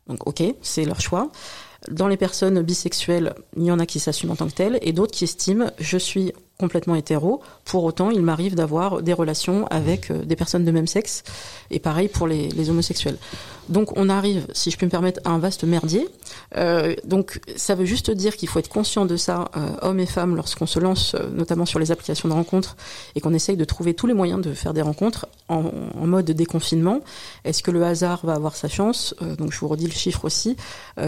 Donc, 0.10 0.28
ok, 0.28 0.44
c'est 0.62 0.84
leur 0.84 1.00
choix. 1.00 1.32
Dans 1.90 2.10
les 2.10 2.18
personnes 2.18 2.62
bisexuelles, 2.62 3.34
il 3.56 3.64
y 3.64 3.72
en 3.72 3.80
a 3.80 3.86
qui 3.86 4.00
s'assument 4.00 4.32
en 4.32 4.36
tant 4.36 4.48
que 4.48 4.54
telles 4.54 4.80
et 4.82 4.92
d'autres 4.92 5.14
qui 5.14 5.24
estiment 5.24 5.72
je 5.80 5.98
suis 5.98 6.34
complètement 6.60 6.96
hétéro. 6.96 7.42
Pour 7.64 7.86
autant, 7.86 8.10
il 8.10 8.22
m'arrive 8.22 8.54
d'avoir 8.54 9.02
des 9.02 9.14
relations 9.14 9.66
avec 9.68 10.12
euh, 10.12 10.26
des 10.26 10.36
personnes 10.36 10.66
de 10.66 10.72
même 10.72 10.88
sexe 10.88 11.24
et 11.72 11.80
pareil 11.80 12.10
pour 12.10 12.28
les, 12.28 12.50
les 12.50 12.70
homosexuels. 12.70 13.18
Donc 13.70 13.96
on 13.98 14.10
arrive, 14.10 14.48
si 14.54 14.72
je 14.72 14.78
puis 14.78 14.86
me 14.88 14.92
permettre, 14.92 15.22
à 15.24 15.30
un 15.30 15.40
vaste 15.40 15.64
merdier. 15.64 16.08
Euh, 16.58 16.96
donc 17.06 17.40
ça 17.56 17.76
veut 17.76 17.86
juste 17.86 18.10
dire 18.12 18.36
qu'il 18.36 18.50
faut 18.50 18.60
être 18.60 18.70
conscient 18.70 19.06
de 19.06 19.16
ça, 19.16 19.50
euh, 19.56 19.70
hommes 19.82 20.00
et 20.00 20.08
femmes, 20.08 20.36
lorsqu'on 20.36 20.66
se 20.66 20.80
lance 20.80 21.14
euh, 21.14 21.30
notamment 21.32 21.66
sur 21.66 21.80
les 21.80 21.92
applications 21.92 22.28
de 22.28 22.34
rencontres 22.34 22.76
et 23.16 23.22
qu'on 23.22 23.34
essaye 23.34 23.58
de 23.58 23.66
trouver 23.66 23.94
tous 23.94 24.08
les 24.08 24.16
moyens 24.16 24.42
de 24.42 24.54
faire 24.54 24.74
des 24.74 24.82
rencontres 24.82 25.28
en, 25.48 25.72
en 25.96 26.08
mode 26.08 26.26
déconfinement. 26.32 27.02
Est-ce 27.46 27.62
que 27.62 27.72
le 27.72 27.84
hasard 27.84 28.26
va 28.26 28.34
avoir 28.34 28.56
sa 28.56 28.68
chance? 28.68 29.16
Donc 29.38 29.52
je 29.52 29.60
vous 29.60 29.68
redis 29.68 29.86
le 29.86 29.92
chiffre 29.92 30.26
aussi. 30.26 30.56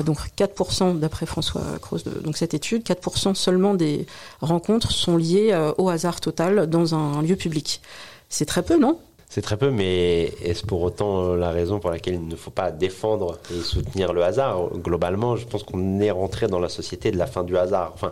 Donc 0.05 0.17
4% 0.37 0.99
d'après 0.99 1.25
François 1.25 1.61
Croce, 1.81 2.03
de 2.03 2.11
donc 2.19 2.37
cette 2.37 2.53
étude, 2.53 2.83
4% 2.83 3.35
seulement 3.35 3.73
des 3.73 4.05
rencontres 4.41 4.91
sont 4.91 5.17
liées 5.17 5.55
au 5.77 5.89
hasard 5.89 6.19
total 6.21 6.67
dans 6.67 6.95
un 6.95 7.21
lieu 7.21 7.35
public. 7.35 7.81
C'est 8.29 8.45
très 8.45 8.63
peu, 8.63 8.77
non? 8.77 8.97
C'est 9.33 9.41
très 9.41 9.55
peu, 9.55 9.71
mais 9.71 10.23
est-ce 10.43 10.65
pour 10.65 10.81
autant 10.81 11.23
euh, 11.23 11.37
la 11.37 11.51
raison 11.51 11.79
pour 11.79 11.89
laquelle 11.89 12.15
il 12.15 12.27
ne 12.27 12.35
faut 12.35 12.51
pas 12.51 12.69
défendre 12.69 13.37
et 13.49 13.61
soutenir 13.61 14.11
le 14.11 14.25
hasard? 14.25 14.67
Globalement, 14.75 15.37
je 15.37 15.47
pense 15.47 15.63
qu'on 15.63 16.01
est 16.01 16.11
rentré 16.11 16.47
dans 16.47 16.59
la 16.59 16.67
société 16.67 17.11
de 17.11 17.17
la 17.17 17.27
fin 17.27 17.45
du 17.45 17.55
hasard. 17.55 17.91
Enfin, 17.93 18.11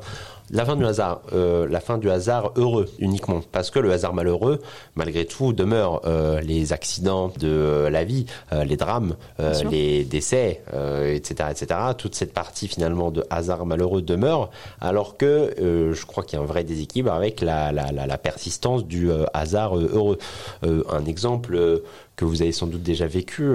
la 0.52 0.66
fin 0.66 0.76
du 0.76 0.86
hasard, 0.86 1.22
euh, 1.34 1.68
la 1.70 1.80
fin 1.80 1.98
du 1.98 2.10
hasard 2.10 2.52
heureux 2.56 2.88
uniquement, 3.00 3.42
parce 3.52 3.70
que 3.70 3.80
le 3.80 3.92
hasard 3.92 4.14
malheureux, 4.14 4.60
malgré 4.96 5.26
tout, 5.26 5.54
demeure 5.54 6.02
euh, 6.06 6.42
les 6.42 6.74
accidents 6.74 7.32
de 7.40 7.48
euh, 7.48 7.90
la 7.90 8.04
vie, 8.04 8.26
euh, 8.54 8.64
les 8.64 8.78
drames, 8.78 9.16
euh, 9.40 9.54
les 9.70 10.04
décès, 10.04 10.62
euh, 10.74 11.14
etc., 11.14 11.50
etc. 11.52 11.80
Toute 11.98 12.16
cette 12.16 12.34
partie 12.34 12.68
finalement 12.68 13.12
de 13.12 13.26
hasard 13.30 13.66
malheureux 13.66 14.02
demeure, 14.02 14.50
alors 14.82 15.18
que 15.18 15.26
euh, 15.60 15.94
je 15.94 16.06
crois 16.06 16.24
qu'il 16.24 16.38
y 16.38 16.42
a 16.42 16.44
un 16.44 16.48
vrai 16.48 16.64
déséquilibre 16.64 17.12
avec 17.12 17.42
la, 17.42 17.72
la, 17.72 17.92
la, 17.92 18.08
la 18.08 18.18
persistance 18.18 18.86
du 18.86 19.10
hasard 19.34 19.78
heureux. 19.78 20.18
Euh, 20.64 20.84
un 20.90 21.06
exemple 21.06 21.56
euh, 21.56 21.84
que 22.19 22.25
vous 22.25 22.41
avez 22.41 22.51
sans 22.51 22.67
doute 22.67 22.84
déjà 22.84 23.08
vécu 23.08 23.49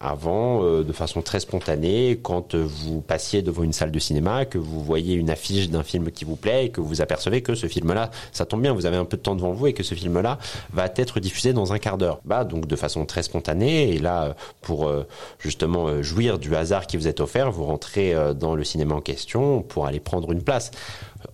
avant 0.00 0.82
de 0.82 0.92
façon 0.92 1.22
très 1.22 1.38
spontanée 1.38 2.18
quand 2.20 2.56
vous 2.56 3.00
passiez 3.00 3.40
devant 3.40 3.62
une 3.62 3.72
salle 3.72 3.92
de 3.92 4.00
cinéma, 4.00 4.46
que 4.46 4.58
vous 4.58 4.82
voyez 4.82 5.14
une 5.14 5.30
affiche 5.30 5.70
d'un 5.70 5.84
film 5.84 6.10
qui 6.10 6.24
vous 6.24 6.34
plaît 6.34 6.66
et 6.66 6.68
que 6.70 6.80
vous 6.80 7.02
apercevez 7.02 7.40
que 7.40 7.54
ce 7.54 7.68
film-là, 7.68 8.10
ça 8.32 8.46
tombe 8.46 8.62
bien, 8.62 8.72
vous 8.72 8.86
avez 8.86 8.96
un 8.96 9.04
peu 9.04 9.16
de 9.16 9.22
temps 9.22 9.36
devant 9.36 9.52
vous 9.52 9.68
et 9.68 9.74
que 9.74 9.84
ce 9.84 9.94
film-là 9.94 10.38
va 10.72 10.86
être 10.96 11.20
diffusé 11.20 11.52
dans 11.52 11.72
un 11.72 11.78
quart 11.78 11.96
d'heure. 11.96 12.20
Bah, 12.24 12.42
donc 12.42 12.66
de 12.66 12.74
façon 12.74 13.06
très 13.06 13.22
spontanée 13.22 13.94
et 13.94 13.98
là, 14.00 14.34
pour 14.60 14.90
justement 15.38 16.02
jouir 16.02 16.40
du 16.40 16.56
hasard 16.56 16.88
qui 16.88 16.96
vous 16.96 17.06
est 17.06 17.20
offert, 17.20 17.52
vous 17.52 17.64
rentrez 17.64 18.12
dans 18.34 18.56
le 18.56 18.64
cinéma 18.64 18.96
en 18.96 19.00
question 19.00 19.62
pour 19.62 19.86
aller 19.86 20.00
prendre 20.00 20.32
une 20.32 20.42
place. 20.42 20.72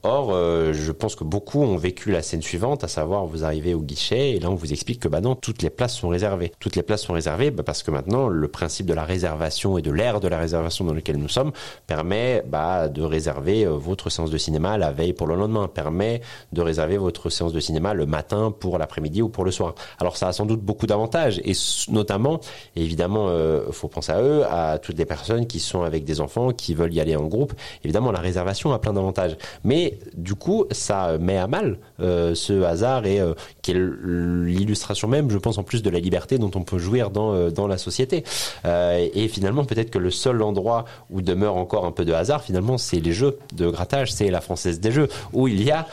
Or, 0.03 0.31
euh, 0.33 0.73
je 0.73 0.93
pense 0.93 1.15
que 1.15 1.25
beaucoup 1.25 1.63
ont 1.63 1.77
vécu 1.77 2.11
la 2.11 2.23
scène 2.23 2.43
suivante, 2.43 2.85
à 2.85 2.89
savoir 2.89 3.27
vous 3.27 3.45
arrivez 3.45 3.75
au 3.75 3.81
guichet 3.81 4.33
et 4.33 4.41
là 4.41 4.51
on 4.51 4.55
vous 4.55 4.73
explique 4.73 5.01
que 5.01 5.09
bah 5.09 5.21
non, 5.21 5.35
toutes 5.35 5.63
les 5.63 5.71
places 5.71 5.97
sont 5.97 6.09
réservées. 6.09 6.53
Toutes 6.59 6.77
les 6.77 6.83
places 6.83 7.03
sont 7.03 7.13
réservées 7.13 7.51
bah, 7.51 7.63
parce 7.63 7.83
que 7.83 7.91
maintenant 7.91 8.29
le 8.29 8.49
principe 8.49 8.87
de 8.87 8.95
la 8.95 9.05
réservation 9.05 9.79
et 9.79 9.83
de 9.83 9.91
l'ère 9.91 10.21
de 10.21 10.29
la 10.29 10.39
réservation 10.39 10.85
dans 10.85 10.95
lequel 10.95 11.17
nous 11.17 11.29
sommes 11.29 11.53
permet 11.87 12.43
bah, 12.47 12.89
de 12.89 13.03
réserver 13.03 13.65
euh, 13.67 13.71
votre 13.71 14.11
séance 14.11 14.31
de 14.31 14.39
cinéma 14.39 14.79
la 14.79 14.91
veille 14.91 15.13
pour 15.13 15.27
le 15.27 15.35
lendemain, 15.35 15.69
permet 15.69 16.21
de 16.53 16.63
réserver 16.63 16.97
votre 16.97 17.31
séance 17.31 17.53
de 17.53 17.61
cinéma 17.61 17.95
le 17.95 18.07
matin 18.07 18.53
pour 18.59 18.79
l'après-midi 18.79 19.23
ou 19.23 19.29
pour 19.29 19.45
le 19.45 19.51
soir. 19.51 19.75
Alors 19.99 20.17
ça 20.17 20.29
a 20.29 20.33
sans 20.33 20.47
doute 20.47 20.61
beaucoup 20.61 20.87
d'avantages 20.87 21.41
et 21.45 21.53
notamment, 21.89 22.41
évidemment, 22.77 23.27
euh, 23.29 23.71
faut 23.73 23.89
penser 23.89 24.13
à 24.13 24.23
eux, 24.23 24.45
à 24.51 24.79
toutes 24.79 24.99
les 24.99 25.07
personnes 25.07 25.47
qui 25.47 25.61
sont 25.61 25.83
avec 25.83 26.05
des 26.05 26.21
enfants, 26.21 26.51
qui 26.51 26.75
veulent 26.75 26.95
y 26.95 27.01
aller 27.01 27.17
en 27.17 27.27
groupe. 27.27 27.53
Évidemment, 27.85 28.13
la 28.13 28.21
réservation 28.21 28.73
a 28.73 28.79
plein 28.79 28.93
d'avantages, 28.93 29.37
mais 29.65 29.80
du 30.15 30.35
coup, 30.35 30.67
ça 30.71 31.19
met 31.19 31.37
à 31.37 31.47
mal 31.47 31.79
euh, 32.01 32.35
ce 32.35 32.63
hasard 32.63 33.07
et 33.07 33.21
euh, 33.21 33.35
qui 33.63 33.73
est 33.73 33.75
l'illustration 33.75 35.09
même, 35.09 35.31
je 35.31 35.39
pense, 35.39 35.59
en 35.59 35.63
plus 35.63 35.83
de 35.83 35.91
la 35.91 35.99
liberté 35.99 36.39
dont 36.39 36.51
on 36.55 36.63
peut 36.63 36.79
jouir 36.79 37.11
dans, 37.11 37.35
euh, 37.35 37.51
dans 37.51 37.67
la 37.67 37.79
société. 37.79 38.25
et 38.65 39.29
finalement, 39.29 39.65
peut-être 39.65 39.91
que 39.91 39.99
le 39.99 40.11
seul 40.11 40.43
endroit 40.43 40.85
où 41.11 41.21
demeure 41.21 41.57
encore 41.57 41.85
un 41.85 41.93
peu 41.93 42.05
de 42.05 42.13
hasard, 42.13 42.43
finalement, 42.43 42.79
c'est 42.79 43.01
les 43.01 43.13
jeux 43.13 43.39
de 43.55 43.69
grattage, 43.69 44.13
c'est 44.13 44.31
la 44.31 44.41
française 44.41 44.81
des 44.81 44.93
jeux, 44.93 45.09
où 45.33 45.49
il 45.49 45.63
y 45.63 45.71
a 45.71 45.87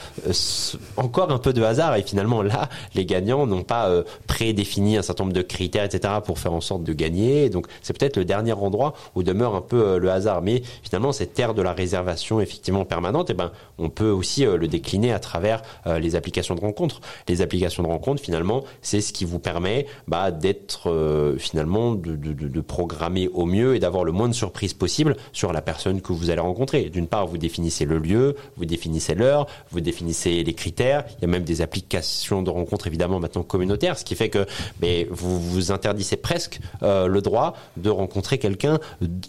encore 0.97 1.31
un 1.31 1.39
peu 1.39 1.53
de 1.53 1.63
hasard. 1.63 1.95
Et 1.95 2.03
finalement, 2.03 2.41
là, 2.41 2.69
les 2.95 3.05
gagnants 3.05 3.45
n'ont 3.47 3.63
pas 3.63 3.89
prédéfini 4.27 4.97
un 4.97 5.01
certain 5.01 5.25
nombre 5.25 5.35
de 5.35 5.41
critères, 5.41 5.83
etc., 5.83 6.15
pour 6.25 6.39
faire 6.39 6.53
en 6.53 6.61
sorte 6.61 6.83
de 6.83 6.93
gagner. 6.93 7.49
Donc, 7.49 7.67
c'est 7.81 7.97
peut-être 7.97 8.17
le 8.17 8.25
dernier 8.25 8.53
endroit 8.53 8.93
où 9.15 9.23
demeure 9.23 9.55
un 9.55 9.61
peu 9.61 9.97
le 9.97 10.11
hasard. 10.11 10.41
Mais 10.41 10.61
finalement, 10.83 11.11
cette 11.11 11.33
terre 11.33 11.53
de 11.53 11.61
la 11.61 11.73
réservation, 11.73 12.39
effectivement, 12.39 12.85
permanente, 12.85 13.29
et 13.29 13.33
eh 13.33 13.35
ben, 13.35 13.51
on 13.77 13.89
peut 13.89 14.09
aussi 14.09 14.45
euh, 14.45 14.57
le 14.57 14.67
décliner 14.67 15.11
à 15.11 15.19
travers 15.19 15.61
euh, 15.85 15.99
les 15.99 16.15
applications 16.15 16.55
de 16.55 16.61
rencontres. 16.61 17.01
Les 17.27 17.41
applications 17.41 17.83
de 17.83 17.87
rencontres, 17.87 18.21
finalement, 18.21 18.63
c'est 18.81 19.01
ce 19.01 19.13
qui 19.13 19.25
vous 19.25 19.39
permet 19.39 19.85
bah, 20.07 20.31
d'être 20.31 20.89
euh, 20.89 21.37
finalement 21.37 21.93
de, 21.93 22.61
programmer 22.61 23.29
au 23.29 23.45
mieux 23.45 23.75
et 23.75 23.79
d'avoir 23.79 24.03
le 24.03 24.11
moins 24.11 24.27
de 24.27 24.33
surprises 24.33 24.73
possible 24.73 25.15
sur 25.31 25.53
la 25.53 25.61
personne 25.61 26.01
que 26.01 26.11
vous 26.11 26.29
allez 26.29 26.41
rencontrer. 26.41 26.89
D'une 26.89 27.07
part, 27.07 27.27
vous 27.27 27.37
définissez 27.37 27.85
le 27.85 27.99
lieu, 27.99 28.35
vous 28.57 28.65
définissez 28.65 29.15
l'heure, 29.15 29.47
vous 29.71 29.79
définissez 29.79 30.43
les 30.43 30.53
critères. 30.53 31.05
Il 31.17 31.21
y 31.21 31.25
a 31.25 31.27
même 31.27 31.43
des 31.43 31.61
applications 31.61 32.41
de 32.41 32.49
rencontres 32.49 32.87
évidemment 32.87 33.19
maintenant 33.19 33.43
communautaires, 33.43 33.97
ce 33.97 34.03
qui 34.03 34.15
fait 34.15 34.29
que 34.29 34.45
mais 34.81 35.07
vous 35.09 35.39
vous 35.39 35.71
interdisez 35.71 36.17
presque 36.17 36.59
le 36.81 37.19
droit 37.19 37.55
de 37.77 37.89
rencontrer 37.89 38.37
quelqu'un 38.37 38.79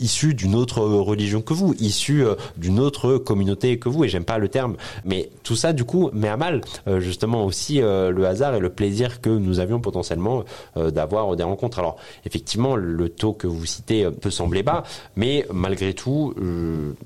issu 0.01 0.35
d'une 0.35 0.55
autre 0.55 0.81
religion 0.81 1.43
que 1.43 1.55
vous, 1.55 1.75
issu 1.79 2.25
d'une 2.57 2.81
autre 2.81 3.19
communauté 3.19 3.79
que 3.79 3.89
vous. 3.89 4.05
Le 4.39 4.49
terme. 4.49 4.77
Mais 5.05 5.31
tout 5.43 5.57
ça, 5.57 5.73
du 5.73 5.85
coup, 5.85 6.11
met 6.13 6.29
à 6.29 6.37
mal 6.37 6.61
euh, 6.87 7.01
justement 7.01 7.45
aussi 7.45 7.81
euh, 7.81 8.11
le 8.11 8.27
hasard 8.27 8.55
et 8.55 8.61
le 8.61 8.71
plaisir 8.71 9.21
que 9.21 9.31
nous 9.31 9.61
avions 9.61 9.81
potentiellement 9.81 10.45
euh, 10.77 10.91
d'avoir 10.91 11.37
des 11.37 11.45
rencontres. 11.45 11.79
Alors, 11.79 11.97
effectivement, 12.25 12.77
le 12.77 13.09
taux 13.09 13.33
que 13.33 13.47
vous 13.47 13.67
citez 13.67 14.09
peut 14.11 14.31
sembler 14.31 14.63
bas, 14.63 14.83
mais 15.17 15.47
malgré 15.53 15.95
tout, 15.95 16.35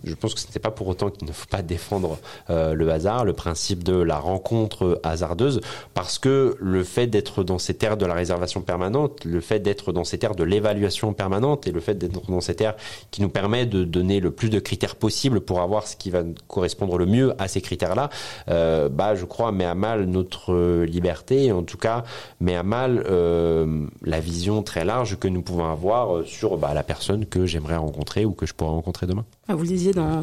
je 0.05 0.15
pense 0.15 0.35
que 0.35 0.41
ce 0.41 0.47
n'était 0.47 0.59
pas 0.59 0.71
pour 0.71 0.89
autant 0.89 1.11
qu'il 1.11 1.27
ne 1.27 1.33
faut 1.33 1.47
pas 1.49 1.63
défendre 1.63 2.19
le 2.49 2.91
hasard, 2.91 3.25
le 3.25 3.33
principe 3.33 3.83
de 3.83 3.95
la 3.95 4.19
rencontre 4.19 5.01
hasardeuse, 5.03 5.61
parce 5.95 6.19
que 6.19 6.57
le 6.61 6.85
fait 6.85 7.07
d'être 7.07 7.45
dans 7.45 7.59
ces 7.59 7.75
terres 7.75 7.97
de 7.97 8.07
la 8.07 8.15
réservation 8.15 8.61
permanente, 8.63 9.25
le 9.25 9.41
fait 9.41 9.61
d'être 9.61 9.93
dans 9.93 10.05
ces 10.05 10.19
terres 10.19 10.35
de 10.35 10.45
l'évaluation 10.45 11.13
permanente 11.13 11.67
et 11.67 11.73
le 11.73 11.81
fait 11.81 11.95
d'être 11.95 12.31
dans 12.31 12.41
ces 12.41 12.55
terres 12.55 12.77
qui 13.11 13.23
nous 13.23 13.29
permet 13.29 13.67
de 13.67 13.85
donner 13.85 14.21
le 14.21 14.31
plus 14.31 14.51
de 14.51 14.59
critères 14.59 14.97
possibles 14.97 15.41
pour 15.41 15.61
avoir 15.61 15.87
ce 15.87 15.97
qui 15.97 16.11
va 16.11 16.23
correspondre 16.49 16.99
le 16.99 17.07
mieux 17.07 17.22
à 17.39 17.49
ces 17.49 17.61
critères-là, 17.61 18.11
euh, 18.49 18.89
bah, 18.89 19.15
je 19.15 19.25
crois, 19.25 19.53
met 19.53 19.65
à 19.65 19.75
mal 19.75 20.05
notre 20.05 20.85
liberté, 20.85 21.53
en 21.53 21.63
tout 21.63 21.79
cas, 21.79 22.05
met 22.41 22.57
à 22.57 22.63
mal 22.63 23.05
euh, 23.09 23.87
la 24.03 24.21
vision 24.21 24.63
très 24.63 24.85
large 24.85 25.19
que 25.19 25.29
nous 25.29 25.43
pouvons 25.43 25.71
avoir 25.71 26.25
sur 26.27 26.57
bah, 26.57 26.75
la 26.75 26.83
personne 26.83 27.27
que 27.27 27.47
j'aimerais 27.47 27.77
rencontrer 27.77 28.25
ou 28.25 28.33
que 28.33 28.47
je 28.47 28.55
pourrais 28.55 28.71
rencontrer 28.71 29.07
demain. 29.07 29.25
Ah, 29.49 29.55
vous 29.55 29.63
le 29.63 29.69
disiez 29.69 29.93
dans 29.93 30.23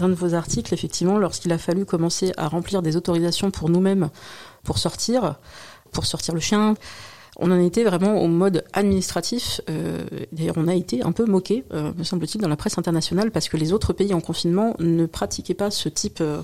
un 0.00 0.08
de 0.08 0.14
vos 0.14 0.34
articles, 0.34 0.72
effectivement, 0.72 1.18
lorsqu'il 1.18 1.52
a 1.52 1.58
fallu 1.58 1.84
commencer 1.84 2.32
à 2.36 2.48
remplir 2.48 2.82
des 2.82 2.96
autorisations 2.96 3.50
pour 3.50 3.68
nous-mêmes 3.68 4.08
pour 4.64 4.78
sortir, 4.78 5.36
pour 5.92 6.06
sortir 6.06 6.34
le 6.34 6.40
chien, 6.40 6.74
on 7.38 7.52
en 7.52 7.60
était 7.60 7.84
vraiment 7.84 8.20
au 8.20 8.26
mode 8.26 8.64
administratif. 8.72 9.60
Euh, 9.70 10.04
d'ailleurs, 10.32 10.56
on 10.58 10.66
a 10.66 10.74
été 10.74 11.02
un 11.02 11.12
peu 11.12 11.24
moqué, 11.24 11.64
euh, 11.72 11.92
me 11.96 12.02
semble-t-il, 12.02 12.40
dans 12.40 12.48
la 12.48 12.56
presse 12.56 12.78
internationale 12.78 13.30
parce 13.30 13.48
que 13.48 13.56
les 13.56 13.72
autres 13.72 13.92
pays 13.92 14.12
en 14.12 14.20
confinement 14.20 14.74
ne 14.80 15.06
pratiquaient 15.06 15.54
pas 15.54 15.70
ce 15.70 15.88
type 15.88 16.18
euh, 16.20 16.42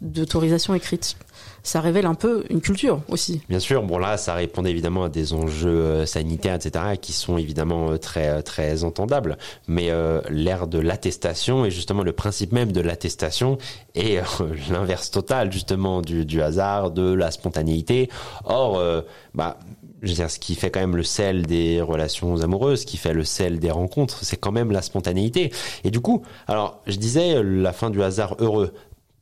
d'autorisation 0.00 0.74
écrite. 0.74 1.16
Ça 1.64 1.80
révèle 1.80 2.06
un 2.06 2.14
peu 2.14 2.44
une 2.48 2.60
culture 2.60 3.00
aussi. 3.08 3.42
Bien 3.48 3.58
sûr, 3.58 3.82
bon 3.82 3.98
là, 3.98 4.16
ça 4.16 4.34
répondait 4.34 4.70
évidemment 4.70 5.04
à 5.04 5.08
des 5.08 5.32
enjeux 5.32 6.06
sanitaires, 6.06 6.54
etc., 6.54 6.96
qui 7.00 7.12
sont 7.12 7.38
évidemment 7.38 7.98
très 7.98 8.40
très 8.44 8.84
entendables. 8.84 9.36
Mais 9.66 9.90
l'ère 10.30 10.68
de 10.68 10.78
l'attestation 10.78 11.64
et 11.64 11.72
justement 11.72 12.04
le 12.04 12.12
principe 12.12 12.52
même 12.52 12.70
de 12.70 12.80
l'attestation 12.80 13.58
est 13.96 14.22
l'inverse 14.70 15.10
total 15.10 15.50
justement 15.50 16.02
du, 16.02 16.24
du, 16.24 16.40
hasard, 16.40 16.92
de 16.92 17.12
la 17.12 17.32
spontanéité. 17.32 18.10
Or, 18.44 18.80
bah 19.34 19.58
je 20.02 20.08
veux 20.08 20.14
dire, 20.14 20.30
ce 20.30 20.38
qui 20.38 20.54
fait 20.54 20.70
quand 20.70 20.80
même 20.80 20.96
le 20.96 21.02
sel 21.02 21.46
des 21.46 21.80
relations 21.80 22.42
amoureuses, 22.42 22.82
ce 22.82 22.86
qui 22.86 22.96
fait 22.96 23.14
le 23.14 23.24
sel 23.24 23.58
des 23.58 23.70
rencontres, 23.70 24.24
c'est 24.24 24.36
quand 24.36 24.52
même 24.52 24.70
la 24.70 24.82
spontanéité. 24.82 25.52
Et 25.84 25.90
du 25.90 26.00
coup, 26.00 26.22
alors, 26.46 26.82
je 26.86 26.96
disais 26.96 27.42
la 27.42 27.72
fin 27.72 27.90
du 27.90 28.02
hasard 28.02 28.36
heureux. 28.38 28.74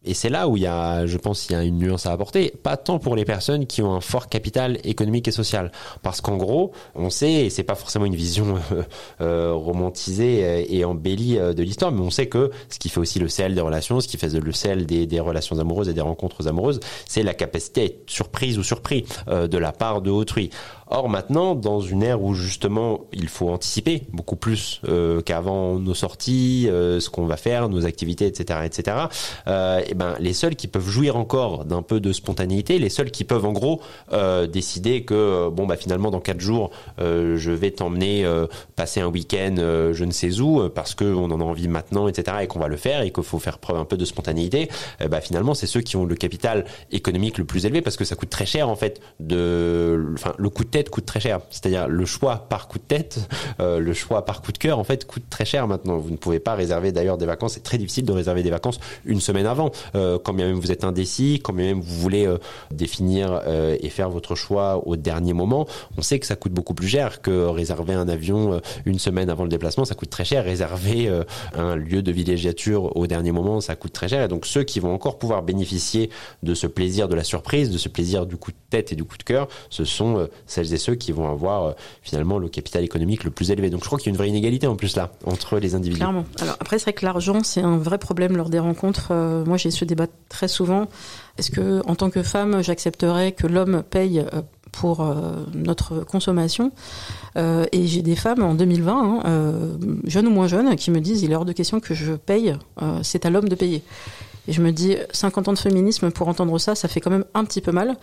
Et 0.05 0.15
c'est 0.15 0.29
là 0.29 0.49
où 0.49 0.57
il 0.57 0.63
y 0.63 0.67
a, 0.67 1.07
je 1.07 1.17
pense, 1.17 1.49
il 1.49 1.53
y 1.53 1.55
a 1.55 1.63
une 1.63 1.79
nuance 1.79 2.07
à 2.07 2.13
apporter. 2.13 2.53
Pas 2.63 2.77
tant 2.77 2.99
pour 2.99 3.17
les 3.17 3.25
personnes 3.25 3.67
qui 3.67 3.83
ont 3.83 3.95
un 3.95 4.01
fort 4.01 4.29
capital 4.29 4.79
économique 4.85 5.29
et 5.29 5.33
social, 5.33 5.73
parce 6.03 6.21
qu'en 6.21 6.37
gros, 6.37 6.73
on 6.95 7.11
sait, 7.11 7.33
et 7.33 7.51
c'est 7.51 7.63
pas 7.63 7.75
forcément 7.75 8.05
une 8.05 8.15
vision 8.15 8.57
euh, 8.73 8.83
euh, 9.21 9.53
romantisée 9.55 10.75
et 10.75 10.85
embellie 10.85 11.39
euh, 11.39 11.55
de 11.55 11.63
l'histoire, 11.63 11.91
mais 11.93 12.01
on 12.01 12.11
sait 12.11 12.27
que 12.27 12.51
ce 12.69 12.79
qui 12.79 12.89
fait 12.89 13.01
aussi 13.01 13.19
le 13.19 13.29
sel 13.29 13.55
des 13.55 13.61
relations, 13.61 14.01
ce 14.01 14.09
qui 14.09 14.19
fait 14.19 14.33
le 14.33 14.53
sel 14.53 14.87
des, 14.87 15.07
des 15.07 15.21
relations 15.21 15.59
amoureuses 15.59 15.89
et 15.89 15.95
des 15.95 16.01
rencontres 16.01 16.47
amoureuses, 16.49 16.81
c'est 17.07 17.23
la 17.23 17.35
capacité 17.35 17.81
à 17.81 17.85
être 17.85 18.11
surprise 18.11 18.59
ou 18.59 18.63
surpris 18.63 19.07
de 19.27 19.59
la 19.59 19.73
part 19.73 20.03
de 20.03 20.11
autrui. 20.11 20.51
Or 20.97 21.09
maintenant, 21.09 21.57
dans 21.57 21.81
une 21.81 22.05
ère 22.05 22.23
où 22.23 22.35
justement 22.35 23.01
il 23.13 23.27
faut 23.29 23.49
anticiper 23.49 24.05
beaucoup 24.13 24.37
plus 24.37 24.81
euh, 24.87 25.23
qu'avant 25.23 25.81
nos 25.81 25.93
sorties, 25.93 26.69
euh, 26.69 27.01
ce 27.01 27.11
qu'on 27.11 27.27
va 27.27 27.37
faire, 27.37 27.69
nos 27.69 27.85
activités, 27.85 28.29
etc., 28.29 28.61
etc. 28.65 28.97
Euh, 29.49 29.83
et 29.89 29.95
ben 29.95 30.15
les 30.21 30.33
seuls 30.33 30.55
qui 30.55 30.69
peuvent 30.69 30.89
jouir 30.89 31.17
encore 31.17 31.65
d'un 31.65 31.83
peu 31.83 31.99
de 31.99 32.13
spontanéité, 32.13 32.79
les 32.79 32.91
seuls 32.91 33.11
qui 33.11 33.25
peuvent 33.25 33.45
en 33.45 33.51
gros 33.51 33.81
décider 34.53 35.05
que 35.05 35.49
bon 35.49 35.67
bah 35.67 35.77
finalement 35.77 36.13
dans 36.13 36.21
quatre 36.21 36.41
jours 36.41 36.71
je 36.99 37.51
vais 37.51 37.73
t'emmener 37.73 38.25
passer 38.77 39.01
un 39.01 39.09
week-end 39.09 39.57
je 39.93 40.05
ne 40.05 40.13
sais 40.13 40.41
où 40.41 40.69
parce 40.69 40.95
que 40.95 41.05
on 41.05 41.31
en 41.33 41.41
a 41.41 41.45
envie 41.45 41.67
maintenant, 41.67 42.07
etc. 42.07 42.39
et 42.43 42.47
qu'on 42.47 42.61
va 42.61 42.69
le 42.69 42.77
faire 42.77 43.03
et 43.03 43.11
qu'il 43.11 43.25
faut 43.25 43.41
faire 43.41 43.59
preuve 43.59 43.79
un 43.79 43.85
peu 43.85 43.97
de 43.97 44.05
spontanéité. 44.05 44.69
bah 45.11 45.21
finalement 45.21 45.55
c'est 45.55 45.67
ceux 45.67 45.81
qui 45.81 45.97
ont 45.97 46.05
le 46.05 46.15
capital 46.15 46.65
économique 46.93 47.39
le 47.39 47.45
plus 47.45 47.67
élevé 47.67 47.83
parce 47.83 47.97
que 47.97 48.05
ça 48.05 48.15
coûte 48.15 48.31
très 48.31 48.47
cher 48.47 48.69
en 48.69 48.77
fait 48.77 49.01
de, 49.19 50.13
enfin 50.15 50.35
le 50.39 50.49
coût 50.51 50.63
de 50.63 50.71
tête 50.71 50.84
coûte 50.91 51.07
très 51.07 51.21
cher. 51.21 51.41
C'est-à-dire 51.51 51.89
le 51.89 52.05
choix 52.05 52.47
par 52.49 52.69
coup 52.69 52.79
de 52.79 52.85
tête, 52.85 53.29
euh, 53.61 53.79
le 53.79 53.93
choix 53.93 54.25
par 54.25 54.43
coup 54.43 54.53
de 54.53 54.59
cœur, 54.59 54.79
en 54.79 54.85
fait, 54.85 55.07
coûte 55.07 55.25
très 55.31 55.45
cher 55.45 55.67
maintenant. 55.67 55.99
Vous 55.99 56.11
ne 56.11 56.17
pouvez 56.17 56.39
pas 56.39 56.55
réserver 56.55 56.93
d'ailleurs 56.93 57.19
des 57.19 57.27
vacances. 57.27 57.55
C'est 57.55 57.63
très 57.63 57.79
difficile 57.79 58.05
de 58.05 58.13
réserver 58.13 58.43
des 58.43 58.51
vacances 58.51 58.81
une 59.05 59.21
semaine 59.21 59.47
avant. 59.47 59.71
Euh, 59.95 60.19
quand 60.23 60.33
bien 60.33 60.47
même 60.47 60.59
vous 60.59 60.73
êtes 60.73 60.85
indécis, 60.85 61.41
quand 61.43 61.53
bien 61.53 61.67
même 61.67 61.81
vous 61.81 62.01
voulez 62.01 62.27
euh, 62.27 62.39
définir 62.71 63.43
et 63.81 63.89
faire 63.89 64.11
votre 64.11 64.35
choix 64.35 64.87
au 64.87 64.97
dernier 64.97 65.33
moment, 65.33 65.67
on 65.97 66.03
sait 66.03 66.19
que 66.19 66.27
ça 66.27 66.37
coûte 66.37 66.53
beaucoup 66.53 66.75
plus 66.75 66.89
cher 66.89 67.23
que 67.23 67.47
réserver 67.47 67.95
un 67.95 68.09
avion 68.09 68.61
une 68.85 68.99
semaine 68.99 69.31
avant 69.31 69.45
le 69.45 69.49
déplacement. 69.49 69.85
Ça 69.85 69.95
coûte 69.95 70.11
très 70.11 70.25
cher. 70.25 70.45
Réserver 70.45 71.11
un 71.55 71.77
lieu 71.77 72.03
de 72.03 72.13
villégiature 72.13 72.97
au 72.97 73.07
dernier 73.07 73.33
moment, 73.33 73.61
ça 73.61 73.77
coûte 73.77 73.93
très 73.93 74.09
cher. 74.09 74.23
Et 74.25 74.29
donc 74.29 74.47
ceux 74.47 74.63
qui 74.63 74.81
vont 74.81 74.93
encore 74.93 75.19
pouvoir 75.19 75.43
bénéficier 75.43 76.11
de 76.43 76.55
ce 76.55 76.67
plaisir 76.67 77.09
de 77.09 77.15
la 77.15 77.25
surprise, 77.25 77.71
de 77.71 77.79
ce 77.79 77.89
plaisir 77.89 78.27
du 78.27 78.37
coup 78.37 78.51
de 78.51 78.57
tête 78.71 78.93
et 78.93 78.97
du 78.97 79.05
coup 79.05 79.19
de 79.19 79.23
cœur, 79.23 79.49
ce 79.71 79.85
sont 79.85 80.29
celles 80.47 80.64
et 80.73 80.79
ceux 80.79 80.95
qui 80.95 81.13
vont 81.13 81.31
avoir 81.31 81.65
euh, 81.65 81.73
finalement 82.03 82.39
le 82.39 82.49
capital 82.49 82.85
économique 82.85 83.25
le 83.25 83.31
plus 83.31 83.51
élevé. 83.51 83.71
Donc 83.71 83.81
je 83.81 83.87
crois 83.87 83.99
qu'il 83.99 84.07
y 84.07 84.11
a 84.11 84.13
une 84.13 84.17
vraie 84.17 84.29
inégalité 84.29 84.67
en 84.67 84.77
plus 84.77 84.97
là 84.97 85.13
entre 85.25 85.59
les 85.59 85.75
individus. 85.75 85.99
Clairement. 85.99 86.25
Alors 86.41 86.57
après 86.61 86.79
c'est 86.79 86.85
vrai 86.85 86.93
que 86.93 87.05
l'argent 87.05 87.43
c'est 87.43 87.63
un 87.63 87.77
vrai 87.77 87.99
problème 87.99 88.37
lors 88.37 88.51
des 88.51 88.59
rencontres. 88.59 89.09
Euh, 89.11 89.45
moi 89.45 89.57
j'ai 89.57 89.71
ce 89.71 89.85
débat 89.85 90.07
très 90.29 90.49
souvent. 90.49 90.89
Est-ce 91.39 91.51
que 91.51 91.83
en 91.87 91.95
tant 91.95 92.11
que 92.11 92.23
femme 92.23 92.63
j'accepterais 92.63 93.33
que 93.33 93.47
l'homme 93.47 93.83
paye 93.89 94.21
euh, 94.21 94.43
pour 94.73 95.07
notre 95.55 96.01
consommation? 96.01 96.73
et 97.37 97.87
j'ai 97.87 98.03
des 98.03 98.17
femmes 98.17 98.43
en 98.43 98.55
2020, 98.55 99.23
hein, 99.25 99.79
jeunes 100.05 100.27
ou 100.27 100.31
moins 100.31 100.49
jeunes, 100.49 100.75
qui 100.75 100.91
me 100.91 101.01
disent 101.01 101.23
il 101.23 101.31
est 101.31 101.37
hors 101.37 101.45
de 101.45 101.53
question 101.53 101.79
que 101.79 101.95
je 101.95 102.15
paye, 102.15 102.57
c'est 103.03 103.25
à 103.25 103.31
l'homme 103.31 103.49
de 103.49 103.55
payer. 103.55 103.85
Et 104.49 104.53
je 104.53 104.61
me 104.61 104.73
dis, 104.73 104.97
50 105.13 105.47
ans 105.47 105.53
de 105.53 105.59
féminisme, 105.59 106.11
pour 106.11 106.27
entendre 106.27 106.59
ça, 106.59 106.75
ça 106.75 106.89
fait 106.89 107.01
quand 107.01 107.11
même 107.11 107.25
un 107.35 107.45
petit 107.45 107.61
peu 107.61 107.71
mal. 107.71 107.97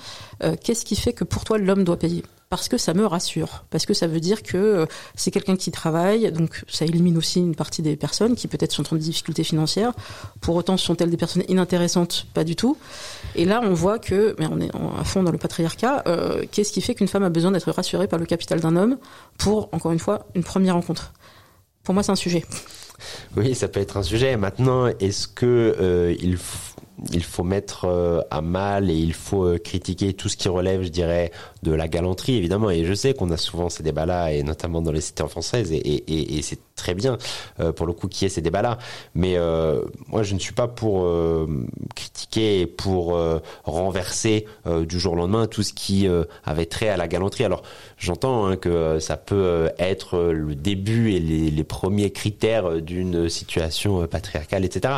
Qu'est-ce 0.64 0.86
qui 0.86 0.96
fait 0.96 1.12
que 1.12 1.26
pour 1.26 1.44
toi, 1.44 1.58
l'homme 1.58 1.84
doit 1.84 2.00
payer? 2.00 2.24
Parce 2.52 2.68
que 2.68 2.78
ça 2.78 2.94
me 2.94 3.06
rassure. 3.06 3.64
Parce 3.70 3.86
que 3.86 3.94
ça 3.94 4.08
veut 4.08 4.20
dire 4.20 4.44
que 4.44 4.58
euh, 4.58 4.86
c'est 5.16 5.32
quelqu'un 5.32 5.56
qui 5.56 5.72
travaille, 5.72 6.30
donc 6.34 6.66
ça 6.68 6.84
élimine 6.84 7.18
aussi 7.18 7.40
une 7.40 7.56
partie 7.56 7.82
des 7.82 7.96
personnes 7.96 8.36
qui 8.36 8.50
peut-être 8.50 8.74
sont 8.74 8.94
en 8.94 8.98
difficulté 8.98 9.46
financière. 9.46 9.94
Pour 10.42 10.58
autant, 10.58 10.76
sont-elles 10.76 11.10
des 11.10 11.16
personnes 11.16 11.44
inintéressantes? 11.48 12.28
Pas 12.34 12.44
du 12.44 12.58
tout. 12.58 12.78
Et 13.36 13.46
là, 13.46 13.62
on 13.64 13.74
voit 13.74 14.00
que, 14.00 14.36
mais 14.38 14.48
on 14.52 14.60
est 14.60 14.70
à 15.00 15.06
fond 15.06 15.24
dans 15.24 15.32
le 15.32 15.38
patriarcat, 15.38 16.04
euh, 16.08 16.44
qu'est-ce 16.52 16.74
qui 16.74 16.82
fait 16.82 16.94
qu'une 16.94 17.08
femme 17.08 17.24
a 17.24 17.30
besoin 17.30 17.52
d'être 17.52 17.72
rassurée 17.72 18.10
par 18.10 18.20
le 18.20 18.26
capital 18.26 18.60
d'un 18.60 18.76
homme 18.76 18.98
pour, 19.38 19.70
encore 19.72 19.94
une 19.94 20.00
fois, 20.00 20.28
une 20.36 20.44
première 20.44 20.74
rencontre? 20.74 21.14
Pour 21.86 21.94
moi, 21.94 22.04
c'est 22.04 22.12
un 22.12 22.18
sujet. 22.18 22.44
Oui, 23.38 23.56
ça 23.56 23.70
peut 23.70 23.80
être 23.80 23.96
un 23.96 24.04
sujet. 24.04 24.36
Maintenant, 24.36 24.88
est-ce 25.00 25.26
que 25.26 25.46
euh, 25.80 26.14
il 26.20 26.38
il 27.12 27.24
faut 27.24 27.44
mettre 27.44 27.86
euh, 27.86 28.22
à 28.30 28.42
mal 28.42 28.90
et 28.90 28.96
il 28.96 29.14
faut 29.14 29.46
euh, 29.46 29.58
critiquer 29.58 30.14
tout 30.14 30.30
ce 30.30 30.38
qui 30.38 30.50
relève, 30.50 30.84
je 30.84 30.90
dirais, 30.90 31.32
de 31.64 31.72
la 31.72 31.88
galanterie, 31.88 32.36
évidemment. 32.36 32.70
Et 32.70 32.86
je 32.86 32.94
sais 32.94 33.14
qu'on 33.14 33.32
a 33.32 33.38
souvent 33.38 33.70
ces 33.70 33.84
débats-là, 33.84 34.34
et 34.34 34.44
notamment 34.44 34.82
dans 34.82 34.92
les 34.92 35.02
cités 35.02 35.28
françaises, 35.28 35.72
et, 35.72 35.78
et, 35.78 36.38
et 36.38 36.42
c'est 36.42 36.60
très 36.82 36.96
bien, 36.96 37.18
euh, 37.60 37.72
pour 37.72 37.86
le 37.86 37.94
coup, 37.94 38.08
qu'il 38.08 38.24
y 38.24 38.26
ait 38.26 38.34
ces 38.34 38.42
débats-là. 38.42 38.80
Mais 39.14 39.38
moi, 40.08 40.24
je 40.24 40.34
ne 40.34 40.40
suis 40.40 40.54
pas 40.54 40.68
pour 40.68 41.08
critiquer 41.96 42.62
et 42.62 42.66
pour 42.66 43.18
renverser 43.64 44.46
du 44.66 45.00
jour 45.00 45.14
au 45.14 45.16
lendemain 45.16 45.48
tout 45.48 45.64
ce 45.64 45.74
qui 45.74 46.08
avait 46.44 46.66
trait 46.66 46.90
à 46.90 46.98
la 46.98 47.08
galanterie. 47.08 47.44
Alors, 47.44 47.62
j'entends 47.98 48.48
hein, 48.48 48.56
que 48.56 49.00
ça 49.00 49.18
peut 49.18 49.70
être 49.78 50.32
le 50.32 50.56
début 50.56 51.12
et 51.14 51.20
les, 51.20 51.52
les 51.52 51.64
premiers 51.64 52.12
critères 52.12 52.82
d'une 52.82 53.30
situation 53.30 54.08
patriarcale, 54.08 54.66
etc. 54.66 54.96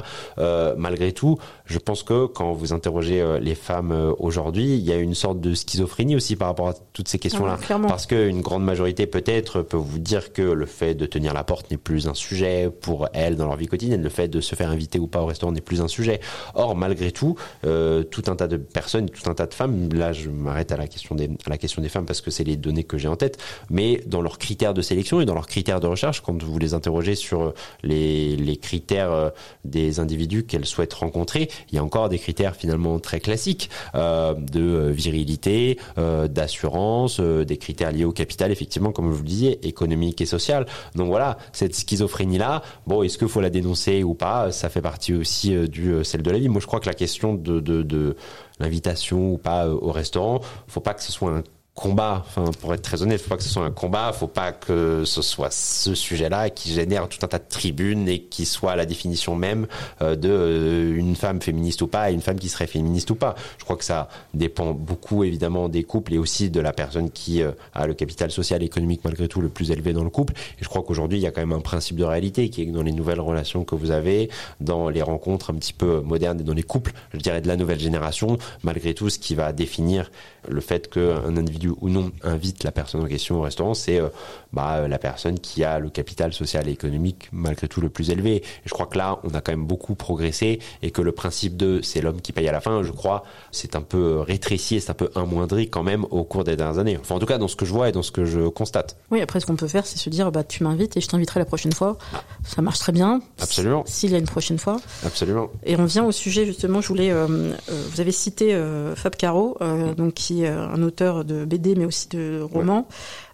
malgré 0.77 1.11
tout, 1.11 1.37
je 1.65 1.79
pense 1.79 2.03
que 2.03 2.25
quand 2.27 2.53
vous 2.53 2.73
interrogez 2.73 3.21
euh, 3.21 3.39
les 3.39 3.55
femmes 3.55 3.91
euh, 3.91 4.13
aujourd'hui, 4.19 4.75
il 4.75 4.81
y 4.81 4.91
a 4.91 4.97
une 4.97 5.15
sorte 5.15 5.39
de 5.39 5.53
schizophrénie 5.53 6.15
aussi 6.15 6.35
par 6.35 6.49
rapport 6.49 6.69
à 6.69 6.73
toutes 6.93 7.07
ces 7.07 7.19
questions-là. 7.19 7.57
Parce 7.87 8.05
qu'une 8.05 8.41
grande 8.41 8.63
majorité 8.63 9.07
peut-être 9.07 9.61
peut 9.61 9.77
vous 9.77 9.99
dire 9.99 10.33
que 10.33 10.41
le 10.41 10.65
fait 10.65 10.93
de 10.93 11.05
tenir 11.05 11.33
la 11.33 11.43
porte 11.43 11.71
plus 11.77 12.07
un 12.07 12.13
sujet 12.13 12.69
pour 12.81 13.07
elles 13.13 13.35
dans 13.35 13.47
leur 13.47 13.55
vie 13.55 13.67
quotidienne, 13.67 14.01
le 14.01 14.09
fait 14.09 14.27
de 14.27 14.41
se 14.41 14.55
faire 14.55 14.69
inviter 14.69 14.99
ou 14.99 15.07
pas 15.07 15.21
au 15.21 15.25
restaurant 15.25 15.51
n'est 15.51 15.61
plus 15.61 15.81
un 15.81 15.87
sujet. 15.87 16.19
Or, 16.55 16.75
malgré 16.75 17.11
tout, 17.11 17.35
euh, 17.65 18.03
tout 18.03 18.23
un 18.27 18.35
tas 18.35 18.47
de 18.47 18.57
personnes, 18.57 19.09
tout 19.09 19.29
un 19.29 19.33
tas 19.33 19.45
de 19.45 19.53
femmes, 19.53 19.89
là 19.93 20.13
je 20.13 20.29
m'arrête 20.29 20.71
à 20.71 20.77
la 20.77 20.87
question 20.87 21.15
des 21.15 21.29
la 21.47 21.57
question 21.57 21.81
des 21.81 21.89
femmes 21.89 22.05
parce 22.05 22.21
que 22.21 22.31
c'est 22.31 22.43
les 22.43 22.55
données 22.55 22.83
que 22.83 22.97
j'ai 22.97 23.07
en 23.07 23.15
tête, 23.15 23.37
mais 23.69 24.01
dans 24.05 24.21
leurs 24.21 24.37
critères 24.37 24.73
de 24.73 24.81
sélection 24.81 25.21
et 25.21 25.25
dans 25.25 25.33
leurs 25.33 25.47
critères 25.47 25.79
de 25.79 25.87
recherche, 25.87 26.21
quand 26.21 26.41
vous 26.41 26.59
les 26.59 26.73
interrogez 26.73 27.15
sur 27.15 27.53
les, 27.83 28.59
critères 28.61 29.31
des 29.65 29.99
individus 29.99 30.43
qu'elles 30.43 30.65
souhaitent 30.65 30.93
rencontrer, 30.93 31.49
il 31.71 31.75
y 31.75 31.77
a 31.79 31.83
encore 31.83 32.09
des 32.09 32.19
critères 32.19 32.55
finalement 32.55 32.99
très 32.99 33.19
classiques 33.19 33.69
euh, 33.95 34.33
de 34.33 34.61
euh, 34.61 34.91
virilité, 34.91 35.79
euh, 35.97 36.27
d'assurance, 36.27 37.19
des 37.19 37.57
critères 37.57 37.91
liés 37.91 38.05
au 38.05 38.11
capital, 38.11 38.51
effectivement, 38.51 38.91
comme 38.91 39.11
vous 39.11 39.23
le 39.23 39.27
disiez, 39.27 39.67
économique 39.67 40.21
et 40.21 40.25
social. 40.25 40.65
Donc 40.95 41.07
voilà, 41.07 41.37
cette 41.53 41.75
schizophrénie-là, 41.75 42.61
bon, 42.87 43.03
est-ce 43.03 43.17
qu'il 43.17 43.29
faut 43.29 43.41
la 43.41 43.49
dénoncer 43.49 44.03
ou 44.03 44.13
pas? 44.13 44.51
Ça 44.51 44.69
fait 44.69 44.81
partie 44.81 45.13
aussi 45.13 45.55
du 45.69 46.03
celle 46.03 46.23
de 46.23 46.31
la 46.31 46.39
vie. 46.39 46.49
Moi, 46.49 46.59
je 46.59 46.67
crois 46.67 46.79
que 46.79 46.87
la 46.87 46.93
question 46.93 47.33
de, 47.33 47.59
de, 47.59 48.15
l'invitation 48.59 49.31
ou 49.31 49.37
pas 49.37 49.69
au 49.69 49.91
restaurant, 49.91 50.41
faut 50.67 50.79
pas 50.79 50.93
que 50.93 51.01
ce 51.01 51.11
soit 51.11 51.31
un 51.31 51.43
combat. 51.75 52.23
Enfin, 52.27 52.51
pour 52.59 52.73
être 52.73 52.83
très 52.83 53.01
honnête, 53.01 53.19
faut 53.19 53.29
pas 53.29 53.37
que 53.37 53.43
ce 53.43 53.49
soit 53.49 53.65
un 53.65 53.71
combat. 53.71 54.13
Faut 54.13 54.27
pas 54.27 54.51
que 54.51 55.03
ce 55.05 55.21
soit 55.21 55.51
ce 55.51 55.95
sujet-là 55.95 56.49
qui 56.49 56.71
génère 56.71 57.09
tout 57.09 57.19
un 57.23 57.27
tas 57.27 57.39
de 57.39 57.47
tribunes 57.49 58.07
et 58.07 58.19
qui 58.19 58.45
soit 58.45 58.75
la 58.75 58.85
définition 58.85 59.35
même 59.35 59.67
euh, 60.01 60.15
de 60.15 60.29
euh, 60.29 60.95
une 60.95 61.15
femme 61.15 61.41
féministe 61.41 61.81
ou 61.81 61.87
pas 61.87 62.11
et 62.11 62.13
une 62.13 62.21
femme 62.21 62.39
qui 62.39 62.49
serait 62.49 62.67
féministe 62.67 63.09
ou 63.09 63.15
pas. 63.15 63.35
Je 63.57 63.63
crois 63.63 63.75
que 63.75 63.83
ça 63.83 64.07
dépend 64.33 64.73
beaucoup 64.73 65.23
évidemment 65.23 65.67
des 65.67 65.83
couples 65.83 66.13
et 66.13 66.17
aussi 66.17 66.49
de 66.49 66.59
la 66.59 66.73
personne 66.73 67.09
qui 67.09 67.41
euh, 67.41 67.51
a 67.73 67.87
le 67.87 67.93
capital 67.95 68.29
social 68.29 68.61
et 68.61 68.65
économique 68.65 69.01
malgré 69.03 69.27
tout 69.27 69.41
le 69.41 69.49
plus 69.49 69.71
élevé 69.71 69.93
dans 69.93 70.03
le 70.03 70.09
couple. 70.11 70.33
Et 70.59 70.63
je 70.63 70.69
crois 70.69 70.83
qu'aujourd'hui, 70.83 71.17
il 71.17 71.21
y 71.21 71.27
a 71.27 71.31
quand 71.31 71.41
même 71.41 71.53
un 71.53 71.61
principe 71.61 71.97
de 71.97 72.03
réalité 72.03 72.49
qui 72.49 72.61
est 72.61 72.67
que 72.67 72.71
dans 72.71 72.83
les 72.83 72.91
nouvelles 72.91 73.21
relations 73.21 73.63
que 73.63 73.75
vous 73.75 73.91
avez, 73.91 74.29
dans 74.59 74.89
les 74.89 75.01
rencontres 75.01 75.49
un 75.49 75.55
petit 75.55 75.73
peu 75.73 76.01
modernes 76.01 76.39
et 76.39 76.43
dans 76.43 76.53
les 76.53 76.63
couples, 76.63 76.93
je 77.13 77.19
dirais 77.19 77.41
de 77.41 77.47
la 77.47 77.55
nouvelle 77.55 77.79
génération, 77.79 78.37
malgré 78.63 78.93
tout, 78.93 79.09
ce 79.09 79.17
qui 79.17 79.33
va 79.33 79.53
définir 79.53 80.11
le 80.47 80.61
fait 80.61 80.89
qu'un 80.89 81.37
individu 81.37 81.62
ou 81.69 81.89
non 81.89 82.11
invite 82.23 82.63
la 82.63 82.71
personne 82.71 83.01
en 83.01 83.07
question 83.07 83.37
au 83.37 83.41
restaurant, 83.41 83.73
c'est 83.73 83.99
euh, 83.99 84.09
bah, 84.51 84.87
la 84.87 84.97
personne 84.97 85.39
qui 85.39 85.63
a 85.63 85.79
le 85.79 85.89
capital 85.89 86.33
social 86.33 86.67
et 86.67 86.71
économique 86.71 87.29
malgré 87.31 87.67
tout 87.67 87.81
le 87.81 87.89
plus 87.89 88.09
élevé. 88.09 88.37
Et 88.37 88.43
je 88.65 88.71
crois 88.71 88.85
que 88.85 88.97
là, 88.97 89.19
on 89.23 89.29
a 89.33 89.41
quand 89.41 89.51
même 89.51 89.65
beaucoup 89.65 89.95
progressé 89.95 90.59
et 90.81 90.91
que 90.91 91.01
le 91.01 91.11
principe 91.11 91.57
de 91.57 91.81
c'est 91.81 92.01
l'homme 92.01 92.21
qui 92.21 92.31
paye 92.31 92.47
à 92.47 92.51
la 92.51 92.61
fin, 92.61 92.83
je 92.83 92.91
crois, 92.91 93.23
c'est 93.51 93.75
un 93.75 93.81
peu 93.81 94.19
rétréci 94.19 94.75
et 94.75 94.79
c'est 94.79 94.91
un 94.91 94.95
peu 94.95 95.09
amoindri 95.15 95.69
quand 95.69 95.83
même 95.83 96.05
au 96.11 96.23
cours 96.23 96.43
des 96.43 96.55
dernières 96.55 96.79
années. 96.79 96.97
Enfin, 96.99 97.15
en 97.15 97.19
tout 97.19 97.25
cas, 97.25 97.37
dans 97.37 97.47
ce 97.47 97.55
que 97.55 97.65
je 97.65 97.73
vois 97.73 97.89
et 97.89 97.91
dans 97.91 98.03
ce 98.03 98.11
que 98.11 98.25
je 98.25 98.47
constate. 98.47 98.97
Oui, 99.11 99.21
après, 99.21 99.39
ce 99.39 99.45
qu'on 99.45 99.55
peut 99.55 99.67
faire, 99.67 99.85
c'est 99.85 99.97
se 99.97 100.09
dire, 100.09 100.31
bah, 100.31 100.43
tu 100.43 100.63
m'invites 100.63 100.97
et 100.97 101.01
je 101.01 101.07
t'inviterai 101.07 101.39
la 101.39 101.45
prochaine 101.45 101.73
fois. 101.73 101.97
Ça 102.45 102.61
marche 102.61 102.79
très 102.79 102.91
bien. 102.91 103.21
Absolument. 103.39 103.83
S'il 103.85 104.11
y 104.11 104.15
a 104.15 104.17
une 104.17 104.25
prochaine 104.25 104.57
fois. 104.57 104.77
Absolument. 105.05 105.49
Et 105.65 105.75
on 105.75 105.85
vient 105.85 106.05
au 106.05 106.11
sujet, 106.11 106.45
justement, 106.45 106.81
je 106.81 106.87
voulais, 106.87 107.11
euh, 107.11 107.27
euh, 107.27 107.87
vous 107.91 108.01
avez 108.01 108.11
cité 108.11 108.59
Fab 108.95 109.15
Caro, 109.15 109.57
donc 109.97 110.13
qui 110.13 110.43
est 110.43 110.47
un 110.47 110.81
auteur 110.83 111.25
de 111.25 111.45
BD 111.53 111.75
mais 111.75 111.85
aussi 111.85 112.07
de 112.09 112.41
romans, 112.41 112.87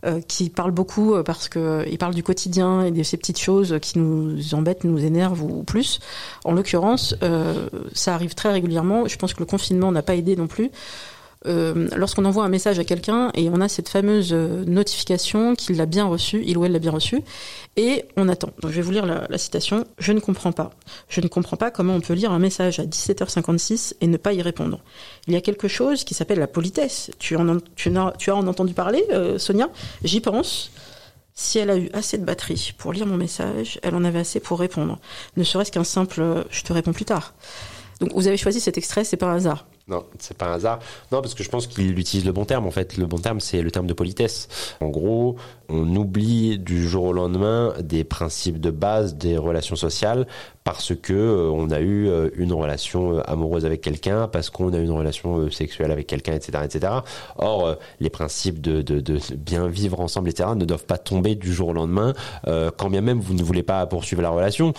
euh, 0.05 0.21
qui 0.21 0.49
parle 0.49 0.71
beaucoup 0.71 1.13
euh, 1.13 1.23
parce 1.23 1.49
que 1.49 1.59
euh, 1.59 1.85
il 1.89 1.97
parle 1.97 2.13
du 2.13 2.23
quotidien 2.23 2.83
et 2.83 2.91
de 2.91 3.03
ces 3.03 3.17
petites 3.17 3.39
choses 3.39 3.77
qui 3.81 3.99
nous 3.99 4.53
embêtent, 4.53 4.83
nous 4.83 5.03
énervent 5.03 5.43
ou 5.43 5.63
plus. 5.63 5.99
En 6.43 6.51
l'occurrence, 6.51 7.15
ça 7.93 8.13
arrive 8.13 8.33
très 8.35 8.51
régulièrement. 8.51 9.07
Je 9.07 9.17
pense 9.17 9.33
que 9.33 9.39
le 9.39 9.45
confinement 9.45 9.91
n'a 9.91 10.01
pas 10.01 10.15
aidé 10.15 10.35
non 10.35 10.47
plus. 10.47 10.71
Euh, 11.45 11.87
lorsqu'on 11.95 12.25
envoie 12.25 12.43
un 12.43 12.49
message 12.49 12.79
à 12.79 12.83
quelqu'un 12.83 13.31
et 13.33 13.49
on 13.49 13.61
a 13.61 13.69
cette 13.69 13.87
fameuse 13.87 14.33
euh, 14.33 14.65
notification 14.65 15.55
qu'il 15.55 15.77
l'a 15.77 15.85
bien 15.85 16.05
reçu, 16.05 16.43
il 16.45 16.57
ou 16.57 16.65
elle 16.65 16.73
l'a 16.73 16.79
bien 16.79 16.91
reçu, 16.91 17.21
et 17.77 18.03
on 18.17 18.27
attend. 18.27 18.49
Donc 18.61 18.71
je 18.71 18.75
vais 18.75 18.81
vous 18.81 18.91
lire 18.91 19.05
la, 19.05 19.37
citation. 19.37 19.85
Je 19.99 20.11
ne 20.11 20.19
comprends 20.19 20.51
pas. 20.51 20.71
Je 21.07 21.21
ne 21.21 21.27
comprends 21.27 21.55
pas 21.55 21.71
comment 21.71 21.95
on 21.95 22.01
peut 22.01 22.13
lire 22.13 22.31
un 22.31 22.39
message 22.39 22.79
à 22.79 22.83
17h56 22.83 23.93
et 24.01 24.07
ne 24.07 24.17
pas 24.17 24.33
y 24.33 24.41
répondre. 24.41 24.81
Il 25.27 25.33
y 25.33 25.37
a 25.37 25.41
quelque 25.41 25.69
chose 25.69 26.03
qui 26.03 26.13
s'appelle 26.13 26.39
la 26.39 26.47
politesse. 26.47 27.11
Tu, 27.19 27.37
en, 27.37 27.57
tu, 27.75 27.95
as, 27.97 28.13
tu 28.17 28.31
as 28.31 28.35
en 28.35 28.45
entendu 28.45 28.73
parler, 28.73 29.05
euh, 29.11 29.37
Sonia? 29.37 29.69
J'y 30.03 30.19
pense. 30.19 30.71
Si 31.35 31.57
elle 31.57 31.69
a 31.69 31.77
eu 31.77 31.89
assez 31.93 32.17
de 32.17 32.25
batterie 32.25 32.73
pour 32.77 32.91
lire 32.91 33.05
mon 33.05 33.15
message, 33.15 33.79
elle 33.81 33.95
en 33.95 34.03
avait 34.03 34.19
assez 34.19 34.41
pour 34.41 34.59
répondre. 34.59 34.99
Ne 35.37 35.45
serait-ce 35.45 35.71
qu'un 35.71 35.85
simple 35.85 36.45
je 36.49 36.63
te 36.63 36.73
réponds 36.73 36.91
plus 36.91 37.05
tard. 37.05 37.33
Donc 38.01 38.11
vous 38.13 38.27
avez 38.27 38.35
choisi 38.35 38.59
cet 38.59 38.77
extrait, 38.77 39.05
c'est 39.05 39.15
par 39.15 39.29
hasard. 39.29 39.65
Non, 39.89 40.05
c'est 40.19 40.37
pas 40.37 40.47
un 40.47 40.53
hasard. 40.53 40.79
Non, 41.11 41.21
parce 41.21 41.33
que 41.33 41.43
je 41.43 41.49
pense 41.49 41.65
qu'il 41.65 41.97
utilise 41.97 42.25
le 42.25 42.31
bon 42.31 42.45
terme. 42.45 42.67
En 42.67 42.71
fait, 42.71 42.97
le 42.97 43.07
bon 43.07 43.17
terme, 43.17 43.39
c'est 43.39 43.61
le 43.61 43.71
terme 43.71 43.87
de 43.87 43.93
politesse. 43.93 44.47
En 44.81 44.89
gros, 44.89 45.35
on 45.67 45.95
oublie 45.95 46.59
du 46.59 46.87
jour 46.87 47.05
au 47.05 47.13
lendemain 47.13 47.73
des 47.81 48.03
principes 48.03 48.59
de 48.59 48.69
base 48.71 49.15
des 49.15 49.37
relations 49.37 49.75
sociales 49.75 50.27
parce 50.69 50.93
que 50.93 51.13
euh, 51.13 51.49
on 51.49 51.71
a 51.71 51.79
eu 51.79 52.07
euh, 52.07 52.29
une 52.35 52.53
relation 52.53 53.17
euh, 53.17 53.21
amoureuse 53.25 53.65
avec 53.65 53.81
quelqu'un, 53.81 54.27
parce 54.27 54.51
qu'on 54.51 54.71
a 54.71 54.77
eu 54.77 54.83
une 54.83 54.91
relation 54.91 55.49
sexuelle 55.49 55.89
avec 55.89 56.05
quelqu'un, 56.05 56.33
etc., 56.33 56.59
etc. 56.63 56.93
Or, 57.37 57.75
les 57.99 58.11
principes 58.11 58.61
de, 58.61 58.83
de, 58.83 59.19
bien 59.35 59.67
vivre 59.67 59.99
ensemble, 59.99 60.29
etc., 60.29 60.49
ne 60.55 60.65
doivent 60.65 60.85
pas 60.85 60.99
tomber 60.99 61.33
du 61.33 61.51
jour 61.51 61.69
au 61.69 61.73
lendemain, 61.73 62.13
quand 62.77 62.89
bien 62.89 63.01
même 63.01 63.19
vous 63.19 63.33
ne 63.33 63.41
voulez 63.41 63.63
pas 63.63 63.85
poursuivre 63.87 64.21
la 64.21 64.29
relation. 64.29 64.73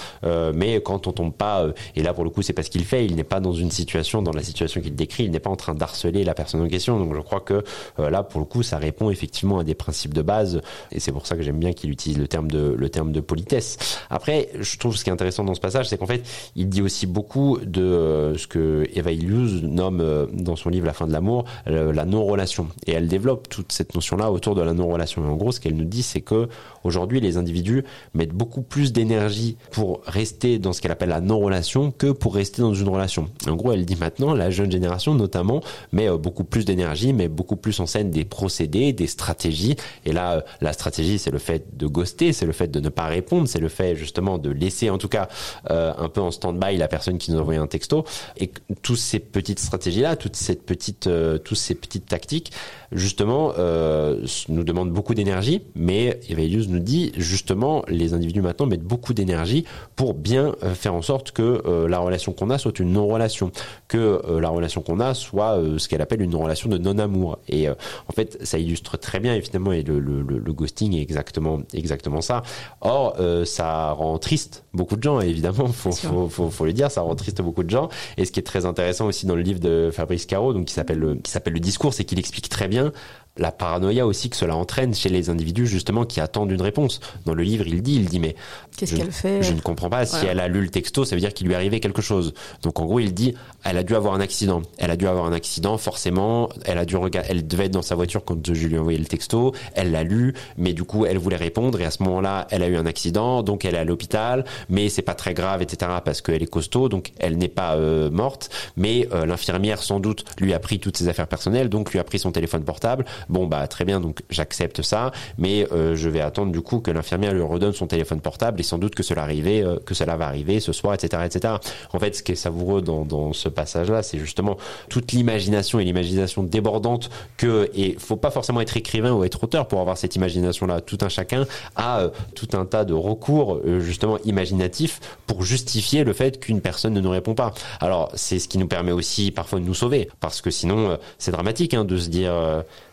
mais 0.55 0.81
quand 0.81 1.07
on 1.07 1.13
tombe 1.13 1.33
pas, 1.33 1.67
et 1.97 2.03
là 2.03 2.15
pour 2.15 2.25
le 2.25 2.31
coup, 2.31 2.43
c'est 2.43 2.53
parce 2.53 2.69
qu'il 2.69 2.85
fait, 2.85 3.05
il 3.05 3.17
n'est 3.17 3.25
pas 3.25 3.41
dans 3.41 3.53
une 3.53 3.71
situation, 3.71 4.23
dans 4.23 4.33
la 4.33 4.43
situation 4.43 4.81
qu'il 4.81 4.95
décrit, 5.01 5.25
il 5.25 5.31
n'est 5.31 5.41
pas 5.41 5.51
en 5.51 5.57
train 5.57 5.75
d'harceler 5.75 6.25
la 6.25 6.35
personne 6.35 6.61
en 6.63 6.69
question. 6.69 6.99
Donc, 6.99 7.15
je 7.15 7.21
crois 7.21 7.41
que 7.41 7.65
là, 7.99 8.23
pour 8.23 8.41
le 8.41 8.47
coup, 8.47 8.63
ça 8.63 8.79
répond 8.79 9.11
effectivement 9.11 9.59
à 9.59 9.65
des 9.65 9.75
principes 9.75 10.15
de 10.15 10.23
base, 10.23 10.61
et 10.93 11.01
c'est 11.01 11.13
pour 11.13 11.27
ça 11.27 11.37
que 11.37 11.43
j'aime 11.43 11.59
bien 11.59 11.73
qu'il 11.73 11.91
utilise 11.91 12.19
le 12.19 12.29
terme 12.29 12.51
de 12.51 12.75
le 12.77 12.89
terme 12.89 13.13
de 13.13 13.21
politesse. 13.21 13.77
Après, 14.09 14.49
je 14.59 14.79
trouve 14.79 14.97
ce 14.97 15.05
qui 15.05 15.11
est 15.11 15.13
intéressant 15.13 15.45
dans 15.45 15.55
ce 15.55 15.61
passage 15.61 15.81
c'est 15.91 15.99
qu'en 15.99 16.07
fait, 16.07 16.23
il 16.57 16.69
dit 16.69 16.83
aussi 16.83 17.07
beaucoup 17.07 17.59
de 17.59 17.83
euh, 17.83 18.37
ce 18.37 18.47
que 18.47 18.89
Eva 18.95 19.13
Illouz 19.13 19.63
nomme 19.63 20.01
euh, 20.01 20.27
dans 20.33 20.57
son 20.57 20.69
livre 20.69 20.87
La 20.87 20.93
fin 20.93 21.07
de 21.07 21.13
l'amour, 21.13 21.45
euh, 21.69 21.93
la 21.93 22.05
non-relation. 22.05 22.69
Et 22.87 22.93
elle 22.93 23.09
développe 23.09 23.49
toute 23.49 23.73
cette 23.73 23.95
notion-là 23.95 24.31
autour 24.31 24.55
de 24.55 24.63
la 24.63 24.73
non-relation. 24.73 25.23
En 25.25 25.37
gros, 25.37 25.53
ce 25.53 25.61
qu'elle 25.61 25.77
nous 25.77 25.85
dit, 25.85 26.03
c'est 26.03 26.21
que 26.21 26.49
aujourd'hui, 26.85 27.21
les 27.21 27.37
individus 27.37 27.85
mettent 28.15 28.33
beaucoup 28.33 28.63
plus 28.63 28.93
d'énergie 28.93 29.57
pour 29.73 30.01
rester 30.07 30.59
dans 30.59 30.73
ce 30.73 30.81
qu'elle 30.81 30.93
appelle 30.93 31.09
la 31.09 31.21
non-relation 31.21 31.91
que 31.91 32.13
pour 32.13 32.35
rester 32.35 32.63
dans 32.63 32.75
une 32.75 32.89
relation. 32.89 33.29
En 33.49 33.57
gros, 33.57 33.73
elle 33.73 33.85
dit 33.85 33.97
maintenant, 33.97 34.35
la 34.35 34.51
jeune 34.51 34.71
génération 34.71 34.90
notamment 35.15 35.63
met 35.93 36.11
beaucoup 36.11 36.45
plus 36.45 36.65
d'énergie, 36.65 37.13
met 37.13 37.29
beaucoup 37.29 37.57
plus 37.57 37.81
en 37.81 37.87
scène 37.87 38.11
des 38.11 38.25
procédés, 38.25 38.93
des 38.93 39.07
stratégies. 39.07 39.77
Et 40.05 40.13
là, 40.13 40.45
la 40.61 40.73
stratégie, 40.73 41.19
c'est 41.19 41.31
le 41.31 41.39
fait 41.39 41.77
de 41.77 41.87
ghoster, 41.87 42.33
c'est 42.33 42.47
le 42.47 42.53
fait 42.53 42.69
de 42.69 42.81
ne 42.81 42.89
pas 42.89 43.07
répondre, 43.07 43.49
c'est 43.49 43.61
le 43.61 43.69
fait 43.69 43.97
justement 43.97 44.39
de 44.39 44.51
laisser 44.51 44.91
en 44.91 44.99
tout 44.99 45.09
cas 45.09 45.29
euh, 45.71 45.93
un 45.97 46.09
peu 46.09 46.21
en 46.21 46.31
stand-by 46.31 46.77
la 46.77 46.89
personne 46.89 47.19
qui 47.19 47.33
nous 47.33 47.39
a 47.39 47.41
envoyé 47.43 47.61
un 47.61 47.67
texto. 47.67 48.05
Et 48.37 48.51
toutes 48.83 48.99
ces 48.99 49.19
petites 49.19 49.61
stratégies-là, 49.61 50.17
toutes 50.17 50.37
ces 50.37 50.59
euh, 51.07 51.39
toutes 51.39 51.59
ces 51.59 51.75
petites 51.75 52.07
tactiques 52.07 52.53
justement, 52.93 53.53
euh, 53.59 54.25
nous 54.49 54.65
demande 54.65 54.91
beaucoup 54.91 55.15
d'énergie, 55.15 55.63
mais 55.75 56.21
Evelius 56.29 56.69
nous 56.69 56.79
dit 56.79 57.13
justement, 57.17 57.85
les 57.89 58.15
individus 58.15 58.43
maintenant 58.43 58.67
mettent 58.67 58.83
beaucoup 58.83 59.15
d'énergie 59.15 59.65
pour 59.97 60.15
bien 60.15 60.55
euh, 60.63 60.75
faire 60.75 60.95
en 60.95 61.03
sorte 61.03 61.31
que 61.31 61.63
euh, 61.67 61.89
la 61.89 61.99
relation 61.99 62.33
qu'on 62.33 62.51
a 62.51 62.59
soit 62.59 62.79
une 62.79 62.93
non-relation, 62.93 63.53
que 63.89 64.21
la 64.41 64.49
relation 64.49 64.83
qu'on 64.83 65.01
a 65.01 65.15
soit 65.15 65.61
ce 65.79 65.89
qu'elle 65.89 66.01
appelle 66.01 66.23
une 66.23 66.35
relation 66.35 66.69
de 66.69 66.79
non-amour. 66.79 67.39
Et 67.49 67.69
en 67.69 68.13
fait, 68.15 68.39
ça 68.43 68.59
illustre 68.59 68.97
très 68.97 69.21
bien, 69.21 69.35
évidemment, 69.35 69.73
et 69.73 69.83
le, 69.83 69.99
le, 69.99 70.23
le, 70.23 70.53
ghosting 70.53 70.95
est 70.95 71.03
exactement, 71.03 71.61
exactement 71.75 72.21
ça. 72.21 72.43
Or, 72.81 73.17
ça 73.45 73.93
rend 73.93 74.19
triste 74.19 74.65
beaucoup 74.73 74.97
de 74.97 75.03
gens, 75.03 75.21
évidemment, 75.21 75.67
faut, 75.69 75.93
faut, 75.93 76.29
faut, 76.29 76.51
faut, 76.51 76.65
le 76.65 76.73
dire, 76.73 76.91
ça 76.91 77.01
rend 77.01 77.15
triste 77.15 77.43
beaucoup 77.43 77.65
de 77.65 77.71
gens. 77.71 77.89
Et 78.17 78.25
ce 78.25 78.33
qui 78.33 78.41
est 78.41 78.45
très 78.45 78.65
intéressant 78.65 79.07
aussi 79.07 79.27
dans 79.27 79.37
le 79.37 79.43
livre 79.43 79.61
de 79.61 79.91
Fabrice 79.93 80.27
Caro, 80.27 80.53
donc 80.53 80.67
qui 80.67 80.75
s'appelle 80.75 81.19
qui 81.23 81.31
s'appelle 81.31 81.55
le 81.55 81.61
discours, 81.61 81.93
c'est 81.95 82.05
qu'il 82.05 82.19
explique 82.19 82.49
très 82.49 82.69
bien 82.69 82.80
med. 82.81 82.91
La 83.37 83.53
paranoïa 83.53 84.07
aussi 84.07 84.29
que 84.29 84.37
cela 84.37 84.57
entraîne 84.57 84.95
chez 84.95 85.09
les 85.09 85.31
individus 85.31 85.67
justement 85.67 86.05
qui 86.05 86.21
attendent 86.21 86.51
une 86.51 86.63
réponse. 86.63 87.01
Dans 87.25 87.35
le 87.35 87.43
livre, 87.43 87.67
il 87.67 87.83
dit, 87.83 87.97
il 87.97 88.07
dit 88.07 88.21
mais 88.21 88.37
qu'est-ce 88.77 88.95
qu'elle 88.95 89.13
fait? 89.13 89.43
Je 89.43 89.53
ne 89.53 89.61
comprends 89.61 89.89
pas. 89.89 90.05
Si 90.07 90.27
elle 90.27 90.41
a 90.41 90.49
lu 90.49 90.61
le 90.61 90.69
texto, 90.69 91.05
ça 91.05 91.15
veut 91.15 91.21
dire 91.21 91.33
qu'il 91.33 91.47
lui 91.47 91.55
est 91.55 91.57
arrivé 91.57 91.81
quelque 91.81 92.03
chose. 92.03 92.35
Donc 92.63 92.81
en 92.81 92.87
gros, 92.87 93.01
il 93.01 93.15
dit, 93.15 93.35
elle 93.65 93.77
a 93.77 93.83
dû 93.83 93.95
avoir 93.95 94.15
un 94.15 94.21
accident. 94.21 94.63
Elle 94.79 94.91
a 94.91 94.97
dû 94.97 95.07
avoir 95.07 95.27
un 95.27 95.33
accident, 95.33 95.79
forcément. 95.79 96.49
Elle 96.65 96.79
a 96.79 96.85
dû 96.85 96.97
regarder. 96.97 97.29
Elle 97.31 97.47
devait 97.47 97.67
être 97.67 97.73
dans 97.73 97.83
sa 97.83 97.95
voiture 97.95 98.25
quand 98.25 98.53
je 98.53 98.67
lui 98.67 98.75
ai 98.75 98.79
envoyé 98.79 98.99
le 98.99 99.07
texto. 99.07 99.55
Elle 99.75 99.93
l'a 99.93 100.03
lu, 100.03 100.35
mais 100.59 100.73
du 100.73 100.85
coup, 100.85 101.07
elle 101.07 101.19
voulait 101.19 101.37
répondre 101.37 101.81
et 101.81 101.85
à 101.85 101.91
ce 101.91 102.03
moment-là, 102.03 102.47
elle 102.51 102.63
a 102.63 102.69
eu 102.69 102.77
un 102.77 102.87
accident, 102.87 103.43
donc 103.43 103.65
elle 103.65 103.75
est 103.75 103.79
à 103.79 103.85
l'hôpital. 103.85 104.45
Mais 104.69 104.89
c'est 104.89 105.03
pas 105.03 105.15
très 105.15 105.35
grave, 105.35 105.63
etc. 105.63 105.91
Parce 106.05 106.21
qu'elle 106.21 106.43
est 106.43 106.51
costaud, 106.51 106.89
donc 106.89 107.13
elle 107.19 107.39
n'est 107.39 107.49
pas 107.49 107.77
euh, 107.77 108.11
morte. 108.11 108.51
Mais 108.77 109.09
euh, 109.13 109.25
l'infirmière 109.25 109.83
sans 109.83 110.01
doute 110.01 110.25
lui 110.41 110.53
a 110.53 110.59
pris 110.59 110.81
toutes 110.81 110.97
ses 110.97 111.09
affaires 111.09 111.29
personnelles, 111.29 111.69
donc 111.69 111.93
lui 111.93 111.99
a 111.99 112.05
pris 112.05 112.19
son 112.19 112.33
téléphone 112.33 112.65
portable. 112.65 113.05
Bon 113.29 113.47
bah 113.47 113.67
très 113.67 113.85
bien 113.85 114.01
donc 114.01 114.21
j'accepte 114.31 114.83
ça, 114.83 115.13
mais 115.39 115.67
euh, 115.73 115.95
je 115.95 116.09
vais 116.09 116.21
attendre 116.21 116.53
du 116.53 116.61
coup 116.61 116.81
que 116.81 116.91
l'infirmière 116.91 117.33
lui 117.33 117.43
redonne 117.43 117.73
son 117.73 117.87
téléphone 117.87 118.21
portable 118.21 118.61
et 118.61 118.63
sans 118.63 118.79
doute 118.79 118.95
que 118.95 119.03
cela 119.03 119.27
euh, 119.31 119.79
que 119.85 119.95
cela 119.95 120.17
va 120.17 120.27
arriver 120.27 120.61
ce 120.61 120.73
soir, 120.73 120.95
etc., 120.95 121.23
etc. 121.25 121.55
En 121.93 121.99
fait, 121.99 122.15
ce 122.15 122.23
qui 122.23 122.33
est 122.33 122.37
savoureux 122.37 122.83
dans, 122.83 123.05
dans 123.05 123.33
ce 123.33 123.49
passage-là, 123.49 124.03
c'est 124.03 124.19
justement 124.19 124.57
toute 124.89 125.13
l'imagination 125.13 125.81
et 125.81 125.85
l'imagination 125.85 126.43
débordante 126.43 127.11
que 127.37 127.71
et 127.75 127.97
faut 127.99 128.17
pas 128.17 128.31
forcément 128.31 128.61
être 128.61 128.77
écrivain 128.77 129.13
ou 129.13 129.25
être 129.25 129.45
auteur 129.45 129.69
pour 129.69 129.81
avoir 129.81 129.97
cette 129.97 130.17
imagination-là. 130.17 130.81
Tout 130.81 130.99
un 131.03 131.09
chacun 131.09 131.47
a 131.77 132.01
euh, 132.01 132.11
tout 132.35 132.49
un 132.55 132.65
tas 132.65 132.85
de 132.85 132.95
recours 132.95 133.61
justement 133.81 134.19
imaginatifs 134.25 135.01
pour 135.27 135.43
justifier 135.43 136.05
le 136.05 136.13
fait 136.13 136.41
qu'une 136.41 136.61
personne 136.61 136.95
ne 136.95 137.01
nous 137.01 137.11
répond 137.11 137.35
pas. 137.35 137.53
Alors 137.81 138.11
c'est 138.15 138.39
ce 138.39 138.49
qui 138.49 138.59
nous 138.59 138.69
permet 138.69 138.93
aussi 138.93 139.31
parfois 139.31 139.61
de 139.61 139.65
nous 139.65 139.75
sauver, 139.75 140.09
parce 140.21 140.41
que 140.41 140.51
sinon 140.51 140.99
c'est 141.19 141.33
dramatique 141.33 141.75
hein, 141.75 141.85
de 141.85 141.97
se 141.97 142.09
dire 142.09 142.33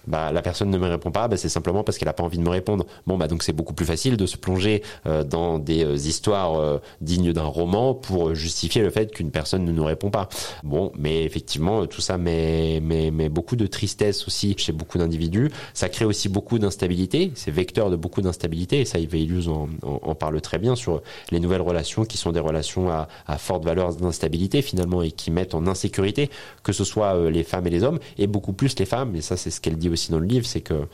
bah, 0.08 0.32
la 0.32 0.42
personne 0.42 0.70
ne 0.70 0.78
me 0.78 0.88
répond 0.88 1.12
pas, 1.12 1.28
bah, 1.28 1.38
c'est 1.38 1.50
simplement 1.50 1.84
parce 1.84 1.98
qu'elle 1.98 2.08
n'a 2.08 2.14
pas 2.14 2.24
envie 2.24 2.38
de 2.38 2.44
me 2.44 2.50
répondre. 2.50 2.86
Bon, 3.06 3.18
bah 3.18 3.28
donc 3.28 3.44
c'est 3.44 3.54
beaucoup 3.54 3.74
plus 3.74 3.86
facile 3.86 4.18
de 4.18 4.26
se 4.26 4.38
plonger 4.38 4.82
euh, 5.06 5.24
dans 5.24 5.60
des 5.60 5.84
euh, 5.84 5.96
histoires 5.96 6.56
euh, 6.60 6.80
dignes 7.02 7.34
d'un 7.34 7.44
roman 7.44 7.94
pour 7.94 8.34
justifier 8.34 8.82
le 8.82 8.90
fait 8.90 9.12
qu'une 9.12 9.32
personne 9.32 9.66
ne 9.66 9.72
nous 9.72 9.84
répond 9.84 10.10
pas. 10.10 10.30
Bon, 10.64 10.92
mais 10.98 11.24
effectivement, 11.24 11.86
tout 11.88 12.02
ça 12.02 12.18
met, 12.18 12.80
met, 12.80 13.12
met 13.12 13.30
beaucoup 13.30 13.56
de 13.56 13.68
tristesse 13.68 14.26
aussi 14.28 14.56
chez 14.58 14.72
beaucoup 14.72 14.98
d'individus. 14.98 15.52
Ça 15.74 15.90
crée 15.90 16.06
aussi 16.06 16.30
beaucoup 16.30 16.58
d'instabilité. 16.60 17.32
C'est 17.36 17.52
vecteur 17.52 17.90
de 17.90 17.96
beaucoup 17.96 18.22
d'instabilité. 18.22 18.82
Et 18.82 18.86
ça, 18.86 19.00
Yves 19.00 19.50
en, 19.50 19.68
en, 19.84 20.00
en, 20.02 20.16
parle 20.16 20.40
très 20.42 20.58
bien 20.58 20.76
sur 20.76 21.02
les 21.32 21.40
nouvelles 21.40 21.62
relations 21.62 22.06
qui 22.06 22.18
sont 22.18 22.32
des 22.32 22.40
relations 22.40 22.90
à, 22.90 23.08
à 23.28 23.38
forte 23.38 23.66
valeur 23.66 23.94
d'instabilité 23.94 24.62
finalement 24.62 25.02
et 25.02 25.12
qui 25.12 25.32
mettent 25.32 25.54
en 25.54 25.68
insécurité 25.68 26.30
que 26.64 26.72
ce 26.72 26.84
soit 26.84 27.30
les 27.30 27.44
femmes 27.44 27.68
et 27.68 27.70
les 27.70 27.84
hommes 27.84 28.00
et 28.18 28.28
beaucoup 28.28 28.54
plus 28.54 28.78
les 28.80 28.86
femmes. 28.86 29.16
Et 29.16 29.22
ça, 29.22 29.38
c'est 29.38 29.50
ce 29.50 29.60
qu'elle 29.60 29.78
dit 29.78 29.90
aussi 29.90 29.97
dans 30.10 30.20
le 30.20 30.26
livre, 30.26 30.46
c'est 30.46 30.62
que 30.62 30.88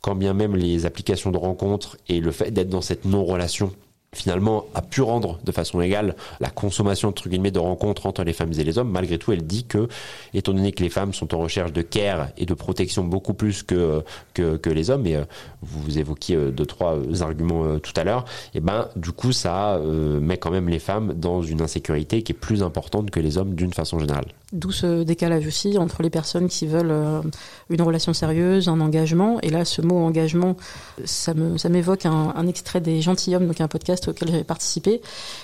quand 0.00 0.14
bien 0.14 0.34
même 0.34 0.56
les 0.56 0.84
applications 0.84 1.30
de 1.30 1.38
rencontres 1.38 1.96
et 2.08 2.20
le 2.20 2.32
fait 2.32 2.50
d'être 2.50 2.68
dans 2.68 2.82
cette 2.82 3.04
non-relation 3.04 3.72
finalement 4.14 4.66
a 4.74 4.82
pu 4.82 5.00
rendre 5.00 5.38
de 5.42 5.52
façon 5.52 5.80
égale 5.80 6.16
la 6.40 6.50
consommation 6.50 7.08
entre 7.08 7.28
guillemets 7.28 7.50
de 7.50 7.58
rencontres 7.58 8.06
entre 8.06 8.24
les 8.24 8.32
femmes 8.32 8.52
et 8.58 8.64
les 8.64 8.76
hommes. 8.76 8.90
Malgré 8.90 9.18
tout, 9.18 9.32
elle 9.32 9.46
dit 9.46 9.64
que, 9.64 9.88
étant 10.34 10.52
donné 10.52 10.72
que 10.72 10.82
les 10.82 10.90
femmes 10.90 11.14
sont 11.14 11.34
en 11.34 11.38
recherche 11.38 11.72
de 11.72 11.82
care 11.82 12.28
et 12.36 12.44
de 12.44 12.54
protection 12.54 13.04
beaucoup 13.04 13.34
plus 13.34 13.62
que 13.62 14.02
que, 14.34 14.56
que 14.56 14.70
les 14.70 14.90
hommes, 14.90 15.06
et 15.06 15.16
euh, 15.16 15.24
vous 15.62 15.98
évoquiez 15.98 16.36
euh, 16.36 16.50
deux 16.50 16.66
trois 16.66 16.96
euh, 16.96 17.22
arguments 17.22 17.78
tout 17.78 17.92
à 17.96 18.04
l'heure, 18.04 18.24
et 18.54 18.58
eh 18.58 18.60
ben 18.60 18.88
du 18.96 19.12
coup 19.12 19.32
ça 19.32 19.80
met 20.20 20.36
quand 20.36 20.50
même 20.50 20.68
les 20.68 20.78
femmes 20.78 21.14
dans 21.14 21.42
une 21.42 21.62
insécurité 21.62 22.22
qui 22.22 22.32
est 22.32 22.36
plus 22.38 22.62
importante 22.62 23.10
que 23.10 23.20
les 23.20 23.38
hommes 23.38 23.54
d'une 23.54 23.72
façon 23.72 23.98
générale. 23.98 24.26
D'où 24.52 24.70
ce 24.70 25.02
décalage 25.02 25.46
aussi 25.46 25.78
entre 25.78 26.02
les 26.02 26.10
personnes 26.10 26.48
qui 26.48 26.66
veulent 26.66 26.90
euh, 26.90 27.22
une 27.70 27.80
relation 27.80 28.12
sérieuse, 28.12 28.68
un 28.68 28.80
engagement. 28.80 29.40
Et 29.40 29.48
là, 29.48 29.64
ce 29.64 29.80
mot 29.80 29.98
engagement, 29.98 30.56
ça 31.04 31.32
me 31.32 31.56
ça 31.56 31.70
m'évoque 31.70 32.04
un, 32.04 32.34
un, 32.36 32.46
extrait 32.46 32.80
des 32.82 33.00
Gentilhommes, 33.00 33.46
donc 33.46 33.60
un 33.62 33.68
podcast 33.68 34.08
auquel 34.08 34.28
j'avais 34.28 34.44
participé. 34.44 35.00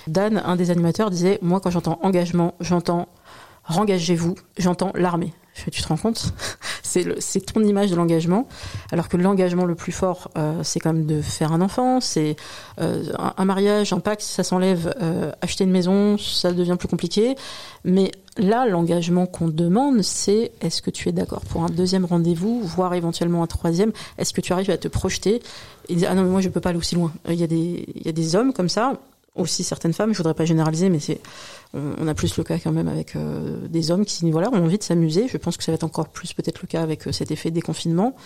Dan, 0.06 0.42
un 0.44 0.56
des 0.56 0.70
animateurs, 0.70 1.10
disait 1.10 1.38
moi 1.40 1.60
quand 1.60 1.70
j'entends 1.70 1.98
engagement, 2.02 2.54
j'entends 2.60 3.08
rengagez-vous, 3.64 4.34
j'entends 4.58 4.92
l'armée. 4.94 5.32
Tu 5.70 5.82
te 5.82 5.88
rends 5.88 5.96
compte 5.96 6.32
C'est 6.82 7.52
ton 7.52 7.62
image 7.62 7.90
de 7.90 7.96
l'engagement, 7.96 8.48
alors 8.92 9.08
que 9.08 9.16
l'engagement 9.16 9.66
le 9.66 9.74
plus 9.74 9.92
fort, 9.92 10.30
euh, 10.38 10.60
c'est 10.62 10.80
quand 10.80 10.92
même 10.92 11.06
de 11.06 11.20
faire 11.20 11.52
un 11.52 11.60
enfant, 11.60 12.00
c'est 12.00 12.36
euh, 12.80 13.04
un, 13.36 13.44
mariage, 13.44 13.92
un 13.92 14.00
pacte, 14.00 14.22
ça 14.22 14.42
s'enlève, 14.42 14.94
euh, 15.02 15.30
acheter 15.42 15.64
une 15.64 15.70
maison, 15.70 16.16
ça 16.16 16.52
devient 16.52 16.76
plus 16.78 16.88
compliqué. 16.88 17.36
Mais 17.84 18.10
là, 18.38 18.66
l'engagement 18.66 19.26
qu'on 19.26 19.48
demande, 19.48 20.02
c'est 20.02 20.52
est-ce 20.60 20.80
que 20.80 20.90
tu 20.90 21.08
es 21.08 21.12
d'accord 21.12 21.42
pour 21.42 21.62
un 21.62 21.68
deuxième 21.68 22.04
rendez-vous, 22.06 22.62
voire 22.62 22.94
éventuellement 22.94 23.42
un 23.42 23.46
troisième? 23.46 23.92
Est-ce 24.16 24.32
que 24.32 24.40
tu 24.40 24.52
arrives 24.52 24.70
à 24.70 24.78
te 24.78 24.88
projeter? 24.88 25.42
Et 25.88 25.94
dire 25.94 26.08
ah 26.10 26.14
non 26.14 26.22
mais 26.22 26.30
moi 26.30 26.40
je 26.40 26.48
peux 26.48 26.60
pas 26.60 26.70
aller 26.70 26.78
aussi 26.78 26.94
loin. 26.94 27.12
Il 27.28 27.34
y 27.34 27.44
a 27.44 27.46
des 27.46 27.86
il 27.94 28.06
y 28.06 28.08
a 28.08 28.12
des 28.12 28.36
hommes 28.36 28.52
comme 28.52 28.68
ça, 28.68 28.94
aussi 29.34 29.64
certaines 29.64 29.92
femmes. 29.92 30.12
Je 30.12 30.18
voudrais 30.18 30.34
pas 30.34 30.44
généraliser, 30.44 30.88
mais 30.88 31.00
c'est 31.00 31.20
on, 31.74 32.08
a 32.08 32.14
plus 32.14 32.36
le 32.38 32.44
cas 32.44 32.58
quand 32.58 32.72
même 32.72 32.88
avec 32.88 33.14
euh, 33.14 33.68
des 33.68 33.90
hommes 33.90 34.06
qui 34.06 34.30
voilà 34.30 34.48
ont 34.50 34.64
envie 34.64 34.78
de 34.78 34.82
s'amuser. 34.82 35.28
Je 35.28 35.36
pense 35.36 35.56
que 35.56 35.64
ça 35.64 35.70
va 35.70 35.76
être 35.76 35.84
encore 35.84 36.08
plus 36.08 36.32
peut-être 36.32 36.60
le 36.62 36.66
cas 36.66 36.82
avec 36.82 37.06
euh, 37.06 37.12
cet 37.12 37.30
effet 37.30 37.50
déconfinement, 37.50 38.16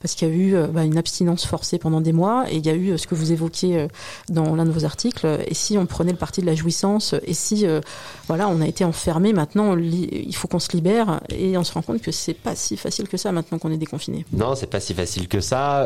parce 0.00 0.14
qu'il 0.14 0.28
y 0.28 0.30
a 0.30 0.34
eu 0.34 0.54
euh, 0.54 0.66
bah, 0.66 0.84
une 0.84 0.98
abstinence 0.98 1.46
forcée 1.46 1.78
pendant 1.78 2.00
des 2.00 2.12
mois, 2.12 2.44
et 2.50 2.56
il 2.56 2.66
y 2.66 2.70
a 2.70 2.74
eu 2.74 2.96
ce 2.98 3.06
que 3.06 3.14
vous 3.14 3.32
évoquiez 3.32 3.88
dans 4.28 4.54
l'un 4.54 4.64
de 4.64 4.70
vos 4.70 4.84
articles. 4.84 5.26
Et 5.46 5.54
si 5.54 5.78
on 5.78 5.86
prenait 5.86 6.12
le 6.12 6.18
parti 6.18 6.40
de 6.40 6.46
la 6.46 6.54
jouissance, 6.54 7.14
et 7.24 7.34
si 7.34 7.66
voilà 8.26 8.48
on 8.48 8.60
a 8.60 8.66
été 8.66 8.84
enfermé, 8.84 9.32
maintenant 9.32 9.76
il 9.76 10.34
faut 10.34 10.48
qu'on 10.48 10.58
se 10.58 10.72
libère, 10.72 11.20
et 11.30 11.56
on 11.56 11.64
se 11.64 11.72
rend 11.72 11.82
compte 11.82 12.00
que 12.00 12.12
c'est 12.12 12.34
pas 12.34 12.54
si 12.54 12.76
facile 12.76 13.08
que 13.08 13.16
ça 13.16 13.32
maintenant 13.32 13.58
qu'on 13.58 13.72
est 13.72 13.78
déconfiné. 13.78 14.24
Non, 14.32 14.54
c'est 14.54 14.66
pas 14.66 14.80
si 14.80 14.94
facile 14.94 15.28
que 15.28 15.40
ça. 15.40 15.82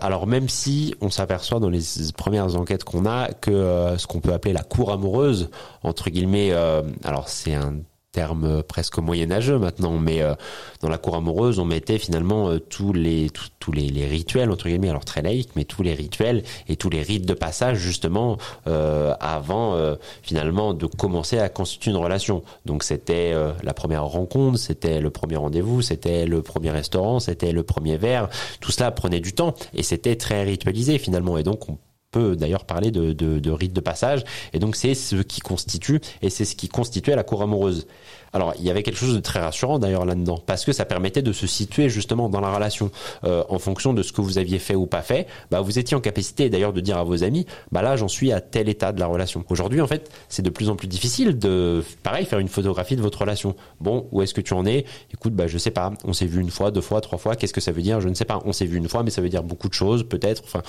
alors 0.00 0.26
même 0.26 0.48
si 0.48 0.94
on 1.00 1.10
s'aperçoit 1.10 1.60
dans 1.60 1.70
les 1.70 1.82
premières 2.16 2.56
enquêtes 2.56 2.84
qu'on 2.84 3.06
a 3.06 3.28
que 3.32 3.94
ce 3.96 4.06
qu'on 4.06 4.20
peut 4.20 4.32
appeler 4.32 4.52
la 4.52 4.62
cour 4.62 4.92
amoureuse 4.92 5.50
entre 5.82 6.10
guillemets 6.10 6.50
euh, 6.52 6.82
alors 7.04 7.28
c'est 7.28 7.54
un 7.54 7.74
terme 8.12 8.62
presque 8.62 8.98
moyenâgeux 8.98 9.58
maintenant, 9.58 9.98
mais 9.98 10.20
euh, 10.22 10.34
dans 10.80 10.88
la 10.88 10.98
cour 10.98 11.14
amoureuse, 11.14 11.58
on 11.58 11.64
mettait 11.64 11.98
finalement 11.98 12.50
euh, 12.50 12.58
tous 12.58 12.92
les 12.92 13.30
tous, 13.30 13.72
les, 13.72 14.06
rituels 14.06 14.50
entre 14.50 14.68
guillemets, 14.68 14.88
alors 14.88 15.04
très 15.04 15.22
laïques, 15.22 15.50
mais 15.54 15.64
tous 15.64 15.82
les 15.82 15.94
rituels 15.94 16.42
et 16.68 16.76
tous 16.76 16.90
les 16.90 17.02
rites 17.02 17.26
de 17.26 17.34
passage 17.34 17.78
justement 17.78 18.38
avant 18.64 19.76
finalement 20.22 20.74
de 20.74 20.86
commencer 20.86 21.38
à 21.38 21.48
constituer 21.48 21.90
une 21.90 21.96
relation. 21.96 22.42
Donc 22.64 22.82
c'était 22.82 23.34
la 23.62 23.74
première 23.74 24.04
rencontre, 24.04 24.58
c'était 24.58 25.00
le 25.00 25.10
premier 25.10 25.36
rendez-vous, 25.36 25.82
c'était 25.82 26.26
le 26.26 26.42
premier 26.42 26.70
restaurant, 26.70 27.20
c'était 27.20 27.52
le 27.52 27.62
premier 27.62 27.96
verre. 27.96 28.28
Tout 28.60 28.72
cela 28.72 28.90
prenait 28.90 29.20
du 29.20 29.34
temps 29.34 29.54
et 29.74 29.82
c'était 29.82 30.16
très 30.16 30.42
ritualisé 30.42 30.98
finalement, 30.98 31.38
et 31.38 31.42
donc 31.42 31.68
on 31.68 31.78
peut 32.10 32.36
d'ailleurs 32.36 32.64
parler 32.64 32.90
de, 32.90 33.12
de, 33.12 33.38
de 33.38 33.50
rite 33.50 33.72
de 33.72 33.80
passage. 33.80 34.24
Et 34.52 34.58
donc 34.58 34.76
c'est 34.76 34.94
ce 34.94 35.16
qui 35.16 35.40
constitue, 35.40 36.00
et 36.22 36.30
c'est 36.30 36.44
ce 36.44 36.56
qui 36.56 36.68
constituait 36.68 37.16
la 37.16 37.24
cour 37.24 37.42
amoureuse. 37.42 37.86
Alors, 38.32 38.54
il 38.58 38.64
y 38.64 38.70
avait 38.70 38.82
quelque 38.82 38.98
chose 38.98 39.14
de 39.14 39.20
très 39.20 39.40
rassurant 39.40 39.78
d'ailleurs 39.78 40.04
là-dedans, 40.04 40.42
parce 40.44 40.64
que 40.64 40.72
ça 40.72 40.84
permettait 40.84 41.22
de 41.22 41.32
se 41.32 41.46
situer 41.46 41.88
justement 41.88 42.28
dans 42.28 42.40
la 42.40 42.52
relation 42.52 42.90
euh, 43.24 43.44
en 43.48 43.58
fonction 43.58 43.92
de 43.92 44.02
ce 44.02 44.12
que 44.12 44.20
vous 44.20 44.38
aviez 44.38 44.58
fait 44.58 44.74
ou 44.74 44.86
pas 44.86 45.02
fait. 45.02 45.26
Bah, 45.50 45.60
vous 45.60 45.78
étiez 45.78 45.96
en 45.96 46.00
capacité 46.00 46.48
d'ailleurs 46.48 46.72
de 46.72 46.80
dire 46.80 46.96
à 46.96 47.04
vos 47.04 47.22
amis, 47.22 47.46
bah 47.72 47.82
là, 47.82 47.96
j'en 47.96 48.08
suis 48.08 48.32
à 48.32 48.40
tel 48.40 48.68
état 48.68 48.92
de 48.92 49.00
la 49.00 49.06
relation. 49.06 49.44
Aujourd'hui, 49.50 49.80
en 49.80 49.86
fait, 49.86 50.10
c'est 50.28 50.42
de 50.42 50.50
plus 50.50 50.70
en 50.70 50.76
plus 50.76 50.88
difficile 50.88 51.38
de, 51.38 51.84
pareil, 52.02 52.24
faire 52.24 52.38
une 52.38 52.48
photographie 52.48 52.96
de 52.96 53.02
votre 53.02 53.20
relation. 53.20 53.54
Bon, 53.80 54.06
où 54.12 54.22
est-ce 54.22 54.34
que 54.34 54.40
tu 54.40 54.54
en 54.54 54.64
es? 54.64 54.84
Écoute, 55.12 55.34
bah 55.34 55.46
je 55.46 55.58
sais 55.58 55.70
pas. 55.70 55.92
On 56.04 56.12
s'est 56.12 56.26
vu 56.26 56.40
une 56.40 56.50
fois, 56.50 56.70
deux 56.70 56.80
fois, 56.80 57.00
trois 57.00 57.18
fois. 57.18 57.36
Qu'est-ce 57.36 57.52
que 57.52 57.60
ça 57.60 57.72
veut 57.72 57.82
dire? 57.82 58.00
Je 58.00 58.08
ne 58.08 58.14
sais 58.14 58.24
pas. 58.24 58.40
On 58.44 58.52
s'est 58.52 58.66
vu 58.66 58.78
une 58.78 58.88
fois, 58.88 59.02
mais 59.02 59.10
ça 59.10 59.20
veut 59.20 59.28
dire 59.28 59.42
beaucoup 59.42 59.68
de 59.68 59.74
choses, 59.74 60.04
peut-être. 60.04 60.42
Enfin, 60.44 60.62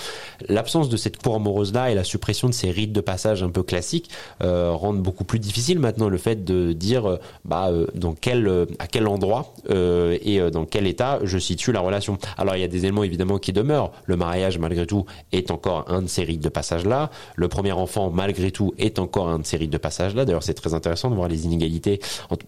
l'absence 0.48 0.88
de 0.88 0.96
cette 0.96 1.16
cour 1.16 1.22
cour 1.22 1.36
amoureuse 1.36 1.72
là 1.72 1.90
et 1.90 1.94
la 1.94 2.04
suppression 2.04 2.48
de 2.48 2.54
ces 2.54 2.70
rites 2.70 2.92
de 2.92 3.00
passage 3.00 3.42
un 3.42 3.50
peu 3.50 3.62
classiques 3.62 4.10
euh, 4.42 4.72
rendent 4.72 5.02
beaucoup 5.02 5.24
plus 5.24 5.38
difficile 5.38 5.78
maintenant 5.78 6.08
le 6.08 6.18
fait 6.18 6.44
de 6.44 6.72
dire 6.72 7.08
euh, 7.08 7.16
bah 7.52 7.68
euh, 7.68 7.86
dans 7.94 8.14
quel 8.14 8.48
à 8.78 8.86
quel 8.86 9.06
endroit 9.06 9.52
et 9.68 10.40
dans 10.50 10.64
quel 10.64 10.86
état 10.86 11.18
je 11.22 11.38
situe 11.38 11.70
la 11.72 11.80
relation. 11.80 12.16
Alors 12.38 12.56
il 12.56 12.60
y 12.60 12.64
a 12.64 12.68
des 12.68 12.84
éléments 12.84 13.04
évidemment 13.04 13.38
qui 13.38 13.52
demeurent. 13.52 13.92
Le 14.06 14.16
mariage 14.16 14.58
malgré 14.58 14.86
tout 14.86 15.04
est 15.32 15.50
encore 15.50 15.84
un 15.88 16.00
de 16.00 16.06
ces 16.06 16.24
rites 16.24 16.42
de 16.42 16.48
passage 16.48 16.86
là. 16.86 17.10
Le 17.36 17.48
premier 17.48 17.72
enfant 17.72 18.10
malgré 18.10 18.50
tout 18.52 18.72
est 18.78 18.98
encore 18.98 19.28
un 19.28 19.38
de 19.38 19.46
ces 19.46 19.58
rites 19.58 19.72
de 19.72 19.76
passage 19.78 20.14
là. 20.14 20.24
D'ailleurs 20.24 20.42
c'est 20.42 20.54
très 20.54 20.72
intéressant 20.72 21.10
de 21.10 21.14
voir 21.14 21.28
les 21.28 21.44
inégalités, 21.44 22.00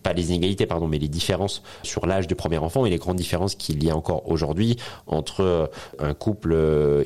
pas 0.02 0.14
les 0.14 0.30
inégalités 0.30 0.64
pardon, 0.64 0.88
mais 0.88 0.98
les 0.98 1.08
différences 1.08 1.62
sur 1.82 2.06
l'âge 2.06 2.26
du 2.26 2.34
premier 2.34 2.58
enfant 2.58 2.86
et 2.86 2.90
les 2.90 2.98
grandes 2.98 3.18
différences 3.18 3.54
qu'il 3.56 3.84
y 3.84 3.90
a 3.90 3.96
encore 3.96 4.26
aujourd'hui 4.30 4.76
entre 5.06 5.70
un 5.98 6.14
couple 6.14 6.56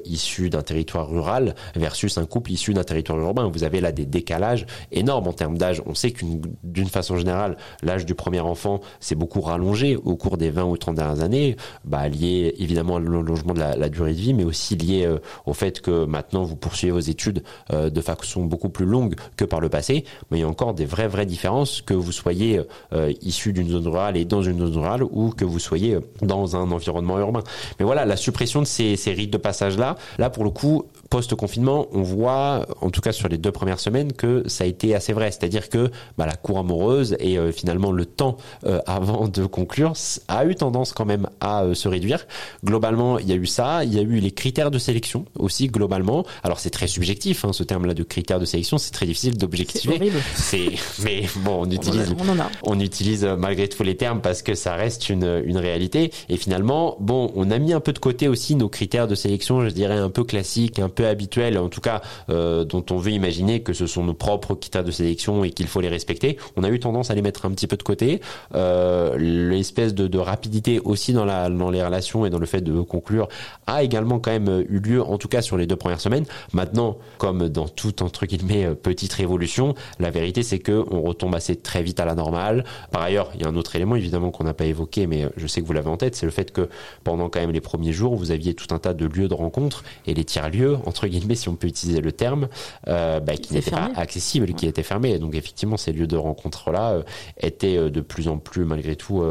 issu 0.05 0.51
d'un 0.51 0.63
territoire 0.63 1.09
rural 1.09 1.57
versus 1.75 2.17
un 2.17 2.27
couple 2.27 2.53
issu 2.53 2.75
d'un 2.75 2.85
territoire 2.85 3.19
urbain. 3.19 3.51
Vous 3.53 3.65
avez 3.65 3.81
là 3.81 3.91
des 3.91 4.07
décalages 4.07 4.67
énormes 4.93 5.27
en 5.27 5.33
termes 5.33 5.59
d'âge. 5.59 5.83
On 5.87 5.95
sait 5.95 6.13
qu'une 6.13 6.41
d'une 6.63 6.89
façon 6.89 7.17
générale, 7.17 7.57
l'âge 7.89 8.07
du 8.07 8.15
premier 8.15 8.41
enfant 8.41 8.81
s'est 9.01 9.15
beaucoup 9.15 9.41
rallongé 9.41 9.97
au 9.97 10.15
cours 10.15 10.37
des 10.37 10.51
20 10.51 10.65
ou 10.65 10.77
30 10.77 10.95
dernières 10.95 11.23
années, 11.23 11.57
bah, 11.85 12.09
lié 12.09 12.55
évidemment 12.59 12.97
à 12.97 13.01
l'allongement 13.01 13.55
de 13.55 13.61
la, 13.61 13.89
durée 13.89 14.13
de 14.13 14.19
vie, 14.19 14.35
mais 14.35 14.45
aussi 14.45 14.77
lié 14.77 15.07
euh, 15.07 15.19
au 15.47 15.55
fait 15.55 15.81
que 15.81 16.05
maintenant 16.05 16.43
vous 16.45 16.57
poursuivez 16.57 16.93
vos 16.93 17.01
études 17.01 17.43
euh, 17.73 17.89
de 17.91 18.01
façon 18.01 18.45
beaucoup 18.45 18.69
plus 18.69 18.85
longue 18.85 19.15
que 19.37 19.45
par 19.45 19.61
le 19.61 19.69
passé. 19.69 20.05
Mais 20.31 20.39
il 20.39 20.41
y 20.43 20.45
a 20.45 20.49
encore 20.49 20.75
des 20.75 20.85
vraies 20.85 21.09
vraies 21.09 21.27
différences 21.27 21.81
que 21.81 21.95
vous 21.95 22.13
soyez 22.13 22.61
euh, 22.93 23.13
issu 23.23 23.53
d'une 23.53 23.71
zone 23.71 23.89
rurale 23.89 24.17
et 24.17 24.25
dans 24.25 24.43
une 24.43 24.59
zone 24.59 24.77
rurale 24.77 25.03
ou 25.03 25.31
que 25.31 25.47
vous 25.47 25.59
soyez 25.59 25.99
dans 26.21 26.57
un 26.57 26.71
environnement 26.71 27.19
urbain. 27.19 27.43
Mais 27.79 27.87
voilà, 27.87 28.05
la 28.05 28.17
suppression 28.17 28.61
de 28.61 28.67
ces, 28.67 28.97
ces 28.97 29.13
rites 29.13 29.33
de 29.33 29.39
passage 29.39 29.79
là, 29.79 29.97
là 30.19 30.29
pour 30.29 30.45
le 30.45 30.51
coup, 30.51 30.85
post-confinement, 31.11 31.89
on 31.93 32.03
voit, 32.03 32.67
en 32.81 32.91
tout 32.91 33.01
cas 33.01 33.13
sur 33.13 33.29
les 33.29 33.39
deux 33.39 33.53
premières 33.53 33.81
semaines, 33.81 34.13
que 34.13 34.43
ça 34.47 34.65
a 34.65 34.67
été 34.67 34.95
assez 34.95 35.13
vrai. 35.13 35.31
C'est-à-dire 35.31 35.69
que 35.69 35.91
bah, 36.17 36.27
la 36.27 36.37
cour 36.37 36.59
amoureuse 36.59 37.17
et 37.19 37.39
euh, 37.39 37.53
finalement 37.53 37.93
le 37.93 38.05
temps 38.05 38.37
euh, 38.65 38.81
avant 38.87 39.29
de 39.29 39.47
conclure 39.47 39.93
a 40.29 40.45
eu 40.45 40.55
tendance 40.55 40.93
quand 40.93 41.07
même 41.07 41.29
à 41.41 41.65
euh, 41.65 41.75
se 41.75 41.89
réduire. 41.89 42.27
Globalement, 42.65 43.19
il 43.19 43.29
y 43.29 43.33
a 43.33 43.37
eu 43.37 43.47
ça. 43.47 43.85
Il 43.85 43.95
y 43.95 43.99
a 43.99 44.03
eu 44.03 44.19
les 44.19 44.31
critères 44.31 44.71
de 44.71 44.79
sélection 44.79 45.25
aussi 45.39 45.69
globalement. 45.69 46.25
Alors 46.43 46.61
c'est 46.61 46.71
très 46.71 46.87
subjectif, 46.87 47.45
hein, 47.45 47.53
ce 47.53 47.63
terme-là 47.63 47.95
de 47.95 48.03
critères 48.03 48.41
de 48.41 48.45
sélection. 48.45 48.79
C'est 48.79 48.93
très 48.93 49.07
difficile 49.07 49.39
d'objectiver. 49.39 50.13
C'est 50.35 50.73
mais 51.03 51.25
bon, 51.37 51.63
on 51.63 51.71
utilise, 51.71 52.15
on, 52.65 52.73
on, 52.75 52.81
utilise 52.81 53.25
malgré 53.25 53.69
tout 53.69 53.83
les 53.83 53.97
termes 53.97 54.21
parce 54.21 54.43
que 54.43 54.55
ça 54.55 54.75
reste 54.75 55.09
une, 55.09 55.43
une 55.45 55.59
réalité. 55.59 56.13
Et 56.29 56.37
finalement, 56.37 56.97
bon, 57.01 57.33
on 57.35 57.51
a 57.51 57.59
mis 57.59 57.73
un 57.73 57.81
peu 57.81 57.93
de 57.93 57.99
côté 57.99 58.29
aussi 58.29 58.55
nos 58.55 58.69
critères 58.69 59.09
de 59.09 59.15
sélection, 59.15 59.65
je 59.65 59.71
dirais 59.71 59.97
un 59.97 60.11
peu 60.11 60.25
classiques, 60.25 60.79
un 60.79 60.89
peu 60.89 60.98
habituels, 61.05 61.59
en 61.59 61.69
tout 61.69 61.81
cas 61.81 62.01
euh, 62.31 62.65
dont 62.65 62.85
on 62.91 62.97
veut 62.97 63.13
imaginer 63.13 63.61
que 63.61 63.73
ce 63.73 63.87
sont 63.87 64.05
nos 64.05 64.15
propres 64.15 64.55
critères 64.55 64.85
de 64.85 64.91
sélection 64.91 65.45
et 65.45 65.51
qu'il 65.51 65.67
faut 65.67 65.81
les 65.81 65.89
respecter. 65.89 66.39
On 66.57 66.65
a 66.65 66.69
eu 66.71 66.81
tendance 66.81 67.11
à 67.11 67.15
les 67.15 67.23
mettre 67.23 67.47
un 67.47 67.51
petit 67.51 67.67
peu 67.67 67.77
de 67.77 67.83
côté. 67.83 68.21
Euh, 68.55 69.17
L'espèce 69.19 69.95
de, 69.95 70.19
rapidité 70.19 70.81
aussi 70.81 71.13
dans, 71.13 71.25
les 71.25 71.83
relations 71.83 72.27
et 72.27 72.31
dans 72.31 72.39
le 72.39 72.47
fait 72.47 72.61
de 72.61 72.81
conclure 72.81 73.29
a 73.67 73.83
également 73.83 74.19
quand 74.19 74.33
même 74.33 74.65
eu 74.69 74.81
lieu, 74.81 75.03
en 75.03 75.17
tout 75.17 75.29
cas 75.29 75.43
sur 75.43 75.57
les 75.57 75.67
deux 75.67 75.77
premières 75.77 76.01
semaines. 76.01 76.25
Maintenant, 76.53 76.99
comme 77.19 77.49
dans 77.49 77.69
toute 77.69 78.03
entre 78.03 78.27
guillemets 78.27 78.75
petite 78.75 79.13
révolution, 79.13 79.75
la 80.01 80.11
vérité 80.11 80.43
c'est 80.43 80.59
que 80.59 80.85
on 80.91 81.03
retombe 81.03 81.35
assez 81.35 81.57
très 81.57 81.83
vite 81.83 82.01
à 82.01 82.05
la 82.05 82.15
normale. 82.15 82.65
Par 82.91 83.03
ailleurs, 83.03 83.31
il 83.35 83.43
y 83.43 83.45
a 83.45 83.49
un 83.49 83.57
autre 83.57 83.77
élément 83.77 83.97
évidemment 83.97 84.31
qu'on 84.31 84.45
n'a 84.45 84.55
pas 84.55 84.65
évoqué, 84.65 85.07
mais 85.07 85.27
je 85.37 85.47
sais 85.47 85.61
que 85.61 85.67
vous 85.67 85.73
l'avez 85.73 85.91
en 85.91 85.97
tête, 85.97 86.17
c'est 86.17 86.27
le 86.27 86.33
fait 86.33 86.53
que 86.53 86.69
pendant 87.05 87.29
quand 87.29 87.41
même 87.41 87.53
les 87.53 87.61
premiers 87.61 87.93
jours, 87.93 88.17
vous 88.17 88.31
aviez 88.31 88.55
tout 88.55 88.75
un 88.75 88.79
tas 88.79 88.95
de 88.95 89.07
lieux 89.07 89.29
de 89.29 89.35
rencontre 89.35 89.85
et 90.07 90.15
les 90.15 90.25
tiers-lieux 90.25 90.79
entre 90.89 91.07
guillemets, 91.07 91.35
si 91.35 91.49
on 91.49 91.55
peut 91.55 91.69
utiliser 91.69 92.01
le 92.01 92.13
terme, 92.13 92.49
euh, 92.89 93.21
bah, 93.21 93.37
qui 93.37 93.55
n'étaient 93.55 93.71
pas 93.71 93.91
accessibles, 93.95 94.53
qui 94.55 94.67
étaient 94.67 94.83
fermés. 94.83 95.19
donc 95.19 95.35
effectivement, 95.35 95.77
ces 95.77 95.93
lieux 95.93 96.07
de 96.07 96.17
rencontre-là 96.17 96.93
euh, 96.93 97.03
étaient 97.39 97.77
euh, 97.77 97.91
de 97.91 98.01
plus 98.01 98.29
en 98.29 98.39
plus, 98.39 98.65
malgré 98.65 98.97
tout, 98.97 99.23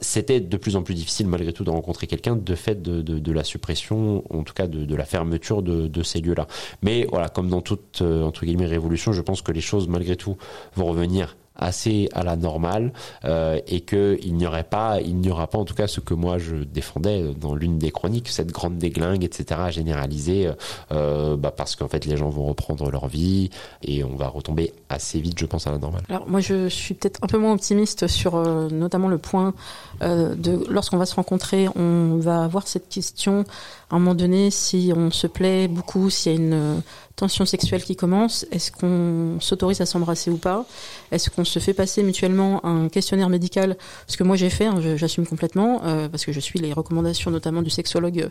c'était 0.00 0.40
de 0.40 0.56
plus 0.56 0.76
en 0.76 0.82
plus 0.82 0.94
difficile 0.94 1.26
malgré 1.26 1.52
tout 1.52 1.64
de 1.64 1.70
rencontrer 1.70 2.06
quelqu'un 2.06 2.36
de 2.36 2.54
fait 2.54 2.80
de, 2.80 3.32
la 3.32 3.44
suppression, 3.44 4.22
en 4.30 4.42
tout 4.44 4.54
cas 4.54 4.66
de, 4.66 4.94
la 4.94 5.04
fermeture 5.04 5.62
de, 5.62 6.02
ces 6.02 6.20
lieux-là. 6.20 6.46
Mais 6.82 7.06
voilà, 7.10 7.28
comme 7.28 7.48
dans 7.48 7.60
toute 7.60 8.02
entre 8.02 8.44
guillemets 8.44 8.66
révolution, 8.66 9.12
je 9.12 9.20
pense 9.20 9.42
que 9.42 9.52
les 9.52 9.60
choses 9.60 9.88
malgré 9.88 10.16
tout 10.16 10.36
vont 10.76 10.86
revenir 10.86 11.36
assez 11.56 12.08
à 12.12 12.22
la 12.22 12.36
normale 12.36 12.92
euh, 13.24 13.60
et 13.66 13.80
que 13.80 14.18
il 14.22 14.34
n'y 14.34 14.46
aurait 14.46 14.64
pas, 14.64 15.00
il 15.00 15.16
n'y 15.16 15.30
aura 15.30 15.46
pas 15.46 15.58
en 15.58 15.64
tout 15.64 15.74
cas 15.74 15.86
ce 15.86 16.00
que 16.00 16.14
moi 16.14 16.38
je 16.38 16.56
défendais 16.56 17.34
dans 17.38 17.54
l'une 17.54 17.78
des 17.78 17.90
chroniques, 17.90 18.28
cette 18.28 18.52
grande 18.52 18.78
déglingue, 18.78 19.24
etc. 19.24 19.60
généralisée, 19.70 20.50
euh, 20.90 21.36
bah 21.36 21.52
parce 21.54 21.76
qu'en 21.76 21.88
fait 21.88 22.04
les 22.06 22.16
gens 22.16 22.30
vont 22.30 22.46
reprendre 22.46 22.90
leur 22.90 23.08
vie 23.08 23.50
et 23.82 24.04
on 24.04 24.16
va 24.16 24.28
retomber 24.28 24.72
assez 24.88 25.20
vite, 25.20 25.38
je 25.38 25.46
pense, 25.46 25.66
à 25.66 25.70
la 25.70 25.78
normale. 25.78 26.02
Alors 26.08 26.28
moi 26.28 26.40
je 26.40 26.68
suis 26.68 26.94
peut-être 26.94 27.20
un 27.22 27.26
peu 27.26 27.38
moins 27.38 27.52
optimiste 27.52 28.06
sur 28.06 28.36
euh, 28.36 28.68
notamment 28.70 29.08
le 29.08 29.18
point 29.18 29.54
euh, 30.02 30.34
de 30.34 30.64
lorsqu'on 30.68 30.98
va 30.98 31.06
se 31.06 31.14
rencontrer, 31.14 31.68
on 31.76 32.16
va 32.18 32.44
avoir 32.44 32.66
cette 32.66 32.88
question 32.88 33.44
à 33.92 33.96
un 33.96 33.98
moment 33.98 34.14
donné 34.14 34.50
si 34.50 34.92
on 34.96 35.10
se 35.10 35.26
plaît 35.26 35.68
beaucoup, 35.68 36.10
s'il 36.10 36.32
y 36.32 36.34
a 36.34 36.38
une 36.38 36.82
tension 37.16 37.44
sexuelle 37.44 37.84
qui 37.84 37.94
commence, 37.94 38.46
est-ce 38.50 38.72
qu'on 38.72 39.38
s'autorise 39.40 39.80
à 39.80 39.86
s'embrasser 39.86 40.30
ou 40.30 40.38
pas? 40.38 40.64
Est-ce 41.10 41.30
qu'on 41.30 41.44
se 41.44 41.58
fait 41.58 41.74
passer 41.74 42.02
mutuellement 42.02 42.64
un 42.64 42.88
questionnaire 42.88 43.28
médical? 43.28 43.76
Ce 44.06 44.16
que 44.16 44.24
moi 44.24 44.36
j'ai 44.36 44.50
fait, 44.50 44.66
hein, 44.66 44.80
j'assume 44.96 45.26
complètement, 45.26 45.82
euh, 45.84 46.08
parce 46.08 46.24
que 46.24 46.32
je 46.32 46.40
suis 46.40 46.58
les 46.58 46.72
recommandations 46.72 47.30
notamment 47.30 47.62
du 47.62 47.70
sexologue 47.70 48.28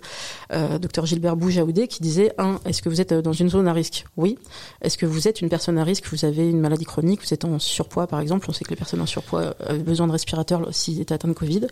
euh, 0.51 0.80
Dr 0.80 1.05
Gilbert 1.05 1.36
Boujaoudé 1.36 1.88
qui 1.88 2.01
disait 2.01 2.34
un, 2.38 2.59
est-ce 2.66 2.82
que 2.82 2.89
vous 2.89 3.01
êtes 3.01 3.14
dans 3.14 3.34
une 3.34 3.49
zone 3.49 3.68
à 3.68 3.74
risque? 3.74 4.05
Oui. 4.18 4.38
Est-ce 4.82 4.97
que 4.97 5.05
vous 5.05 5.28
êtes 5.28 5.41
une 5.41 5.49
personne 5.49 5.78
à 5.78 5.84
risque? 5.84 6.05
Vous 6.12 6.26
avez 6.26 6.49
une 6.49 6.59
maladie 6.59 6.86
chronique? 6.86 7.22
Vous 7.26 7.34
êtes 7.34 7.45
en 7.45 7.59
surpoids 7.59 8.07
par 8.07 8.20
exemple? 8.20 8.47
On 8.49 8.53
sait 8.53 8.66
que 8.66 8.72
les 8.72 8.76
personnes 8.76 9.01
en 9.01 9.05
surpoids 9.05 9.55
ont 9.70 9.78
besoin 9.78 10.07
de 10.07 10.12
respirateurs 10.12 10.68
s'ils 10.72 10.99
étaient 10.99 11.14
atteints 11.14 11.28
de 11.28 11.34
Covid. 11.34 11.68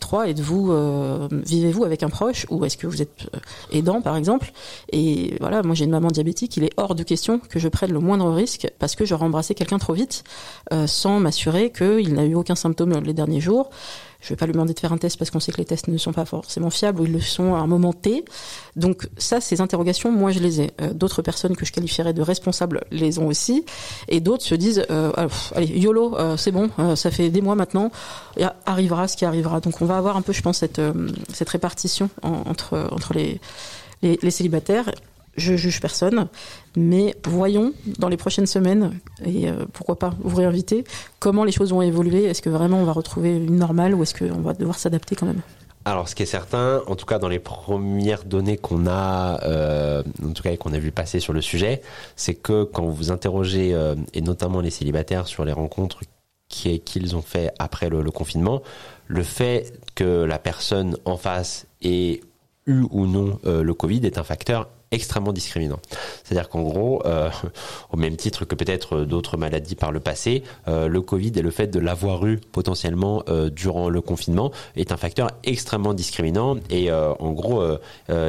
Trois, 0.00 0.28
êtes-vous 0.28 0.72
euh, 0.72 1.28
vivez-vous 1.30 1.84
avec 1.84 2.02
un 2.02 2.10
proche? 2.10 2.46
Ou 2.50 2.64
est-ce 2.64 2.76
que 2.76 2.86
vous 2.86 3.00
êtes 3.00 3.21
euh, 3.21 3.21
aidant 3.70 4.00
par 4.00 4.16
exemple 4.16 4.52
Et 4.92 5.34
voilà, 5.40 5.62
moi 5.62 5.74
j'ai 5.74 5.84
une 5.84 5.90
maman 5.90 6.08
diabétique 6.08 6.52
qu'il 6.52 6.64
est 6.64 6.72
hors 6.76 6.94
de 6.94 7.02
question 7.02 7.38
que 7.38 7.58
je 7.58 7.68
prenne 7.68 7.92
le 7.92 8.00
moindre 8.00 8.30
risque 8.30 8.68
parce 8.78 8.96
que 8.96 9.04
j'aurais 9.04 9.24
embrassé 9.24 9.54
quelqu'un 9.54 9.78
trop 9.78 9.92
vite 9.92 10.24
euh, 10.72 10.86
sans 10.86 11.20
m'assurer 11.20 11.70
qu'il 11.70 12.14
n'a 12.14 12.24
eu 12.24 12.34
aucun 12.34 12.54
symptôme 12.54 12.92
les 13.04 13.14
derniers 13.14 13.40
jours. 13.40 13.70
Je 14.22 14.28
vais 14.30 14.36
pas 14.36 14.46
lui 14.46 14.52
demander 14.52 14.72
de 14.72 14.78
faire 14.78 14.92
un 14.92 14.98
test 14.98 15.18
parce 15.18 15.30
qu'on 15.30 15.40
sait 15.40 15.52
que 15.52 15.58
les 15.58 15.64
tests 15.64 15.88
ne 15.88 15.98
sont 15.98 16.12
pas 16.12 16.24
forcément 16.24 16.70
fiables 16.70 17.00
ou 17.00 17.04
ils 17.04 17.12
le 17.12 17.20
sont 17.20 17.54
à 17.54 17.58
un 17.58 17.66
moment 17.66 17.92
T. 17.92 18.24
Donc 18.76 19.08
ça, 19.18 19.40
ces 19.40 19.60
interrogations, 19.60 20.10
moi 20.10 20.30
je 20.30 20.38
les 20.38 20.62
ai. 20.62 20.70
Euh, 20.80 20.92
d'autres 20.94 21.22
personnes 21.22 21.56
que 21.56 21.66
je 21.66 21.72
qualifierais 21.72 22.12
de 22.12 22.22
responsables 22.22 22.84
les 22.90 23.18
ont 23.18 23.26
aussi, 23.26 23.64
et 24.08 24.20
d'autres 24.20 24.44
se 24.44 24.54
disent 24.54 24.86
euh, 24.90 25.12
ah, 25.16 25.26
allez 25.54 25.66
YOLO, 25.66 26.16
c'est 26.36 26.52
bon, 26.52 26.70
ça 26.96 27.10
fait 27.10 27.28
des 27.28 27.42
mois 27.42 27.56
maintenant, 27.56 27.90
et 28.36 28.44
arrivera 28.64 29.08
ce 29.08 29.16
qui 29.16 29.24
arrivera. 29.24 29.60
Donc 29.60 29.82
on 29.82 29.86
va 29.86 29.98
avoir 29.98 30.16
un 30.16 30.22
peu, 30.22 30.32
je 30.32 30.42
pense, 30.42 30.58
cette 30.58 30.80
cette 31.32 31.48
répartition 31.48 32.08
entre 32.22 32.88
entre 32.92 33.14
les 33.14 33.40
les 34.02 34.30
célibataires 34.30 34.90
je 35.36 35.56
juge 35.56 35.80
personne, 35.80 36.28
mais 36.76 37.14
voyons 37.24 37.72
dans 37.98 38.08
les 38.08 38.16
prochaines 38.16 38.46
semaines, 38.46 38.98
et 39.24 39.48
euh, 39.48 39.64
pourquoi 39.72 39.98
pas 39.98 40.14
vous 40.20 40.36
réinviter, 40.36 40.84
comment 41.20 41.44
les 41.44 41.52
choses 41.52 41.70
vont 41.70 41.82
évoluer. 41.82 42.24
Est-ce 42.24 42.42
que 42.42 42.50
vraiment 42.50 42.78
on 42.78 42.84
va 42.84 42.92
retrouver 42.92 43.36
une 43.36 43.56
normale 43.56 43.94
ou 43.94 44.02
est-ce 44.02 44.14
qu'on 44.14 44.40
va 44.40 44.52
devoir 44.52 44.78
s'adapter 44.78 45.16
quand 45.16 45.26
même? 45.26 45.40
Alors, 45.84 46.08
ce 46.08 46.14
qui 46.14 46.22
est 46.22 46.26
certain, 46.26 46.80
en 46.86 46.94
tout 46.94 47.06
cas 47.06 47.18
dans 47.18 47.28
les 47.28 47.40
premières 47.40 48.24
données 48.24 48.56
qu'on 48.56 48.86
a, 48.86 49.42
euh, 49.42 50.02
en 50.24 50.32
tout 50.32 50.42
cas 50.42 50.56
qu'on 50.56 50.72
a 50.72 50.78
vu 50.78 50.92
passer 50.92 51.18
sur 51.18 51.32
le 51.32 51.40
sujet, 51.40 51.82
c'est 52.14 52.34
que 52.34 52.64
quand 52.64 52.84
vous 52.84 53.10
interrogez, 53.10 53.74
euh, 53.74 53.96
et 54.14 54.20
notamment 54.20 54.60
les 54.60 54.70
célibataires, 54.70 55.26
sur 55.26 55.44
les 55.44 55.52
rencontres 55.52 56.00
qu'ils 56.48 57.16
ont 57.16 57.22
fait 57.22 57.50
après 57.58 57.88
le, 57.88 58.10
confinement, 58.10 58.62
le 59.08 59.22
fait 59.22 59.72
que 59.94 60.22
la 60.24 60.38
personne 60.38 60.98
en 61.06 61.16
face 61.16 61.66
ait 61.80 62.20
eu 62.66 62.84
ou 62.90 63.06
non 63.06 63.38
le 63.44 63.72
Covid 63.72 64.04
est 64.04 64.18
un 64.18 64.22
facteur 64.22 64.68
extrêmement 64.92 65.32
discriminant. 65.32 65.80
C'est-à-dire 66.22 66.48
qu'en 66.48 66.62
gros, 66.62 67.02
euh, 67.06 67.30
au 67.90 67.96
même 67.96 68.16
titre 68.16 68.44
que 68.44 68.54
peut-être 68.54 69.00
d'autres 69.00 69.36
maladies 69.36 69.74
par 69.74 69.90
le 69.90 70.00
passé, 70.00 70.44
euh, 70.68 70.86
le 70.86 71.00
Covid 71.00 71.32
et 71.34 71.42
le 71.42 71.50
fait 71.50 71.66
de 71.66 71.80
l'avoir 71.80 72.24
eu 72.26 72.38
potentiellement 72.38 73.24
euh, 73.28 73.50
durant 73.50 73.88
le 73.88 74.00
confinement 74.00 74.52
est 74.76 74.92
un 74.92 74.96
facteur 74.96 75.30
extrêmement 75.42 75.94
discriminant 75.94 76.56
et 76.70 76.92
en 76.92 77.32
gros 77.32 77.62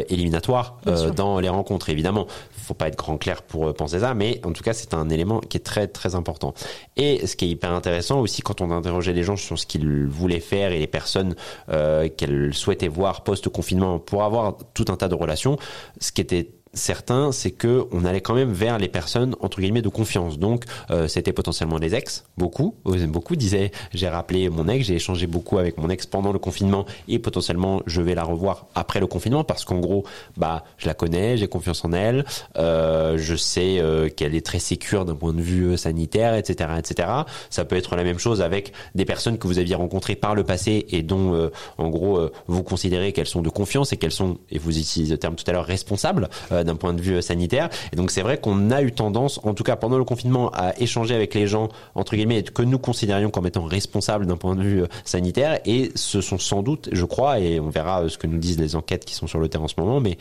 éliminatoire 0.08 0.78
dans 1.16 1.40
les 1.40 1.50
rencontres. 1.50 1.90
Évidemment, 1.90 2.28
faut 2.52 2.74
pas 2.74 2.88
être 2.88 2.96
grand 2.96 3.18
clair 3.18 3.42
pour 3.42 3.74
penser 3.74 4.00
ça, 4.00 4.14
mais 4.14 4.40
en 4.46 4.54
tout 4.54 4.64
cas 4.64 4.74
c'est 4.74 4.94
un 4.94 5.10
élément 5.10 5.40
qui 5.42 5.58
est 5.58 5.62
très 5.62 5.88
très 5.88 6.16
important. 6.16 6.54
Et 6.96 7.28
ce 7.28 7.36
qui 7.36 7.46
est 7.46 7.50
hyper 7.50 7.74
intéressant 7.74 8.22
aussi 8.22 8.42
quand 8.42 8.62
on 8.62 8.72
interrogeait 8.72 9.12
les 9.12 9.24
gens 9.24 9.36
sur 9.36 9.60
ce 9.60 9.66
qu'ils 9.66 10.06
voulaient 10.06 10.40
faire 10.40 10.72
et 10.72 10.80
les 10.80 10.88
personnes 10.88 11.36
qu'elles 11.68 12.54
souhaitaient 12.54 12.88
voir 12.88 13.24
post-confinement 13.24 14.00
pour 14.00 14.24
avoir 14.24 14.56
tout 14.74 14.86
un 14.88 14.96
tas 14.96 15.10
de 15.10 15.16
relations, 15.16 15.58
ce 16.00 16.12
qui 16.12 16.22
était 16.22 16.53
certain, 16.74 17.32
c'est 17.32 17.52
que 17.52 17.86
on 17.92 18.04
allait 18.04 18.22
quand 18.22 18.34
même 18.34 18.52
vers 18.52 18.80
les 18.80 18.88
personnes 18.88 19.36
entre 19.40 19.62
guillemets 19.62 19.82
de 19.82 19.90
confiance. 19.90 20.40
Donc 20.40 20.66
euh, 20.90 21.08
c'était 21.08 21.34
potentiellement 21.34 21.78
les 21.78 21.96
ex, 21.96 22.26
beaucoup, 22.38 22.76
beaucoup 23.08 23.36
disaient 23.36 23.72
j'ai 23.94 24.10
rappelé 24.10 24.50
mon 24.50 24.68
ex, 24.68 24.88
j'ai 24.88 24.96
échangé 24.96 25.28
beaucoup 25.28 25.60
avec 25.60 25.78
mon 25.78 25.90
ex 25.90 26.06
pendant 26.06 26.32
le 26.32 26.40
confinement 26.40 26.86
et 27.08 27.20
potentiellement 27.20 27.82
je 27.86 28.02
vais 28.02 28.16
la 28.16 28.24
revoir 28.24 28.68
après 28.76 29.00
le 29.00 29.08
confinement 29.08 29.44
parce 29.44 29.66
qu'en 29.66 29.80
gros 29.80 30.04
bah 30.38 30.64
je 30.78 30.88
la 30.88 30.94
connais, 30.94 31.38
j'ai 31.38 31.48
confiance 31.48 31.86
en 31.86 31.92
elle, 31.94 32.26
euh, 32.58 33.18
je 33.18 33.36
sais 33.36 33.80
euh, 33.80 34.10
qu'elle 34.10 34.36
est 34.36 34.46
très 34.46 34.60
sécure 34.60 35.06
d'un 35.06 35.16
point 35.16 35.34
de 35.34 35.42
vue 35.42 35.78
sanitaire, 35.78 36.36
etc., 36.36 36.72
etc. 36.78 37.08
Ça 37.50 37.66
peut 37.66 37.76
être 37.76 37.96
la 37.96 38.04
même 38.04 38.20
chose 38.20 38.42
avec 38.42 38.74
des 38.96 39.06
personnes 39.06 39.38
que 39.38 39.48
vous 39.48 39.60
aviez 39.60 39.76
rencontrées 39.76 40.16
par 40.16 40.34
le 40.34 40.44
passé 40.44 40.86
et 40.90 41.04
dont 41.04 41.50
en 41.78 41.90
gros 41.90 42.20
vous 42.48 42.64
considérez 42.64 43.12
qu'elles 43.12 43.28
sont 43.28 43.42
de 43.42 43.50
confiance 43.50 43.94
et 43.94 43.98
qu'elles 43.98 44.12
sont 44.12 44.38
et 44.50 44.58
vous 44.58 44.78
utilisez 44.78 45.14
le 45.14 45.20
terme 45.20 45.36
tout 45.36 45.44
à 45.48 45.52
l'heure 45.52 45.66
responsables 45.66 46.30
d'un 46.64 46.76
point 46.76 46.94
de 46.94 47.02
vue 47.02 47.22
sanitaire. 47.22 47.70
Et 47.92 47.96
donc 47.96 48.12
c'est 48.12 48.22
vrai 48.22 48.38
qu'on 48.38 48.72
a 48.72 48.82
eu 48.82 48.92
tendance, 48.92 49.40
en 49.44 49.54
tout 49.54 49.64
cas 49.64 49.76
pendant 49.76 49.98
le 49.98 50.04
confinement, 50.04 50.50
à 50.54 50.74
échanger 50.80 51.16
avec 51.16 51.34
les 51.34 51.48
gens 51.48 51.70
entre 51.96 52.16
guillemets 52.16 52.44
que 52.44 52.62
nous 52.62 52.80
considérions 52.80 53.30
comme 53.30 53.48
étant 53.48 53.64
responsables 53.64 54.26
d'un 54.26 54.38
point 54.38 54.56
de 54.56 54.62
vue 54.62 54.84
euh, 54.84 54.88
sanitaire. 55.04 55.60
Et 55.66 55.92
ce 55.96 56.22
sont 56.22 56.38
sans 56.38 56.62
doute, 56.62 56.90
je 56.92 57.06
crois, 57.06 57.40
et 57.40 57.60
on 57.60 57.70
verra 57.70 58.04
euh, 58.04 58.10
ce 58.10 58.18
que 58.18 58.28
nous 58.28 58.38
disent 58.38 58.60
les 58.60 58.76
enquêtes 58.76 59.06
qui 59.06 59.14
sont 59.14 59.28
sur 59.28 59.40
le 59.40 59.50
terrain 59.50 59.66
en 59.66 59.68
ce 59.68 59.76
moment, 59.78 60.00
mais 60.00 60.18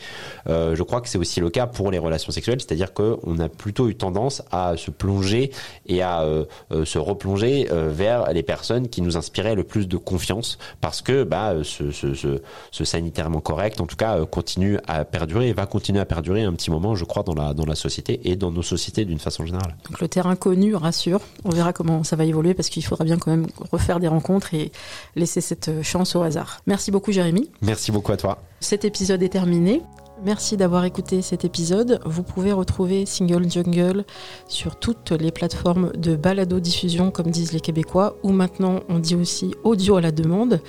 euh, 0.49 0.75
je 0.75 0.83
crois 0.83 1.01
que 1.01 1.09
c'est 1.09 1.17
aussi 1.17 1.39
le 1.39 1.49
cas 1.49 1.67
pour 1.67 1.91
les 1.91 1.97
relations 1.97 2.31
sexuelles, 2.31 2.59
c'est-à-dire 2.59 2.93
qu'on 2.93 3.39
a 3.39 3.49
plutôt 3.49 3.87
eu 3.87 3.95
tendance 3.95 4.41
à 4.51 4.75
se 4.77 4.91
plonger 4.91 5.51
et 5.85 6.01
à 6.01 6.25
se 6.71 6.97
replonger 6.97 7.67
vers 7.69 8.31
les 8.31 8.43
personnes 8.43 8.87
qui 8.87 9.01
nous 9.01 9.17
inspiraient 9.17 9.55
le 9.55 9.63
plus 9.63 9.87
de 9.87 9.97
confiance, 9.97 10.57
parce 10.81 11.01
que 11.01 11.23
bah, 11.23 11.55
ce, 11.63 11.91
ce 11.91 12.83
sanitairement 12.83 13.41
correct, 13.41 13.81
en 13.81 13.85
tout 13.85 13.95
cas, 13.95 14.25
continue 14.25 14.79
à 14.87 15.05
perdurer 15.05 15.49
et 15.49 15.53
va 15.53 15.65
continuer 15.65 15.99
à 15.99 16.05
perdurer 16.05 16.32
un 16.41 16.53
petit 16.53 16.71
moment, 16.71 16.95
je 16.95 17.05
crois, 17.05 17.23
dans 17.23 17.35
la, 17.35 17.53
dans 17.53 17.65
la 17.65 17.75
société 17.75 18.19
et 18.23 18.35
dans 18.35 18.51
nos 18.51 18.63
sociétés 18.63 19.05
d'une 19.05 19.19
façon 19.19 19.45
générale. 19.45 19.75
Donc 19.89 20.01
le 20.01 20.07
terrain 20.07 20.35
connu 20.35 20.75
rassure. 20.75 21.21
On 21.45 21.49
verra 21.49 21.73
comment 21.73 22.03
ça 22.03 22.15
va 22.15 22.25
évoluer 22.25 22.53
parce 22.53 22.69
qu'il 22.69 22.83
faudra 22.83 23.05
bien 23.05 23.17
quand 23.17 23.31
même 23.31 23.47
refaire 23.71 23.99
des 23.99 24.07
rencontres 24.07 24.53
et 24.53 24.71
laisser 25.15 25.41
cette 25.41 25.83
chance 25.83 26.15
au 26.15 26.21
hasard. 26.21 26.61
Merci 26.65 26.91
beaucoup 26.91 27.11
Jérémy. 27.11 27.49
Merci 27.61 27.91
beaucoup 27.91 28.11
à 28.11 28.17
toi. 28.17 28.41
Cet 28.59 28.85
épisode 28.85 29.21
est 29.21 29.29
terminé. 29.29 29.81
Merci 30.23 30.55
d'avoir 30.55 30.85
écouté 30.85 31.21
cet 31.21 31.43
épisode. 31.43 31.99
Vous 32.05 32.23
pouvez 32.23 32.53
retrouver 32.53 33.05
Single 33.05 33.49
Jungle 33.49 34.05
sur 34.47 34.77
toutes 34.77 35.11
les 35.11 35.31
plateformes 35.31 35.91
de 35.97 36.15
balado-diffusion, 36.15 37.11
comme 37.11 37.29
disent 37.29 37.51
les 37.51 37.59
Québécois, 37.59 38.15
ou 38.23 38.31
maintenant 38.31 38.81
on 38.87 38.99
dit 38.99 39.15
aussi 39.15 39.53
audio 39.63 39.97
à 39.97 40.01
la 40.01 40.11
demande. 40.11 40.61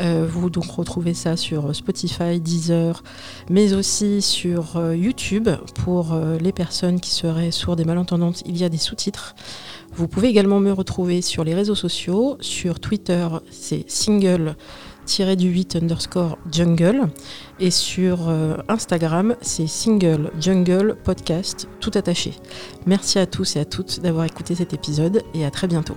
Euh, 0.00 0.26
vous 0.28 0.50
donc 0.50 0.66
retrouvez 0.66 1.14
ça 1.14 1.36
sur 1.36 1.74
Spotify, 1.74 2.40
Deezer, 2.40 3.02
mais 3.50 3.74
aussi 3.74 4.22
sur 4.22 4.76
euh, 4.76 4.96
YouTube 4.96 5.48
pour 5.74 6.12
euh, 6.12 6.36
les 6.38 6.52
personnes 6.52 7.00
qui 7.00 7.10
seraient 7.10 7.50
sourdes 7.50 7.80
et 7.80 7.84
malentendantes. 7.84 8.42
Il 8.46 8.56
y 8.56 8.64
a 8.64 8.68
des 8.68 8.78
sous-titres. 8.78 9.34
Vous 9.92 10.08
pouvez 10.08 10.28
également 10.28 10.60
me 10.60 10.72
retrouver 10.72 11.22
sur 11.22 11.44
les 11.44 11.54
réseaux 11.54 11.76
sociaux. 11.76 12.36
Sur 12.40 12.80
Twitter, 12.80 13.28
c'est 13.50 13.88
single 13.88 14.56
du 15.36 15.48
8 15.48 15.76
underscore 15.76 16.38
jungle 16.50 17.10
et 17.60 17.70
sur 17.70 18.32
Instagram 18.68 19.36
c'est 19.42 19.66
single 19.66 20.30
jungle 20.40 20.96
podcast 21.04 21.68
tout 21.78 21.90
attaché. 21.94 22.32
Merci 22.86 23.18
à 23.18 23.26
tous 23.26 23.56
et 23.56 23.60
à 23.60 23.66
toutes 23.66 24.00
d'avoir 24.00 24.24
écouté 24.24 24.54
cet 24.54 24.72
épisode 24.72 25.22
et 25.34 25.44
à 25.44 25.50
très 25.50 25.66
bientôt. 25.66 25.96